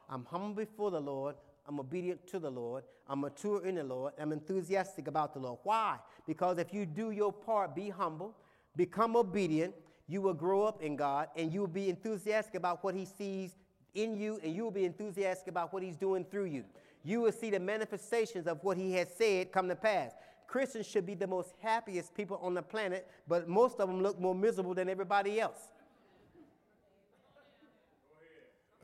I'm 0.09 0.25
humble 0.25 0.55
before 0.55 0.91
the 0.91 1.01
Lord. 1.01 1.37
I'm 1.67 1.81
obedient 1.81 2.27
to 2.29 2.39
the 2.39 2.51
Lord. 2.51 2.85
I'm 3.09 3.21
mature 3.21 3.65
in 3.65 3.77
the 3.77 3.85
Lord. 3.85 4.13
I'm 4.19 4.33
enthusiastic 4.33 5.09
about 5.09 5.35
the 5.35 5.41
Lord. 5.41 5.59
Why? 5.63 5.99
Because 6.27 6.59
if 6.59 6.73
you 6.73 6.87
do 6.87 7.11
your 7.11 7.33
part, 7.33 7.75
be 7.75 7.89
humble, 7.89 8.35
become 8.77 9.17
obedient, 9.17 9.75
you 10.07 10.21
will 10.21 10.35
grow 10.35 10.65
up 10.65 10.83
in 10.83 10.97
God 10.97 11.29
and 11.37 11.53
you 11.53 11.61
will 11.61 11.67
be 11.67 11.89
enthusiastic 11.89 12.55
about 12.55 12.85
what 12.85 12.95
He 12.95 13.05
sees 13.05 13.55
in 13.95 14.17
you 14.17 14.39
and 14.43 14.55
you 14.55 14.65
will 14.65 14.71
be 14.71 14.85
enthusiastic 14.85 15.49
about 15.49 15.73
what 15.73 15.83
He's 15.83 15.97
doing 15.97 16.25
through 16.25 16.47
you. 16.47 16.65
You 17.03 17.21
will 17.21 17.33
see 17.33 17.51
the 17.51 17.61
manifestations 17.61 18.47
of 18.47 18.63
what 18.63 18.77
He 18.77 18.93
has 18.95 19.09
said 19.17 19.53
come 19.53 19.69
to 19.69 19.77
pass. 19.77 20.13
Christians 20.47 20.87
should 20.87 21.07
be 21.07 21.15
the 21.15 21.27
most 21.27 21.55
happiest 21.61 22.15
people 22.15 22.39
on 22.43 22.55
the 22.55 22.63
planet, 22.63 23.09
but 23.27 23.49
most 23.49 23.81
of 23.81 23.89
them 23.89 24.03
look 24.03 24.21
more 24.21 24.35
miserable 24.35 24.75
than 24.75 24.89
everybody 24.89 25.41
else. 25.41 25.73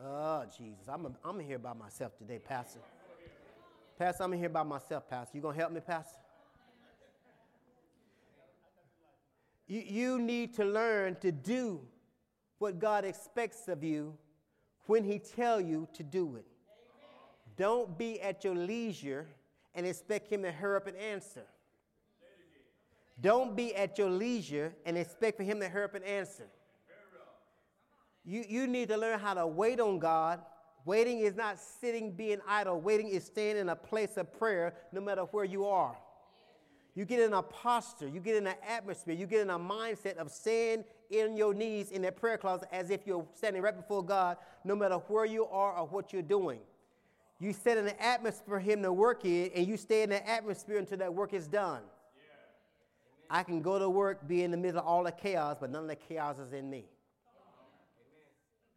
Oh, 0.03 0.45
Jesus. 0.57 0.89
I'm, 0.89 1.07
a, 1.07 1.11
I'm 1.25 1.39
here 1.41 1.59
by 1.59 1.75
myself 1.75 2.17
today, 2.17 2.39
Pastor. 2.39 2.81
Pastor, 3.99 4.25
I'm 4.25 4.33
here 4.33 4.49
by 4.49 4.63
myself, 4.63 5.09
Pastor. 5.09 5.37
You 5.37 5.43
going 5.43 5.55
to 5.55 5.61
help 5.61 5.73
me, 5.73 5.81
Pastor? 5.81 6.17
You, 9.67 9.81
you 9.81 10.19
need 10.19 10.55
to 10.55 10.65
learn 10.65 11.17
to 11.17 11.31
do 11.31 11.81
what 12.59 12.79
God 12.79 13.05
expects 13.05 13.69
of 13.69 13.85
you 13.85 14.17
when 14.87 15.05
He 15.05 15.19
tell 15.19 15.61
you 15.61 15.87
to 15.93 16.03
do 16.03 16.37
it. 16.37 16.47
Don't 17.57 17.99
be 17.99 18.21
at 18.23 18.43
your 18.43 18.55
leisure 18.55 19.27
and 19.75 19.87
expect 19.87 20.33
Him 20.33 20.43
to 20.43 20.51
hurry 20.51 20.77
up 20.77 20.87
and 20.87 20.97
answer. 20.97 21.45
Don't 23.21 23.55
be 23.55 23.77
at 23.77 23.99
your 23.99 24.09
leisure 24.09 24.75
and 24.87 24.97
expect 24.97 25.37
for 25.37 25.43
Him 25.43 25.61
to 25.61 25.69
hurry 25.69 25.85
up 25.85 25.95
and 25.95 26.05
answer. 26.07 26.47
You, 28.31 28.45
you 28.49 28.67
need 28.69 28.91
to 28.91 28.97
learn 28.97 29.19
how 29.19 29.35
to 29.35 29.45
wait 29.45 29.81
on 29.81 29.99
God. 29.99 30.41
Waiting 30.85 31.19
is 31.19 31.35
not 31.35 31.59
sitting 31.59 32.13
being 32.13 32.39
idle. 32.47 32.81
Waiting 32.81 33.09
is 33.09 33.25
staying 33.25 33.57
in 33.57 33.71
a 33.71 33.75
place 33.75 34.17
of 34.17 34.33
prayer 34.33 34.73
no 34.93 35.01
matter 35.01 35.23
where 35.23 35.45
you 35.45 35.67
are. 35.67 35.97
You 36.95 37.05
get 37.05 37.19
in 37.19 37.33
a 37.33 37.43
posture, 37.43 38.07
you 38.07 38.21
get 38.21 38.37
in 38.37 38.47
an 38.47 38.55
atmosphere, 38.65 39.15
you 39.15 39.27
get 39.27 39.41
in 39.41 39.51
a 39.51 39.59
mindset 39.59 40.17
of 40.17 40.31
staying 40.31 40.85
in 41.11 41.37
your 41.37 41.53
knees 41.53 41.91
in 41.91 42.03
that 42.03 42.17
prayer 42.17 42.39
closet 42.39 42.69
as 42.71 42.91
if 42.91 43.05
you're 43.05 43.27
standing 43.35 43.63
right 43.63 43.77
before 43.77 44.05
God, 44.05 44.37
no 44.63 44.77
matter 44.77 44.97
where 45.09 45.25
you 45.25 45.47
are 45.47 45.77
or 45.79 45.89
what 45.89 46.13
you're 46.13 46.23
doing. 46.23 46.61
You 47.41 47.53
set 47.53 47.79
in 47.79 47.89
an 47.89 47.97
atmosphere 47.99 48.45
for 48.47 48.61
Him 48.61 48.83
to 48.83 48.93
work 48.93 49.25
in, 49.25 49.51
and 49.57 49.67
you 49.67 49.77
stay 49.77 50.03
in 50.05 50.11
that 50.11 50.29
atmosphere 50.29 50.79
until 50.79 50.99
that 50.99 51.13
work 51.13 51.35
is 51.35 51.49
done. 51.49 51.83
Yeah. 52.15 53.39
I 53.39 53.43
can 53.43 53.61
go 53.61 53.77
to 53.81 53.91
work, 53.91 54.29
be 54.29 54.45
in 54.45 54.53
the 54.53 54.57
middle 54.57 54.79
of 54.79 54.87
all 54.87 55.03
the 55.03 55.11
chaos, 55.11 55.57
but 55.61 55.71
none 55.71 55.83
of 55.83 55.89
the 55.89 55.97
chaos 55.97 56.39
is 56.39 56.53
in 56.53 56.71
me. 56.71 56.87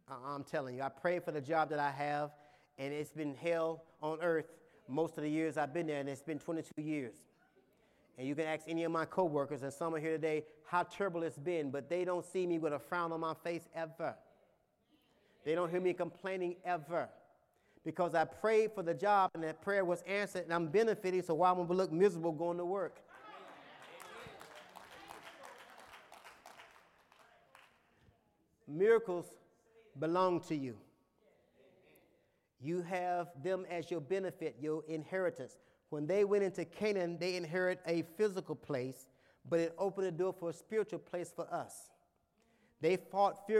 I'm 0.08 0.44
telling 0.44 0.76
you, 0.76 0.82
I 0.82 0.90
prayed 0.90 1.24
for 1.24 1.32
the 1.32 1.40
job 1.40 1.70
that 1.70 1.78
I 1.78 1.90
have, 1.90 2.30
and 2.78 2.92
it's 2.92 3.12
been 3.12 3.34
hell 3.34 3.84
on 4.02 4.18
earth 4.20 4.46
most 4.86 5.16
of 5.16 5.22
the 5.22 5.30
years 5.30 5.56
I've 5.56 5.72
been 5.72 5.86
there, 5.86 6.00
and 6.00 6.08
it's 6.08 6.22
been 6.22 6.38
22 6.38 6.82
years. 6.82 7.14
And 8.18 8.28
you 8.28 8.34
can 8.34 8.44
ask 8.44 8.64
any 8.68 8.84
of 8.84 8.92
my 8.92 9.06
coworkers, 9.06 9.62
and 9.62 9.72
some 9.72 9.94
are 9.94 9.98
here 9.98 10.12
today, 10.12 10.44
how 10.66 10.82
terrible 10.82 11.22
it's 11.22 11.38
been, 11.38 11.70
but 11.70 11.88
they 11.88 12.04
don't 12.04 12.24
see 12.24 12.46
me 12.46 12.58
with 12.58 12.74
a 12.74 12.78
frown 12.78 13.12
on 13.12 13.20
my 13.20 13.34
face 13.42 13.66
ever. 13.74 14.14
They 15.44 15.54
don't 15.54 15.70
hear 15.70 15.80
me 15.80 15.94
complaining 15.94 16.56
ever. 16.64 17.08
Because 17.84 18.14
I 18.14 18.24
prayed 18.24 18.72
for 18.72 18.82
the 18.82 18.94
job, 18.94 19.30
and 19.34 19.42
that 19.42 19.62
prayer 19.62 19.84
was 19.84 20.02
answered, 20.02 20.44
and 20.44 20.52
I'm 20.52 20.68
benefiting, 20.68 21.22
so 21.22 21.34
why 21.34 21.52
would 21.52 21.70
I 21.70 21.74
look 21.74 21.92
miserable 21.92 22.32
going 22.32 22.58
to 22.58 22.64
work? 22.64 22.98
Miracles 28.66 29.26
belong 29.98 30.40
to 30.48 30.54
you. 30.54 30.76
You 32.60 32.82
have 32.82 33.28
them 33.42 33.66
as 33.70 33.90
your 33.90 34.00
benefit, 34.00 34.56
your 34.60 34.82
inheritance. 34.88 35.58
When 35.90 36.06
they 36.06 36.24
went 36.24 36.44
into 36.44 36.64
Canaan, 36.64 37.18
they 37.18 37.36
inherit 37.36 37.80
a 37.86 38.02
physical 38.16 38.54
place, 38.54 39.08
but 39.48 39.60
it 39.60 39.74
opened 39.78 40.06
the 40.06 40.12
door 40.12 40.32
for 40.32 40.50
a 40.50 40.52
spiritual 40.52 40.98
place 40.98 41.32
for 41.34 41.46
us. 41.52 41.90
They 42.80 42.96
fought 42.96 43.50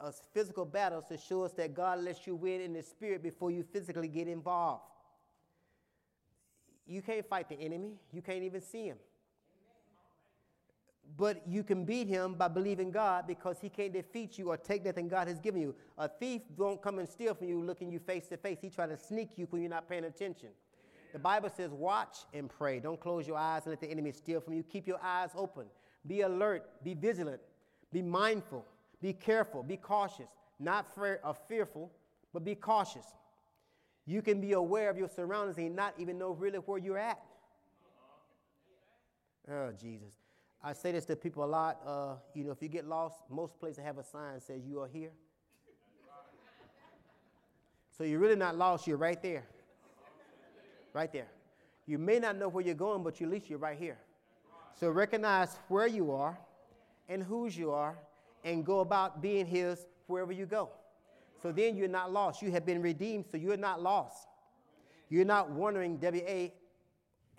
uh, 0.00 0.12
physical 0.32 0.64
battles 0.64 1.04
to 1.08 1.16
show 1.16 1.44
us 1.44 1.52
that 1.52 1.74
God 1.74 2.00
lets 2.00 2.26
you 2.26 2.34
win 2.34 2.60
in 2.60 2.72
the 2.72 2.82
spirit 2.82 3.22
before 3.22 3.50
you 3.50 3.62
physically 3.62 4.08
get 4.08 4.28
involved. 4.28 4.82
You 6.86 7.02
can't 7.02 7.26
fight 7.28 7.48
the 7.48 7.54
enemy, 7.60 7.92
you 8.12 8.20
can't 8.20 8.42
even 8.42 8.60
see 8.60 8.86
him. 8.86 8.96
But 11.16 11.42
you 11.46 11.62
can 11.62 11.84
beat 11.84 12.08
him 12.08 12.34
by 12.34 12.48
believing 12.48 12.90
God 12.90 13.26
because 13.26 13.58
he 13.60 13.68
can't 13.68 13.92
defeat 13.92 14.38
you 14.38 14.50
or 14.50 14.56
take 14.56 14.84
nothing 14.84 15.08
God 15.08 15.28
has 15.28 15.38
given 15.38 15.60
you. 15.60 15.74
A 15.98 16.08
thief 16.08 16.42
won't 16.56 16.80
come 16.80 16.98
and 16.98 17.08
steal 17.08 17.34
from 17.34 17.48
you 17.48 17.60
looking 17.62 17.90
you 17.90 17.98
face 17.98 18.26
to 18.28 18.36
face. 18.36 18.58
He 18.60 18.70
try 18.70 18.86
to 18.86 18.96
sneak 18.96 19.30
you 19.36 19.46
when 19.50 19.60
you're 19.60 19.70
not 19.70 19.88
paying 19.88 20.04
attention. 20.04 20.48
The 21.12 21.18
Bible 21.18 21.50
says, 21.54 21.72
watch 21.72 22.18
and 22.32 22.48
pray. 22.48 22.80
Don't 22.80 23.00
close 23.00 23.26
your 23.26 23.36
eyes 23.36 23.62
and 23.64 23.72
let 23.72 23.80
the 23.80 23.90
enemy 23.90 24.12
steal 24.12 24.40
from 24.40 24.54
you. 24.54 24.62
Keep 24.62 24.86
your 24.86 25.00
eyes 25.02 25.30
open. 25.34 25.66
Be 26.06 26.22
alert. 26.22 26.70
Be 26.84 26.94
vigilant. 26.94 27.40
Be 27.92 28.00
mindful. 28.00 28.64
Be 29.02 29.12
careful. 29.12 29.62
Be 29.62 29.76
cautious. 29.76 30.28
Not 30.58 30.94
fear, 30.94 31.20
or 31.24 31.34
fearful, 31.34 31.90
but 32.32 32.44
be 32.44 32.54
cautious. 32.54 33.06
You 34.06 34.22
can 34.22 34.40
be 34.40 34.52
aware 34.52 34.90
of 34.90 34.96
your 34.96 35.08
surroundings 35.08 35.58
and 35.58 35.74
not 35.74 35.94
even 35.98 36.18
know 36.18 36.32
really 36.32 36.58
where 36.58 36.78
you're 36.78 36.98
at. 36.98 37.20
Oh, 39.50 39.72
Jesus. 39.72 40.14
I 40.62 40.74
say 40.74 40.92
this 40.92 41.06
to 41.06 41.16
people 41.16 41.44
a 41.44 41.46
lot. 41.46 41.80
Uh, 41.86 42.14
you 42.34 42.44
know, 42.44 42.50
if 42.50 42.60
you 42.60 42.68
get 42.68 42.86
lost, 42.86 43.16
most 43.30 43.58
places 43.58 43.82
have 43.82 43.98
a 43.98 44.04
sign 44.04 44.34
that 44.34 44.42
says 44.42 44.60
you 44.66 44.80
are 44.80 44.88
here. 44.88 45.12
So 47.96 48.04
you're 48.04 48.18
really 48.18 48.36
not 48.36 48.56
lost, 48.56 48.86
you're 48.86 48.96
right 48.96 49.20
there. 49.22 49.44
Right 50.92 51.12
there. 51.12 51.28
You 51.86 51.98
may 51.98 52.18
not 52.18 52.36
know 52.36 52.48
where 52.48 52.64
you're 52.64 52.74
going, 52.74 53.02
but 53.02 53.20
at 53.20 53.28
least 53.28 53.50
you're 53.50 53.58
right 53.58 53.78
here. 53.78 53.98
So 54.78 54.90
recognize 54.90 55.56
where 55.68 55.86
you 55.86 56.12
are 56.12 56.38
and 57.08 57.22
whose 57.22 57.56
you 57.56 57.70
are 57.72 57.98
and 58.44 58.64
go 58.64 58.80
about 58.80 59.20
being 59.20 59.46
his 59.46 59.86
wherever 60.06 60.32
you 60.32 60.46
go. 60.46 60.70
So 61.42 61.52
then 61.52 61.76
you're 61.76 61.88
not 61.88 62.12
lost. 62.12 62.42
You 62.42 62.50
have 62.52 62.66
been 62.66 62.82
redeemed, 62.82 63.26
so 63.30 63.36
you're 63.36 63.56
not 63.56 63.82
lost. 63.82 64.28
You're 65.08 65.24
not 65.24 65.50
wondering, 65.50 65.96
W-A, 65.98 66.52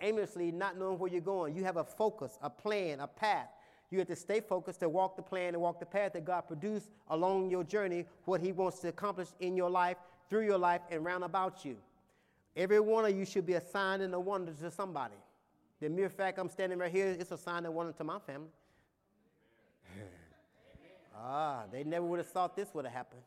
aimlessly, 0.02 0.52
not 0.52 0.78
knowing 0.78 0.98
where 0.98 1.10
you're 1.10 1.20
going. 1.20 1.54
You 1.54 1.64
have 1.64 1.76
a 1.76 1.84
focus, 1.84 2.38
a 2.42 2.50
plan, 2.50 3.00
a 3.00 3.06
path. 3.06 3.48
You 3.90 3.98
have 3.98 4.08
to 4.08 4.16
stay 4.16 4.40
focused 4.40 4.80
to 4.80 4.88
walk 4.88 5.16
the 5.16 5.22
plan 5.22 5.54
and 5.54 5.62
walk 5.62 5.78
the 5.78 5.86
path 5.86 6.14
that 6.14 6.24
God 6.24 6.42
produced 6.42 6.90
along 7.08 7.50
your 7.50 7.62
journey, 7.62 8.06
what 8.24 8.40
He 8.40 8.52
wants 8.52 8.78
to 8.80 8.88
accomplish 8.88 9.28
in 9.40 9.56
your 9.56 9.70
life, 9.70 9.96
through 10.28 10.46
your 10.46 10.58
life, 10.58 10.80
and 10.90 11.04
round 11.04 11.24
about 11.24 11.64
you. 11.64 11.76
Every 12.56 12.80
one 12.80 13.04
of 13.04 13.16
you 13.16 13.24
should 13.24 13.46
be 13.46 13.54
a 13.54 13.60
sign 13.60 14.00
and 14.00 14.14
a 14.14 14.20
wonder 14.20 14.52
to 14.52 14.70
somebody. 14.70 15.14
The 15.80 15.88
mere 15.88 16.08
fact 16.08 16.38
I'm 16.38 16.48
standing 16.48 16.78
right 16.78 16.90
here, 16.90 17.08
it's 17.18 17.32
a 17.32 17.38
sign 17.38 17.64
and 17.64 17.74
wonder 17.74 17.92
to 17.92 18.04
my 18.04 18.18
family. 18.18 18.48
ah, 21.16 21.64
they 21.70 21.84
never 21.84 22.06
would 22.06 22.18
have 22.18 22.28
thought 22.28 22.56
this 22.56 22.68
would 22.72 22.84
have 22.84 22.94
happened. 22.94 23.22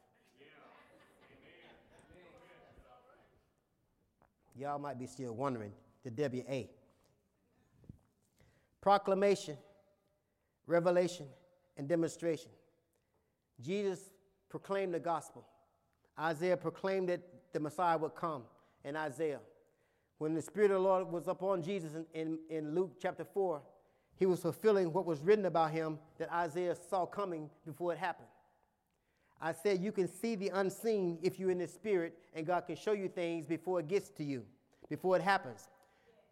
Y'all 4.58 4.80
might 4.80 4.98
be 4.98 5.06
still 5.06 5.34
wondering 5.34 5.74
the 6.06 6.12
WA. 6.46 6.64
Proclamation, 8.82 9.58
revelation, 10.68 11.26
and 11.78 11.88
demonstration. 11.88 12.52
Jesus 13.62 14.00
proclaimed 14.50 14.94
the 14.94 15.00
gospel. 15.00 15.46
Isaiah 16.20 16.58
proclaimed 16.58 17.10
that 17.10 17.22
the 17.52 17.60
Messiah 17.60 17.98
would 17.98 18.16
come 18.16 18.44
in 18.84 18.96
Isaiah. 18.96 19.40
When 20.18 20.34
the 20.34 20.42
Spirit 20.42 20.72
of 20.72 20.78
the 20.78 20.88
Lord 20.88 21.12
was 21.12 21.28
upon 21.28 21.62
Jesus 21.62 21.94
in, 21.94 22.06
in, 22.14 22.40
in 22.50 22.76
Luke 22.76 22.98
chapter 23.02 23.26
4, 23.26 23.62
he 24.18 24.26
was 24.26 24.40
fulfilling 24.40 24.94
what 24.94 25.06
was 25.06 25.22
written 25.22 25.46
about 25.46 25.72
him 25.72 26.00
that 26.20 26.32
Isaiah 26.32 26.76
saw 26.90 27.06
coming 27.06 27.50
before 27.66 27.92
it 27.92 28.00
happened. 28.00 28.30
I 29.42 29.52
said 29.52 29.82
you 29.82 29.92
can 29.92 30.08
see 30.08 30.36
the 30.36 30.50
unseen 30.50 31.20
if 31.22 31.38
you're 31.38 31.52
in 31.52 31.58
the 31.58 31.68
Spirit, 31.68 32.18
and 32.34 32.46
God 32.46 32.62
can 32.62 32.78
show 32.78 32.94
you 32.94 33.10
things 33.10 33.46
before 33.46 33.82
it 33.82 33.88
gets 33.88 34.10
to 34.12 34.24
you, 34.24 34.46
before 34.90 35.18
it 35.18 35.22
happens. 35.22 35.68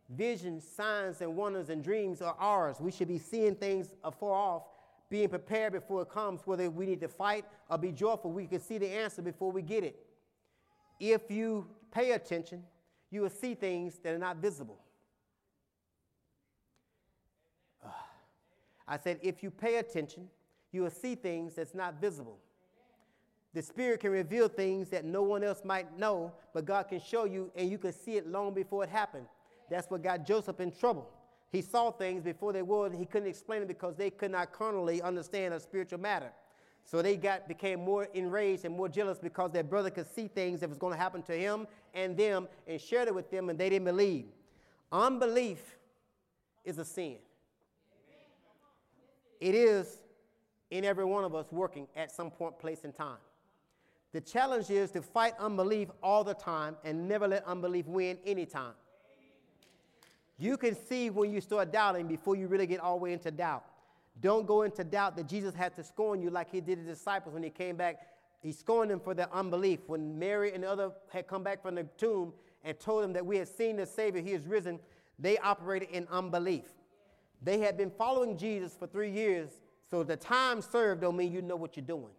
Visions, 0.10 0.68
signs, 0.68 1.22
and 1.22 1.36
wonders 1.36 1.70
and 1.70 1.84
dreams 1.84 2.22
are 2.22 2.36
ours. 2.40 2.78
We 2.80 2.92
should 2.92 3.08
be 3.08 3.18
seeing 3.18 3.56
things 3.56 3.94
afar 4.04 4.34
off, 4.34 4.64
being 5.10 5.30
prepared 5.30 5.74
before 5.74 6.02
it 6.02 6.10
comes, 6.10 6.42
whether 6.46 6.70
we 6.70 6.86
need 6.86 7.00
to 7.02 7.08
fight 7.08 7.46
or 7.70 7.78
be 7.78 7.92
joyful. 7.92 8.32
We 8.32 8.48
can 8.48 8.60
see 8.60 8.78
the 8.78 8.90
answer 8.90 9.22
before 9.22 9.52
we 9.52 9.62
get 9.62 9.84
it. 9.84 10.00
If 11.00 11.32
you 11.32 11.68
pay 11.92 12.12
attention, 12.12 12.64
you 13.10 13.22
will 13.22 13.30
see 13.30 13.56
things 13.56 14.00
that 14.00 14.14
are 14.14 14.20
not 14.20 14.38
visible. 14.38 14.80
Uh, 17.84 17.90
I 18.88 18.98
said, 18.98 19.20
if 19.22 19.44
you 19.44 19.52
pay 19.52 19.78
attention, 19.78 20.30
you 20.72 20.82
will 20.82 20.90
see 20.90 21.16
things 21.16 21.56
that's 21.56 21.76
not 21.76 22.02
visible. 22.02 22.40
The 23.54 23.62
Spirit 23.62 24.00
can 24.00 24.12
reveal 24.12 24.48
things 24.48 24.90
that 24.90 25.06
no 25.06 25.22
one 25.22 25.44
else 25.44 25.62
might 25.64 25.98
know, 25.98 26.34
but 26.54 26.66
God 26.66 26.88
can 26.90 27.00
show 27.00 27.26
you, 27.26 27.52
and 27.56 27.70
you 27.70 27.78
can 27.78 27.94
see 27.94 28.18
it 28.18 28.28
long 28.28 28.54
before 28.54 28.84
it 28.84 28.90
happened. 28.90 29.28
That's 29.70 29.90
what 29.90 30.04
got 30.04 30.26
Joseph 30.26 30.60
in 30.60 30.72
trouble. 30.72 31.10
He 31.52 31.62
saw 31.62 31.92
things 31.92 32.24
before 32.24 32.52
they 32.52 32.64
were, 32.64 32.88
and 32.88 32.96
he 32.96 33.06
couldn't 33.06 33.30
explain 33.30 33.62
it 33.62 33.68
because 33.68 33.96
they 33.96 34.10
could 34.10 34.32
not 34.32 34.52
carnally 34.52 35.02
understand 35.02 35.54
a 35.54 35.60
spiritual 35.60 36.00
matter. 36.00 36.32
So 36.86 37.02
they 37.02 37.16
got 37.16 37.48
became 37.48 37.80
more 37.80 38.08
enraged 38.14 38.66
and 38.66 38.76
more 38.76 38.90
jealous 38.90 39.20
because 39.20 39.52
their 39.52 39.64
brother 39.64 39.90
could 39.90 40.08
see 40.14 40.28
things 40.28 40.60
that 40.60 40.70
was 40.70 40.78
going 40.78 40.94
to 40.94 41.00
happen 41.00 41.22
to 41.24 41.34
him 41.34 41.68
and 41.94 42.18
them 42.18 42.48
and 42.68 42.82
shared 42.82 43.08
it 43.08 43.16
with 43.16 43.30
them, 43.30 43.50
and 43.50 43.58
they 43.58 43.70
didn't 43.70 43.86
believe. 43.86 44.26
Unbelief 44.92 45.78
is 46.66 46.78
a 46.78 46.86
sin. 46.86 47.18
It 49.40 49.56
is 49.56 50.00
in 50.72 50.86
every 50.86 51.06
one 51.06 51.24
of 51.24 51.36
us 51.36 51.52
working 51.52 51.88
at 51.96 52.12
some 52.12 52.32
point, 52.32 52.58
place, 52.58 52.84
and 52.84 52.96
time. 52.96 53.18
The 54.12 54.22
challenge 54.22 54.70
is 54.70 54.92
to 54.92 55.02
fight 55.02 55.34
unbelief 55.40 55.90
all 56.02 56.24
the 56.24 56.34
time 56.34 56.78
and 56.84 57.08
never 57.08 57.28
let 57.28 57.46
unbelief 57.46 57.88
win 57.88 58.18
anytime. 58.26 58.74
You 60.38 60.58
can 60.58 60.76
see 60.76 61.10
when 61.10 61.32
you 61.32 61.42
start 61.42 61.72
doubting 61.72 62.08
before 62.08 62.36
you 62.36 62.48
really 62.48 62.68
get 62.68 62.80
all 62.80 62.98
the 62.98 63.04
way 63.04 63.14
into 63.14 63.32
doubt. 63.32 63.66
Don't 64.20 64.46
go 64.46 64.64
into 64.64 64.84
doubt 64.84 65.16
that 65.18 65.28
Jesus 65.28 65.56
had 65.56 65.76
to 65.76 65.84
scorn 65.84 66.22
you 66.22 66.30
like 66.30 66.52
he 66.52 66.62
did 66.62 66.78
his 66.80 66.88
disciples 66.88 67.34
when 67.34 67.44
he 67.44 67.50
came 67.50 67.76
back. 67.76 68.08
He 68.42 68.52
scorned 68.52 68.92
them 68.92 69.00
for 69.00 69.14
their 69.14 69.34
unbelief. 69.34 69.80
When 69.88 70.18
Mary 70.20 70.54
and 70.54 70.64
the 70.64 70.70
other 70.70 70.92
had 71.12 71.28
come 71.28 71.44
back 71.44 71.62
from 71.62 71.76
the 71.76 71.84
tomb 71.98 72.34
and 72.64 72.80
told 72.80 73.04
them 73.04 73.14
that 73.14 73.26
we 73.26 73.38
had 73.38 73.48
seen 73.48 73.78
the 73.78 73.86
Savior, 73.86 74.22
he 74.22 74.32
is 74.32 74.46
risen, 74.46 74.80
they 75.18 75.38
operated 75.40 75.90
in 75.92 76.08
unbelief. 76.12 76.66
They 77.42 77.60
had 77.60 77.78
been 77.78 77.92
following 77.92 78.38
Jesus 78.38 78.76
for 78.78 78.88
three 78.88 79.12
years, 79.12 79.50
so 79.90 80.04
the 80.04 80.16
time 80.16 80.62
served 80.62 81.02
don't 81.02 81.18
mean 81.18 81.32
you 81.32 81.42
know 81.42 81.56
what 81.56 81.76
you're 81.76 81.86
doing. 81.86 82.12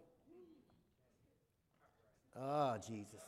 Ah, 2.37 2.75
oh, 2.75 2.77
Jesus. 2.77 3.21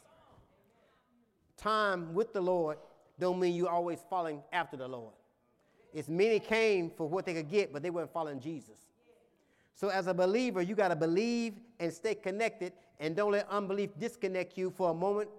Time 1.56 2.14
with 2.14 2.34
the 2.34 2.42
Lord 2.42 2.78
don't 3.20 3.40
mean 3.40 3.56
you're 3.56 3.70
always 3.70 4.00
following 4.10 4.42
after 4.52 4.78
the 4.78 4.88
Lord. 4.88 5.14
It's 5.94 6.10
many 6.10 6.40
came 6.40 6.92
for 6.92 7.08
what 7.08 7.26
they 7.26 7.34
could 7.34 7.50
get, 7.50 7.74
but 7.74 7.82
they 7.82 7.90
weren't 7.90 8.12
following 8.12 8.40
Jesus. 8.40 8.88
So 9.74 9.90
as 9.90 10.08
a 10.08 10.14
believer, 10.14 10.62
you 10.62 10.76
got 10.76 10.90
to 10.90 10.96
believe 10.96 11.54
and 11.80 11.94
stay 11.94 12.16
connected 12.16 12.74
and 13.00 13.16
don't 13.16 13.32
let 13.32 13.48
unbelief 13.50 13.92
disconnect 14.00 14.58
you 14.58 14.72
for 14.72 14.92
a 14.92 14.94
moment, 14.94 15.30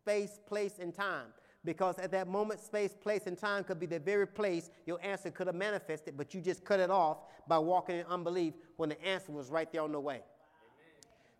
space, 0.00 0.40
place, 0.46 0.78
and 0.80 0.94
time. 0.94 1.26
Because 1.64 1.98
at 1.98 2.12
that 2.12 2.28
moment, 2.28 2.60
space, 2.60 2.94
place, 2.94 3.26
and 3.26 3.36
time 3.36 3.64
could 3.64 3.80
be 3.80 3.86
the 3.86 3.98
very 3.98 4.26
place 4.26 4.70
your 4.86 4.98
answer 5.04 5.30
could 5.30 5.48
have 5.48 5.56
manifested, 5.56 6.16
but 6.16 6.34
you 6.34 6.40
just 6.40 6.64
cut 6.64 6.78
it 6.78 6.90
off 6.90 7.18
by 7.48 7.58
walking 7.58 7.96
in 7.96 8.06
unbelief 8.06 8.54
when 8.76 8.88
the 8.88 9.04
answer 9.04 9.32
was 9.32 9.50
right 9.50 9.70
there 9.72 9.82
on 9.82 9.92
the 9.92 10.00
way. 10.00 10.14
Amen. 10.14 10.24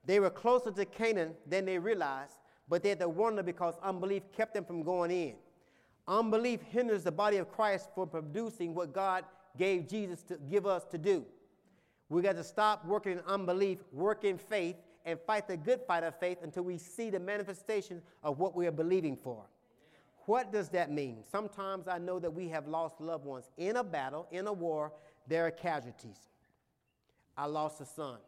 They 0.05 0.18
were 0.18 0.31
closer 0.31 0.72
to 0.72 0.85
Canaan 0.85 1.35
than 1.46 1.64
they 1.64 1.79
realized, 1.79 2.35
but 2.68 2.83
they 2.83 2.88
had 2.88 3.01
to 3.01 3.09
wonder 3.09 3.42
because 3.42 3.75
unbelief 3.83 4.25
kept 4.33 4.55
them 4.55 4.64
from 4.64 4.83
going 4.83 5.11
in. 5.11 5.35
Unbelief 6.09 6.61
hinders 6.62 7.05
the 7.05 7.12
body 7.12 7.37
of 7.38 7.51
Christ 7.51 7.88
from 7.95 8.09
producing 8.09 8.75
what 8.75 8.92
God 8.92 9.25
gave 9.57 9.88
Jesus 9.88 10.23
to 10.25 10.38
give 10.51 10.66
us 10.66 10.85
to 10.87 10.99
do. 10.99 11.25
We 12.09 12.23
got 12.23 12.37
to 12.37 12.45
stop 12.45 12.85
working 12.85 13.12
in 13.12 13.21
unbelief, 13.27 13.79
work 13.92 14.25
in 14.25 14.38
faith, 14.38 14.77
and 15.05 15.19
fight 15.21 15.49
the 15.49 15.57
good 15.57 15.81
fight 15.87 16.05
of 16.05 16.19
faith 16.19 16.38
until 16.42 16.62
we 16.62 16.79
see 16.79 17.11
the 17.11 17.19
manifestation 17.21 18.03
of 18.23 18.38
what 18.38 18.55
we 18.55 18.66
are 18.66 18.73
believing 18.73 19.16
for. 19.16 19.45
What 20.27 20.53
does 20.53 20.69
that 20.71 20.90
mean? 20.90 21.19
Sometimes 21.31 21.87
I 21.88 21.99
know 21.99 22.19
that 22.19 22.33
we 22.33 22.49
have 22.49 22.66
lost 22.66 23.01
loved 23.01 23.25
ones 23.25 23.51
in 23.57 23.77
a 23.77 23.85
battle, 23.85 24.27
in 24.31 24.47
a 24.47 24.53
war, 24.53 24.92
there 25.29 25.47
are 25.47 25.51
casualties. 25.51 26.19
I 27.37 27.47
lost 27.47 27.81
a 27.81 27.87
son. 27.87 28.19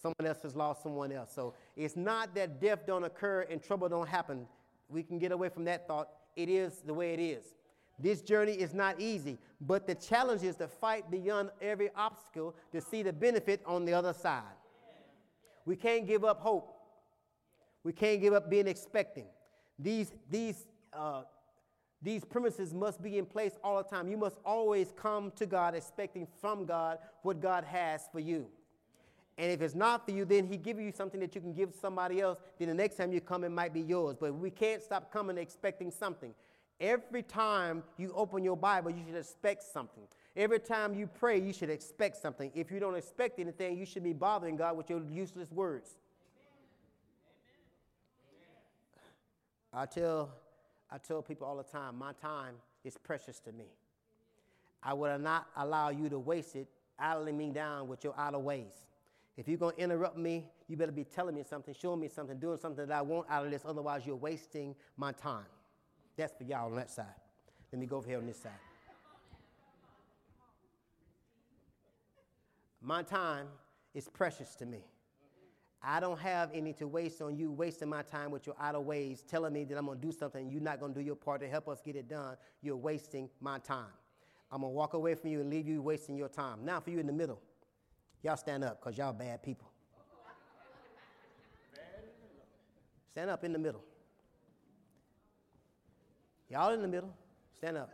Someone 0.00 0.26
else 0.26 0.42
has 0.42 0.54
lost 0.54 0.82
someone 0.82 1.12
else. 1.12 1.32
So 1.32 1.54
it's 1.76 1.96
not 1.96 2.34
that 2.34 2.60
death 2.60 2.86
don't 2.86 3.04
occur 3.04 3.46
and 3.50 3.62
trouble 3.62 3.88
don't 3.88 4.08
happen. 4.08 4.46
We 4.88 5.02
can 5.02 5.18
get 5.18 5.32
away 5.32 5.48
from 5.48 5.64
that 5.64 5.86
thought. 5.86 6.08
It 6.36 6.48
is 6.48 6.82
the 6.84 6.94
way 6.94 7.14
it 7.14 7.20
is. 7.20 7.44
This 7.98 8.22
journey 8.22 8.54
is 8.54 8.74
not 8.74 9.00
easy, 9.00 9.38
but 9.60 9.86
the 9.86 9.94
challenge 9.94 10.42
is 10.42 10.56
to 10.56 10.66
fight 10.66 11.10
beyond 11.10 11.50
every 11.60 11.90
obstacle 11.94 12.56
to 12.72 12.80
see 12.80 13.02
the 13.02 13.12
benefit 13.12 13.62
on 13.64 13.84
the 13.84 13.92
other 13.92 14.12
side. 14.12 14.42
We 15.64 15.76
can't 15.76 16.06
give 16.06 16.24
up 16.24 16.40
hope. 16.40 16.74
We 17.84 17.92
can't 17.92 18.20
give 18.20 18.32
up 18.34 18.50
being 18.50 18.66
expecting. 18.66 19.26
These, 19.78 20.12
these, 20.28 20.66
uh, 20.92 21.22
these 22.02 22.24
premises 22.24 22.74
must 22.74 23.02
be 23.02 23.18
in 23.18 23.26
place 23.26 23.58
all 23.62 23.78
the 23.78 23.88
time. 23.88 24.08
You 24.08 24.16
must 24.16 24.38
always 24.44 24.92
come 24.96 25.32
to 25.36 25.46
God 25.46 25.74
expecting 25.74 26.26
from 26.40 26.64
God 26.64 26.98
what 27.22 27.40
God 27.40 27.64
has 27.64 28.08
for 28.10 28.20
you. 28.20 28.46
And 29.36 29.50
if 29.50 29.60
it's 29.62 29.74
not 29.74 30.04
for 30.04 30.12
you, 30.12 30.24
then 30.24 30.46
He 30.46 30.56
give 30.56 30.78
you 30.78 30.92
something 30.92 31.20
that 31.20 31.34
you 31.34 31.40
can 31.40 31.52
give 31.52 31.74
somebody 31.74 32.20
else. 32.20 32.38
Then 32.58 32.68
the 32.68 32.74
next 32.74 32.96
time 32.96 33.12
you 33.12 33.20
come, 33.20 33.44
it 33.44 33.50
might 33.50 33.74
be 33.74 33.80
yours. 33.80 34.16
But 34.18 34.34
we 34.34 34.50
can't 34.50 34.82
stop 34.82 35.12
coming 35.12 35.38
expecting 35.38 35.90
something. 35.90 36.34
Every 36.80 37.22
time 37.22 37.82
you 37.96 38.12
open 38.14 38.44
your 38.44 38.56
Bible, 38.56 38.90
you 38.90 39.02
should 39.06 39.16
expect 39.16 39.62
something. 39.62 40.04
Every 40.36 40.58
time 40.58 40.94
you 40.94 41.06
pray, 41.06 41.40
you 41.40 41.52
should 41.52 41.70
expect 41.70 42.16
something. 42.16 42.50
If 42.54 42.70
you 42.70 42.80
don't 42.80 42.96
expect 42.96 43.38
anything, 43.38 43.78
you 43.78 43.86
should 43.86 44.02
be 44.02 44.12
bothering 44.12 44.56
God 44.56 44.76
with 44.76 44.90
your 44.90 45.02
useless 45.04 45.50
words. 45.52 45.96
I 49.72 49.86
tell, 49.86 50.30
I 50.90 50.98
tell 50.98 51.22
people 51.22 51.46
all 51.46 51.56
the 51.56 51.64
time, 51.64 51.98
my 51.98 52.12
time 52.12 52.54
is 52.84 52.96
precious 52.96 53.40
to 53.40 53.52
me. 53.52 53.66
I 54.82 54.92
will 54.92 55.18
not 55.18 55.46
allow 55.56 55.88
you 55.88 56.08
to 56.08 56.18
waste 56.18 56.54
it 56.54 56.68
idling 56.98 57.36
me 57.36 57.50
down 57.50 57.88
with 57.88 58.04
your 58.04 58.14
idle 58.16 58.42
ways. 58.42 58.72
If 59.36 59.48
you're 59.48 59.58
going 59.58 59.74
to 59.74 59.80
interrupt 59.82 60.16
me, 60.16 60.46
you 60.68 60.76
better 60.76 60.92
be 60.92 61.04
telling 61.04 61.34
me 61.34 61.42
something, 61.42 61.74
showing 61.74 62.00
me 62.00 62.08
something, 62.08 62.38
doing 62.38 62.56
something 62.56 62.86
that 62.86 62.96
I 62.96 63.02
want 63.02 63.26
out 63.28 63.44
of 63.44 63.50
this. 63.50 63.62
Otherwise, 63.66 64.06
you're 64.06 64.16
wasting 64.16 64.74
my 64.96 65.12
time. 65.12 65.46
That's 66.16 66.32
for 66.36 66.44
y'all 66.44 66.66
on 66.66 66.76
that 66.76 66.90
side. 66.90 67.06
Let 67.72 67.80
me 67.80 67.86
go 67.86 67.96
over 67.96 68.08
here 68.08 68.18
on 68.18 68.26
this 68.26 68.40
side. 68.40 68.52
My 72.80 73.02
time 73.02 73.48
is 73.94 74.08
precious 74.08 74.54
to 74.56 74.66
me. 74.66 74.84
I 75.82 76.00
don't 76.00 76.18
have 76.20 76.50
any 76.54 76.72
to 76.74 76.86
waste 76.86 77.20
on 77.20 77.36
you 77.36 77.50
wasting 77.50 77.88
my 77.88 78.02
time 78.02 78.30
with 78.30 78.46
your 78.46 78.56
idle 78.58 78.84
ways, 78.84 79.22
telling 79.28 79.52
me 79.52 79.64
that 79.64 79.76
I'm 79.76 79.86
going 79.86 80.00
to 80.00 80.06
do 80.06 80.12
something 80.12 80.48
you're 80.48 80.62
not 80.62 80.80
going 80.80 80.94
to 80.94 81.00
do 81.00 81.04
your 81.04 81.16
part 81.16 81.40
to 81.42 81.48
help 81.48 81.68
us 81.68 81.80
get 81.84 81.96
it 81.96 82.08
done. 82.08 82.36
You're 82.62 82.76
wasting 82.76 83.28
my 83.40 83.58
time. 83.58 83.92
I'm 84.50 84.60
going 84.60 84.72
to 84.72 84.76
walk 84.76 84.94
away 84.94 85.14
from 85.14 85.30
you 85.30 85.40
and 85.40 85.50
leave 85.50 85.66
you 85.66 85.82
wasting 85.82 86.16
your 86.16 86.28
time. 86.28 86.64
Now, 86.64 86.80
for 86.80 86.90
you 86.90 87.00
in 87.00 87.06
the 87.06 87.12
middle, 87.12 87.40
y'all 88.24 88.36
stand 88.36 88.64
up 88.64 88.80
because 88.80 88.96
y'all 88.96 89.12
bad 89.12 89.42
people. 89.42 89.70
Stand 93.10 93.30
up 93.30 93.44
in 93.44 93.52
the 93.52 93.58
middle. 93.58 93.84
Y'all 96.50 96.72
in 96.72 96.82
the 96.82 96.88
middle, 96.88 97.14
stand 97.56 97.76
up. 97.76 97.90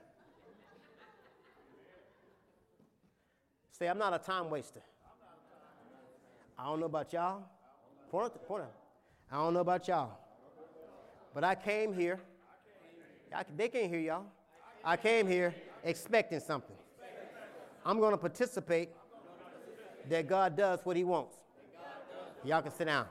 Say, 3.73 3.87
I'm 3.89 3.99
not 3.99 4.15
a 4.15 4.19
time 4.19 4.49
waster. 4.49 4.81
I 6.59 6.65
don't 6.65 6.81
know 6.81 6.87
about 6.87 7.13
y'all. 7.13 7.43
Point, 8.11 8.33
point. 8.47 8.65
I 9.33 9.37
don't 9.37 9.55
know 9.55 9.61
about 9.61 9.89
y'all. 9.89 10.19
But 11.35 11.45
I 11.45 11.55
came 11.55 11.93
here. 11.93 12.21
I, 13.35 13.45
they 13.57 13.69
can't 13.69 13.91
hear 13.91 14.01
y'all. 14.01 14.25
I 14.85 14.97
came 14.97 15.27
here 15.27 15.55
expecting 15.85 16.41
something. 16.41 16.77
I'm 17.85 17.99
going 17.99 18.13
to 18.13 18.19
participate 18.19 18.91
that 20.11 20.29
God 20.29 20.57
does 20.57 20.81
what 20.83 20.97
He 20.97 21.05
wants. 21.05 21.37
Y'all 22.45 22.61
can 22.63 22.73
sit 22.73 22.87
down. 22.87 23.07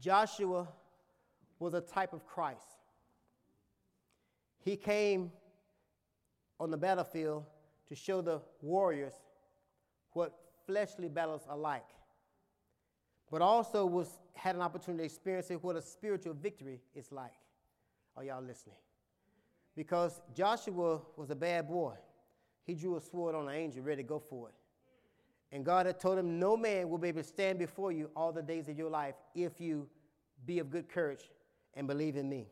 Joshua 0.00 0.66
was 1.58 1.74
a 1.74 1.80
type 1.80 2.12
of 2.14 2.24
Christ. 2.26 2.60
He 4.64 4.76
came 4.76 5.30
on 6.58 6.70
the 6.70 6.76
battlefield 6.76 7.44
to 7.88 7.94
show 7.94 8.22
the 8.22 8.40
warriors 8.62 9.12
what 10.12 10.38
fleshly 10.66 11.08
battles 11.08 11.42
are 11.48 11.56
like, 11.56 11.86
but 13.30 13.42
also 13.42 13.84
was, 13.84 14.08
had 14.34 14.54
an 14.54 14.62
opportunity 14.62 15.02
to 15.02 15.04
experience 15.04 15.50
what 15.62 15.76
a 15.76 15.82
spiritual 15.82 16.34
victory 16.34 16.80
is 16.94 17.12
like. 17.12 17.32
Are 18.16 18.24
y'all 18.24 18.42
listening? 18.42 18.76
Because 19.76 20.20
Joshua 20.34 21.00
was 21.16 21.30
a 21.30 21.34
bad 21.34 21.68
boy. 21.68 21.94
He 22.64 22.74
drew 22.74 22.96
a 22.96 23.00
sword 23.00 23.34
on 23.34 23.48
an 23.48 23.54
angel, 23.54 23.82
ready 23.82 24.02
to 24.02 24.08
go 24.08 24.18
for 24.18 24.48
it. 24.48 24.54
And 25.52 25.64
God 25.64 25.86
had 25.86 25.98
told 25.98 26.18
him, 26.18 26.38
No 26.38 26.56
man 26.56 26.88
will 26.88 26.98
be 26.98 27.08
able 27.08 27.22
to 27.22 27.28
stand 27.28 27.58
before 27.58 27.92
you 27.92 28.10
all 28.14 28.32
the 28.32 28.42
days 28.42 28.68
of 28.68 28.78
your 28.78 28.90
life 28.90 29.14
if 29.34 29.60
you 29.60 29.88
be 30.46 30.58
of 30.58 30.70
good 30.70 30.88
courage 30.88 31.30
and 31.74 31.86
believe 31.86 32.16
in 32.16 32.28
me. 32.28 32.48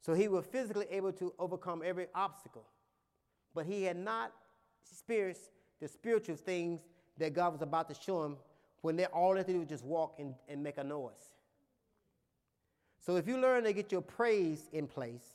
So 0.00 0.14
he 0.14 0.28
was 0.28 0.46
physically 0.46 0.86
able 0.90 1.12
to 1.14 1.32
overcome 1.38 1.82
every 1.84 2.06
obstacle, 2.14 2.66
but 3.54 3.66
he 3.66 3.82
had 3.82 3.96
not 3.96 4.32
experienced 4.88 5.50
the 5.80 5.88
spiritual 5.88 6.36
things 6.36 6.80
that 7.18 7.32
God 7.32 7.52
was 7.52 7.62
about 7.62 7.88
to 7.88 7.94
show 7.94 8.24
him 8.24 8.36
when 8.86 8.94
they 8.94 9.06
all 9.06 9.34
they 9.34 9.42
do 9.42 9.62
is 9.62 9.68
just 9.68 9.84
walk 9.84 10.14
and, 10.20 10.32
and 10.48 10.62
make 10.62 10.78
a 10.78 10.84
noise. 10.84 11.34
So 13.04 13.16
if 13.16 13.26
you 13.26 13.36
learn 13.36 13.64
to 13.64 13.72
get 13.72 13.90
your 13.90 14.00
praise 14.00 14.68
in 14.72 14.86
place 14.86 15.26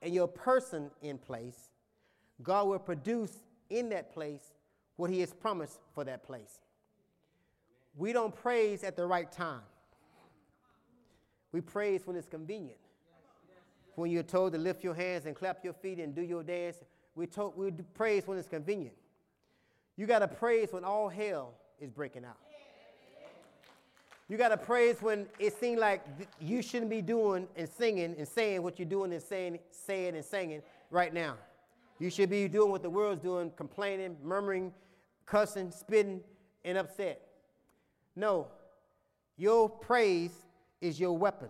and 0.00 0.14
your 0.14 0.28
person 0.28 0.92
in 1.02 1.18
place, 1.18 1.70
God 2.40 2.68
will 2.68 2.78
produce 2.78 3.32
in 3.68 3.88
that 3.88 4.14
place 4.14 4.52
what 4.94 5.10
He 5.10 5.18
has 5.20 5.32
promised 5.32 5.80
for 5.92 6.04
that 6.04 6.22
place. 6.24 6.60
We 7.96 8.12
don't 8.12 8.34
praise 8.34 8.84
at 8.84 8.94
the 8.94 9.04
right 9.04 9.30
time. 9.30 9.62
We 11.50 11.60
praise 11.60 12.02
when 12.04 12.14
it's 12.14 12.28
convenient. 12.28 12.78
When 13.96 14.08
you're 14.12 14.22
told 14.22 14.52
to 14.52 14.58
lift 14.58 14.84
your 14.84 14.94
hands 14.94 15.26
and 15.26 15.34
clap 15.34 15.64
your 15.64 15.72
feet 15.72 15.98
and 15.98 16.14
do 16.14 16.22
your 16.22 16.44
dance, 16.44 16.76
we, 17.16 17.26
we 17.56 17.72
praise 17.92 18.24
when 18.24 18.38
it's 18.38 18.46
convenient. 18.46 18.94
You 19.96 20.06
got 20.06 20.20
to 20.20 20.28
praise 20.28 20.72
when 20.72 20.84
all 20.84 21.08
hell 21.08 21.54
is 21.80 21.90
breaking 21.90 22.24
out. 22.24 22.38
You 24.28 24.38
got 24.38 24.48
to 24.48 24.56
praise 24.56 24.96
when 25.00 25.26
it 25.38 25.52
seems 25.58 25.78
like 25.78 26.02
you 26.40 26.62
shouldn't 26.62 26.90
be 26.90 27.02
doing 27.02 27.46
and 27.56 27.68
singing 27.68 28.14
and 28.16 28.26
saying 28.26 28.62
what 28.62 28.78
you're 28.78 28.88
doing 28.88 29.12
and 29.12 29.22
saying, 29.22 29.58
saying 29.70 30.16
and 30.16 30.24
singing 30.24 30.62
right 30.90 31.12
now. 31.12 31.36
You 31.98 32.10
should 32.10 32.30
be 32.30 32.48
doing 32.48 32.70
what 32.70 32.82
the 32.82 32.90
world's 32.90 33.20
doing, 33.20 33.52
complaining, 33.54 34.16
murmuring, 34.22 34.72
cussing, 35.26 35.70
spitting, 35.70 36.22
and 36.64 36.78
upset. 36.78 37.20
No, 38.16 38.48
your 39.36 39.68
praise 39.68 40.32
is 40.80 40.98
your 40.98 41.16
weapon. 41.16 41.48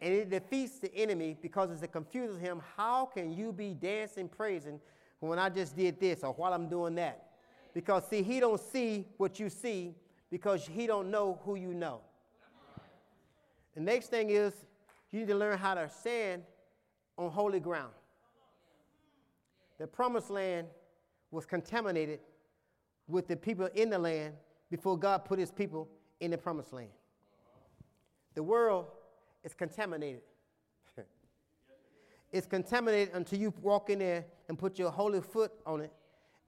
And 0.00 0.12
it 0.12 0.30
defeats 0.30 0.78
the 0.78 0.94
enemy 0.94 1.36
because 1.40 1.82
it 1.82 1.90
confuses 1.90 2.38
him. 2.38 2.62
How 2.76 3.06
can 3.06 3.32
you 3.32 3.52
be 3.52 3.74
dancing, 3.74 4.28
praising 4.28 4.78
when 5.20 5.38
I 5.38 5.48
just 5.48 5.74
did 5.76 5.98
this 5.98 6.22
or 6.22 6.32
while 6.34 6.52
I'm 6.52 6.68
doing 6.68 6.94
that? 6.96 7.25
Because 7.76 8.08
see, 8.08 8.22
he 8.22 8.40
don't 8.40 8.58
see 8.58 9.06
what 9.18 9.38
you 9.38 9.50
see 9.50 9.94
because 10.30 10.66
he 10.66 10.86
don't 10.86 11.10
know 11.10 11.38
who 11.44 11.56
you 11.56 11.74
know. 11.74 12.00
The 13.74 13.82
next 13.82 14.06
thing 14.06 14.30
is 14.30 14.54
you 15.10 15.20
need 15.20 15.28
to 15.28 15.34
learn 15.34 15.58
how 15.58 15.74
to 15.74 15.86
stand 15.90 16.42
on 17.18 17.30
holy 17.30 17.60
ground. 17.60 17.92
The 19.76 19.86
promised 19.86 20.30
land 20.30 20.68
was 21.30 21.44
contaminated 21.44 22.20
with 23.08 23.28
the 23.28 23.36
people 23.36 23.68
in 23.74 23.90
the 23.90 23.98
land 23.98 24.32
before 24.70 24.98
God 24.98 25.26
put 25.26 25.38
his 25.38 25.50
people 25.50 25.86
in 26.18 26.30
the 26.30 26.38
promised 26.38 26.72
land. 26.72 26.88
The 28.36 28.42
world 28.42 28.86
is 29.44 29.52
contaminated. 29.52 30.22
it's 32.32 32.46
contaminated 32.46 33.14
until 33.14 33.38
you 33.38 33.52
walk 33.60 33.90
in 33.90 33.98
there 33.98 34.24
and 34.48 34.58
put 34.58 34.78
your 34.78 34.90
holy 34.90 35.20
foot 35.20 35.52
on 35.66 35.82
it, 35.82 35.92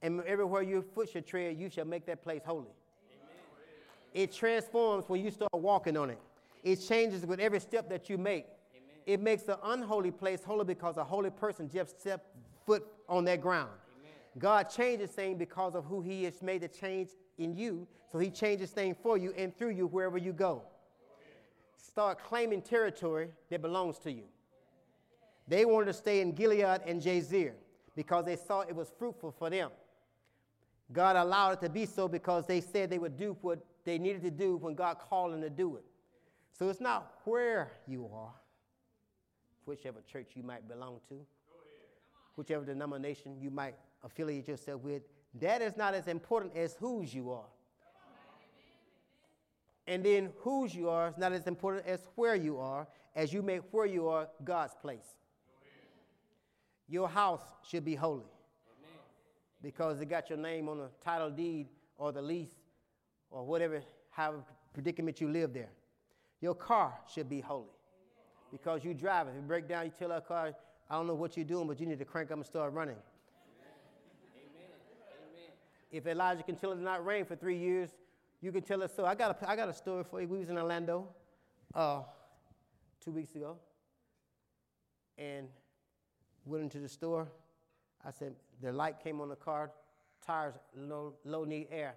and 0.01 0.21
everywhere 0.25 0.61
your 0.61 0.81
foot 0.81 1.09
should 1.09 1.27
tread, 1.27 1.57
you 1.59 1.69
shall 1.69 1.85
make 1.85 2.05
that 2.05 2.21
place 2.23 2.41
holy. 2.45 2.61
Amen. 2.61 2.71
It 4.13 4.33
transforms 4.33 5.05
when 5.07 5.23
you 5.23 5.31
start 5.31 5.53
walking 5.53 5.97
on 5.97 6.09
it. 6.09 6.19
It 6.63 6.77
changes 6.77 7.25
with 7.25 7.39
every 7.39 7.59
step 7.59 7.89
that 7.89 8.09
you 8.09 8.17
make. 8.17 8.45
Amen. 8.73 8.95
It 9.05 9.21
makes 9.21 9.43
the 9.43 9.59
unholy 9.63 10.11
place 10.11 10.43
holy 10.43 10.65
because 10.65 10.97
a 10.97 11.03
holy 11.03 11.29
person 11.29 11.69
just 11.69 11.99
step 11.99 12.25
foot 12.65 12.85
on 13.07 13.25
that 13.25 13.41
ground. 13.41 13.71
Amen. 13.99 14.11
God 14.37 14.69
changes 14.69 15.11
things 15.11 15.37
because 15.37 15.75
of 15.75 15.85
who 15.85 16.01
He 16.01 16.23
has 16.23 16.41
made 16.41 16.61
the 16.61 16.67
change 16.67 17.09
in 17.37 17.55
you, 17.55 17.87
so 18.11 18.19
He 18.19 18.29
changes 18.29 18.71
things 18.71 18.97
for 19.01 19.17
you 19.17 19.33
and 19.37 19.57
through 19.57 19.71
you 19.71 19.87
wherever 19.87 20.17
you 20.17 20.33
go. 20.33 20.63
Start 21.77 22.23
claiming 22.23 22.61
territory 22.61 23.29
that 23.49 23.61
belongs 23.61 23.97
to 23.99 24.11
you. 24.11 24.23
They 25.47 25.65
wanted 25.65 25.87
to 25.87 25.93
stay 25.93 26.21
in 26.21 26.33
Gilead 26.33 26.81
and 26.85 27.01
Jazer 27.01 27.53
because 27.95 28.25
they 28.25 28.35
saw 28.35 28.61
it 28.61 28.75
was 28.75 28.91
fruitful 28.97 29.33
for 29.37 29.49
them. 29.49 29.71
God 30.91 31.15
allowed 31.15 31.51
it 31.51 31.61
to 31.61 31.69
be 31.69 31.85
so 31.85 32.07
because 32.07 32.47
they 32.47 32.61
said 32.61 32.89
they 32.89 32.97
would 32.97 33.17
do 33.17 33.37
what 33.41 33.59
they 33.85 33.97
needed 33.99 34.23
to 34.23 34.31
do 34.31 34.57
when 34.57 34.73
God 34.73 34.97
called 34.97 35.33
them 35.33 35.41
to 35.41 35.49
do 35.49 35.75
it. 35.75 35.83
So 36.57 36.69
it's 36.69 36.81
not 36.81 37.13
where 37.25 37.71
you 37.87 38.09
are, 38.13 38.33
whichever 39.65 39.99
church 40.11 40.31
you 40.35 40.43
might 40.43 40.67
belong 40.67 40.99
to, 41.09 41.25
whichever 42.35 42.65
denomination 42.65 43.37
you 43.39 43.51
might 43.51 43.75
affiliate 44.03 44.47
yourself 44.47 44.81
with. 44.81 45.03
That 45.39 45.61
is 45.61 45.77
not 45.77 45.93
as 45.93 46.07
important 46.07 46.55
as 46.55 46.73
whose 46.73 47.13
you 47.13 47.31
are. 47.31 47.45
And 49.85 50.03
then 50.03 50.29
whose 50.39 50.73
you 50.73 50.89
are 50.89 51.09
is 51.09 51.17
not 51.17 51.31
as 51.33 51.47
important 51.47 51.85
as 51.85 52.01
where 52.15 52.35
you 52.35 52.59
are, 52.59 52.87
as 53.15 53.31
you 53.31 53.41
make 53.41 53.61
where 53.71 53.85
you 53.85 54.07
are 54.07 54.27
God's 54.43 54.73
place. 54.81 55.17
Your 56.87 57.07
house 57.07 57.41
should 57.63 57.85
be 57.85 57.95
holy 57.95 58.25
because 59.61 59.99
it 60.01 60.09
got 60.09 60.29
your 60.29 60.37
name 60.37 60.69
on 60.69 60.77
the 60.77 60.89
title 61.03 61.29
deed 61.29 61.67
or 61.97 62.11
the 62.11 62.21
lease 62.21 62.55
or 63.29 63.45
whatever, 63.45 63.81
predicament 64.73 65.19
you 65.21 65.29
live 65.29 65.53
there. 65.53 65.69
Your 66.41 66.55
car 66.55 66.93
should 67.13 67.29
be 67.29 67.41
holy 67.41 67.67
because 68.51 68.83
you 68.83 68.93
drive 68.93 69.27
it. 69.27 69.31
If 69.31 69.35
you 69.37 69.41
break 69.41 69.67
down, 69.67 69.85
you 69.85 69.91
tell 69.97 70.09
that 70.09 70.27
car, 70.27 70.53
I 70.89 70.95
don't 70.95 71.07
know 71.07 71.13
what 71.13 71.35
you're 71.35 71.45
doing, 71.45 71.67
but 71.67 71.79
you 71.79 71.85
need 71.85 71.99
to 71.99 72.05
crank 72.05 72.31
up 72.31 72.37
and 72.37 72.45
start 72.45 72.73
running. 72.73 72.95
Amen. 72.95 74.71
Amen. 75.33 75.51
If 75.91 76.07
Elijah 76.07 76.43
can 76.43 76.55
tell 76.55 76.71
it 76.71 76.79
not 76.79 77.05
rain 77.05 77.25
for 77.25 77.35
three 77.35 77.57
years, 77.57 77.89
you 78.41 78.51
can 78.51 78.61
tell 78.61 78.81
us 78.81 78.93
so. 78.95 79.05
I 79.05 79.15
got 79.15 79.41
a, 79.41 79.49
I 79.49 79.55
got 79.55 79.69
a 79.69 79.73
story 79.73 80.03
for 80.03 80.21
you. 80.21 80.27
We 80.27 80.39
was 80.39 80.49
in 80.49 80.57
Orlando 80.57 81.09
uh, 81.75 82.01
two 83.03 83.11
weeks 83.11 83.35
ago, 83.35 83.57
and 85.17 85.47
went 86.45 86.63
into 86.63 86.79
the 86.79 86.87
store. 86.87 87.27
I 88.05 88.11
said 88.11 88.33
the 88.61 88.71
light 88.71 89.01
came 89.03 89.21
on 89.21 89.29
the 89.29 89.35
car, 89.35 89.71
tires 90.25 90.55
low, 90.75 91.13
low 91.25 91.43
need 91.43 91.67
air. 91.71 91.95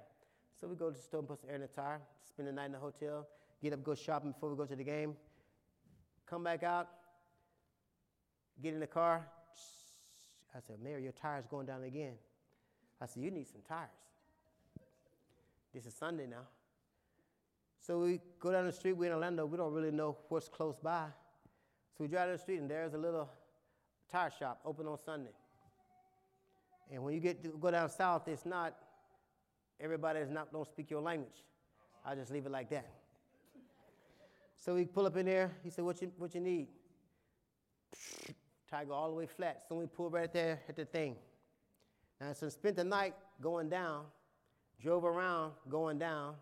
So 0.60 0.68
we 0.68 0.76
go 0.76 0.90
to 0.90 0.96
the 0.96 1.02
store 1.02 1.20
and 1.20 1.28
put 1.28 1.40
some 1.40 1.50
air 1.50 1.56
in 1.56 1.62
the 1.62 1.66
tire, 1.68 2.00
spend 2.28 2.48
the 2.48 2.52
night 2.52 2.66
in 2.66 2.72
the 2.72 2.78
hotel, 2.78 3.26
get 3.62 3.72
up, 3.72 3.82
go 3.82 3.94
shopping 3.94 4.32
before 4.32 4.50
we 4.50 4.56
go 4.56 4.64
to 4.64 4.76
the 4.76 4.84
game, 4.84 5.16
come 6.26 6.44
back 6.44 6.62
out, 6.62 6.88
get 8.62 8.74
in 8.74 8.80
the 8.80 8.86
car. 8.86 9.26
I 10.54 10.60
said, 10.60 10.76
Mary, 10.82 11.02
your 11.02 11.12
tire's 11.12 11.46
going 11.46 11.66
down 11.66 11.82
again. 11.82 12.14
I 13.00 13.06
said, 13.06 13.22
you 13.22 13.30
need 13.30 13.48
some 13.48 13.62
tires. 13.66 13.88
This 15.74 15.86
is 15.86 15.94
Sunday 15.94 16.26
now. 16.26 16.46
So 17.84 17.98
we 17.98 18.20
go 18.38 18.52
down 18.52 18.66
the 18.66 18.72
street. 18.72 18.92
We're 18.92 19.06
in 19.06 19.12
Orlando. 19.12 19.46
We 19.46 19.56
don't 19.56 19.72
really 19.72 19.90
know 19.90 20.16
what's 20.28 20.48
close 20.48 20.78
by. 20.78 21.06
So 21.96 22.04
we 22.04 22.08
drive 22.08 22.28
down 22.28 22.36
the 22.36 22.42
street, 22.42 22.60
and 22.60 22.70
there's 22.70 22.94
a 22.94 22.98
little 22.98 23.28
tire 24.10 24.30
shop 24.38 24.60
open 24.64 24.86
on 24.86 24.98
Sunday. 25.04 25.32
And 26.90 27.02
when 27.02 27.14
you 27.14 27.20
get 27.20 27.42
to 27.42 27.48
go 27.48 27.70
down 27.70 27.88
south, 27.88 28.28
it's 28.28 28.44
not 28.44 28.74
everybody 29.80 30.20
is 30.20 30.30
not 30.30 30.52
don't 30.52 30.66
speak 30.66 30.90
your 30.90 31.00
language. 31.00 31.44
I'll 32.04 32.16
just 32.16 32.30
leave 32.30 32.46
it 32.46 32.52
like 32.52 32.70
that. 32.70 32.88
So 34.56 34.74
we 34.74 34.84
pull 34.84 35.06
up 35.06 35.16
in 35.16 35.26
there. 35.26 35.50
He 35.62 35.70
said, 35.70 35.84
"What 35.84 36.00
you 36.02 36.12
what 36.16 36.34
you 36.34 36.40
need?" 36.40 36.68
Tire 38.70 38.84
go 38.84 38.94
all 38.94 39.10
the 39.10 39.16
way 39.16 39.26
flat. 39.26 39.64
So 39.68 39.74
we 39.74 39.86
pull 39.86 40.10
right 40.10 40.32
there 40.32 40.60
at 40.68 40.76
the 40.76 40.84
thing. 40.84 41.16
Now, 42.20 42.32
so 42.32 42.48
spent 42.48 42.76
the 42.76 42.84
night 42.84 43.14
going 43.40 43.68
down 43.68 44.04
drove 44.82 45.04
around 45.04 45.52
going 45.68 45.98
down, 45.98 46.34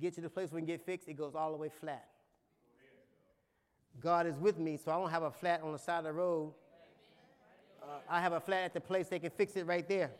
get 0.00 0.14
to 0.14 0.20
the 0.20 0.28
place 0.28 0.50
where 0.50 0.56
we 0.56 0.62
can 0.62 0.66
get 0.66 0.84
fixed, 0.84 1.08
it 1.08 1.14
goes 1.14 1.34
all 1.34 1.52
the 1.52 1.56
way 1.56 1.68
flat. 1.68 2.08
God 4.00 4.26
is 4.26 4.36
with 4.38 4.58
me, 4.58 4.76
so 4.76 4.90
I 4.90 4.96
don't 4.96 5.10
have 5.10 5.22
a 5.22 5.30
flat 5.30 5.62
on 5.62 5.72
the 5.72 5.78
side 5.78 5.98
of 5.98 6.04
the 6.04 6.12
road. 6.12 6.52
I 8.08 8.20
have 8.20 8.32
a 8.32 8.40
flat 8.40 8.64
at 8.64 8.74
the 8.74 8.80
place 8.80 9.08
they 9.08 9.18
can 9.18 9.30
fix 9.30 9.56
it 9.56 9.66
right 9.66 9.88
there. 9.88 10.10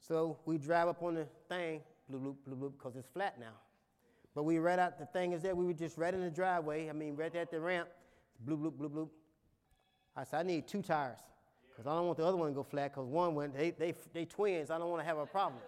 So 0.00 0.38
we 0.46 0.58
drive 0.58 0.88
up 0.88 1.02
on 1.02 1.14
the 1.14 1.26
thing, 1.48 1.80
bloop, 2.10 2.20
bloop, 2.20 2.36
bloop, 2.48 2.56
bloop, 2.56 2.72
because 2.72 2.96
it's 2.96 3.08
flat 3.08 3.38
now. 3.38 3.52
But 4.34 4.44
we 4.44 4.58
right 4.58 4.78
out, 4.78 4.98
the 4.98 5.06
thing 5.06 5.32
is 5.32 5.42
that 5.42 5.56
we 5.56 5.66
were 5.66 5.72
just 5.72 5.98
right 5.98 6.14
in 6.14 6.20
the 6.20 6.30
driveway, 6.30 6.88
I 6.88 6.92
mean, 6.92 7.16
right 7.16 7.34
at 7.34 7.50
the 7.50 7.60
ramp, 7.60 7.88
bloop, 8.46 8.62
bloop, 8.62 8.72
bloop, 8.72 8.90
bloop. 8.90 9.08
I 10.16 10.24
said, 10.24 10.40
I 10.40 10.42
need 10.44 10.66
two 10.66 10.82
tires. 10.82 11.18
Because 11.70 11.86
I 11.86 11.94
don't 11.94 12.06
want 12.06 12.18
the 12.18 12.24
other 12.24 12.36
one 12.36 12.48
to 12.48 12.54
go 12.54 12.62
flat 12.64 12.92
because 12.92 13.06
one 13.06 13.34
went, 13.34 13.56
they, 13.56 13.70
they, 13.70 13.94
they 14.12 14.24
twins. 14.24 14.70
I 14.70 14.78
don't 14.78 14.90
want 14.90 15.00
to 15.00 15.06
have 15.06 15.18
a 15.18 15.26
problem. 15.26 15.60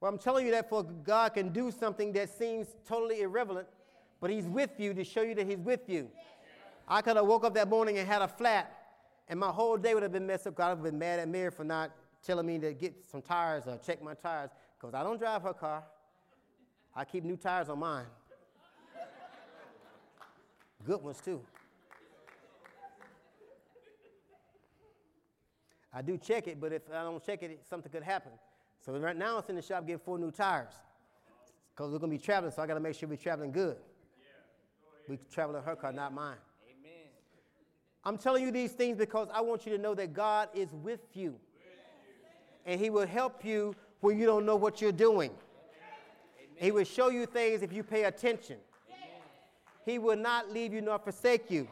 well, 0.00 0.10
I'm 0.10 0.18
telling 0.18 0.44
you 0.46 0.52
that 0.52 0.68
for 0.68 0.82
God 0.82 1.34
can 1.34 1.50
do 1.50 1.70
something 1.70 2.12
that 2.14 2.30
seems 2.36 2.68
totally 2.86 3.20
irrelevant, 3.20 3.68
but 4.20 4.30
He's 4.30 4.46
with 4.46 4.70
you 4.78 4.92
to 4.94 5.04
show 5.04 5.22
you 5.22 5.36
that 5.36 5.46
He's 5.46 5.58
with 5.58 5.88
you. 5.88 6.10
I 6.88 7.02
could 7.02 7.16
have 7.16 7.26
woke 7.26 7.44
up 7.44 7.54
that 7.54 7.68
morning 7.68 7.98
and 7.98 8.08
had 8.08 8.22
a 8.22 8.28
flat, 8.28 8.72
and 9.28 9.38
my 9.38 9.48
whole 9.48 9.76
day 9.76 9.94
would 9.94 10.02
have 10.02 10.12
been 10.12 10.26
messed 10.26 10.46
up. 10.46 10.54
God 10.54 10.70
would 10.70 10.84
have 10.84 10.92
been 10.92 10.98
mad 10.98 11.20
at 11.20 11.28
Mary 11.28 11.50
for 11.50 11.64
not 11.64 11.92
telling 12.22 12.46
me 12.46 12.58
to 12.58 12.72
get 12.72 12.94
some 13.10 13.22
tires 13.22 13.64
or 13.66 13.78
check 13.78 14.02
my 14.02 14.14
tires 14.14 14.50
because 14.78 14.94
I 14.94 15.02
don't 15.02 15.18
drive 15.18 15.42
her 15.42 15.52
car. 15.52 15.84
I 16.94 17.04
keep 17.04 17.24
new 17.24 17.36
tires 17.36 17.68
on 17.68 17.78
mine. 17.78 18.06
Good 20.84 21.02
ones, 21.02 21.20
too. 21.24 21.40
I 25.94 26.02
do 26.02 26.16
check 26.16 26.48
it, 26.48 26.60
but 26.60 26.72
if 26.72 26.82
I 26.92 27.02
don't 27.02 27.24
check 27.24 27.42
it, 27.42 27.60
something 27.68 27.92
could 27.92 28.02
happen. 28.02 28.32
So 28.84 28.98
right 28.98 29.16
now, 29.16 29.38
it's 29.38 29.48
in 29.48 29.56
the 29.56 29.62
shop 29.62 29.86
getting 29.86 30.00
four 30.00 30.18
new 30.18 30.30
tires 30.30 30.72
because 31.74 31.92
we're 31.92 31.98
going 31.98 32.10
to 32.10 32.18
be 32.18 32.22
traveling, 32.22 32.52
so 32.52 32.62
I 32.62 32.66
got 32.66 32.74
to 32.74 32.80
make 32.80 32.96
sure 32.96 33.08
we're 33.08 33.16
traveling 33.16 33.52
good. 33.52 33.76
Yeah. 34.18 34.28
We 35.08 35.18
travel 35.32 35.56
in 35.56 35.62
her 35.62 35.76
car, 35.76 35.92
not 35.92 36.12
mine. 36.12 36.36
I'm 38.04 38.18
telling 38.18 38.42
you 38.42 38.50
these 38.50 38.72
things 38.72 38.98
because 38.98 39.28
I 39.32 39.40
want 39.40 39.64
you 39.64 39.76
to 39.76 39.78
know 39.78 39.94
that 39.94 40.12
God 40.12 40.48
is 40.54 40.68
with 40.72 41.00
you. 41.14 41.36
And 42.66 42.80
He 42.80 42.90
will 42.90 43.06
help 43.06 43.44
you 43.44 43.74
when 44.00 44.18
you 44.18 44.26
don't 44.26 44.44
know 44.44 44.56
what 44.56 44.80
you're 44.80 44.92
doing. 44.92 45.30
Amen. 45.30 46.56
He 46.56 46.70
will 46.70 46.84
show 46.84 47.10
you 47.10 47.26
things 47.26 47.62
if 47.62 47.72
you 47.72 47.82
pay 47.82 48.04
attention. 48.04 48.56
Amen. 48.88 49.20
He 49.84 49.98
will 49.98 50.16
not 50.16 50.50
leave 50.50 50.72
you 50.72 50.80
nor 50.80 50.98
forsake 50.98 51.50
you. 51.50 51.68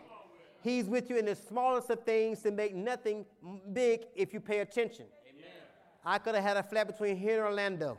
He's 0.62 0.86
with 0.86 1.08
you 1.08 1.16
in 1.16 1.24
the 1.24 1.34
smallest 1.34 1.90
of 1.90 2.02
things 2.04 2.42
to 2.42 2.50
make 2.50 2.74
nothing 2.74 3.24
big 3.72 4.02
if 4.14 4.34
you 4.34 4.40
pay 4.40 4.58
attention. 4.60 5.06
Amen. 5.28 5.50
I 6.04 6.18
could 6.18 6.34
have 6.34 6.44
had 6.44 6.56
a 6.56 6.62
flat 6.62 6.86
between 6.86 7.16
here 7.16 7.38
and 7.38 7.46
Orlando. 7.46 7.96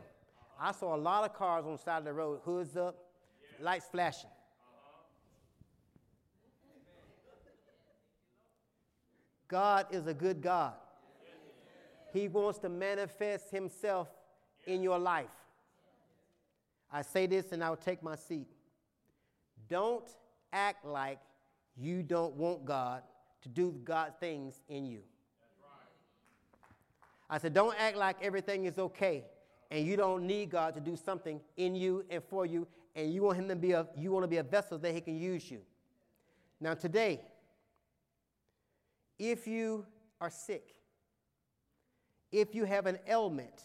I 0.60 0.72
saw 0.72 0.94
a 0.94 0.96
lot 0.96 1.24
of 1.24 1.34
cars 1.34 1.64
on 1.66 1.72
the 1.72 1.78
side 1.78 1.98
of 1.98 2.04
the 2.04 2.12
road, 2.12 2.40
hoods 2.44 2.76
up, 2.76 2.94
lights 3.58 3.86
flashing. 3.90 4.30
God 9.52 9.84
is 9.90 10.06
a 10.06 10.14
good 10.14 10.40
God. 10.40 10.72
He 12.14 12.26
wants 12.26 12.58
to 12.60 12.70
manifest 12.70 13.50
Himself 13.50 14.08
in 14.66 14.82
your 14.82 14.98
life. 14.98 15.26
I 16.90 17.02
say 17.02 17.26
this 17.26 17.52
and 17.52 17.62
I'll 17.62 17.76
take 17.76 18.02
my 18.02 18.16
seat. 18.16 18.48
Don't 19.68 20.08
act 20.54 20.86
like 20.86 21.18
you 21.76 22.02
don't 22.02 22.34
want 22.34 22.64
God 22.64 23.02
to 23.42 23.50
do 23.50 23.78
God 23.84 24.14
things 24.18 24.62
in 24.70 24.86
you. 24.86 25.00
I 27.28 27.36
said, 27.36 27.52
don't 27.52 27.78
act 27.78 27.98
like 27.98 28.16
everything 28.22 28.64
is 28.64 28.78
okay 28.78 29.24
and 29.70 29.86
you 29.86 29.98
don't 29.98 30.26
need 30.26 30.48
God 30.48 30.72
to 30.74 30.80
do 30.80 30.96
something 30.96 31.42
in 31.58 31.74
you 31.74 32.06
and 32.08 32.24
for 32.24 32.46
you, 32.46 32.66
and 32.96 33.12
you 33.12 33.22
want 33.22 33.38
him 33.38 33.48
to 33.48 33.56
be 33.56 33.72
a 33.72 33.86
you 33.96 34.12
want 34.12 34.22
to 34.24 34.28
be 34.28 34.36
a 34.38 34.42
vessel 34.42 34.78
that 34.78 34.94
he 34.94 35.00
can 35.00 35.18
use 35.18 35.50
you. 35.50 35.60
Now 36.60 36.74
today, 36.74 37.20
if 39.18 39.46
you 39.46 39.86
are 40.20 40.30
sick, 40.30 40.74
if 42.30 42.54
you 42.54 42.64
have 42.64 42.86
an 42.86 42.98
ailment, 43.08 43.64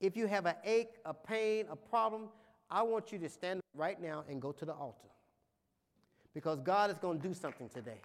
if 0.00 0.16
you 0.16 0.26
have 0.26 0.46
an 0.46 0.54
ache, 0.64 0.94
a 1.04 1.14
pain, 1.14 1.66
a 1.70 1.76
problem, 1.76 2.28
I 2.70 2.82
want 2.82 3.12
you 3.12 3.18
to 3.18 3.28
stand 3.28 3.60
right 3.74 4.00
now 4.00 4.24
and 4.28 4.40
go 4.40 4.52
to 4.52 4.64
the 4.64 4.72
altar 4.72 5.08
because 6.34 6.60
God 6.60 6.90
is 6.90 6.98
going 6.98 7.20
to 7.20 7.28
do 7.28 7.34
something 7.34 7.68
today. 7.68 8.00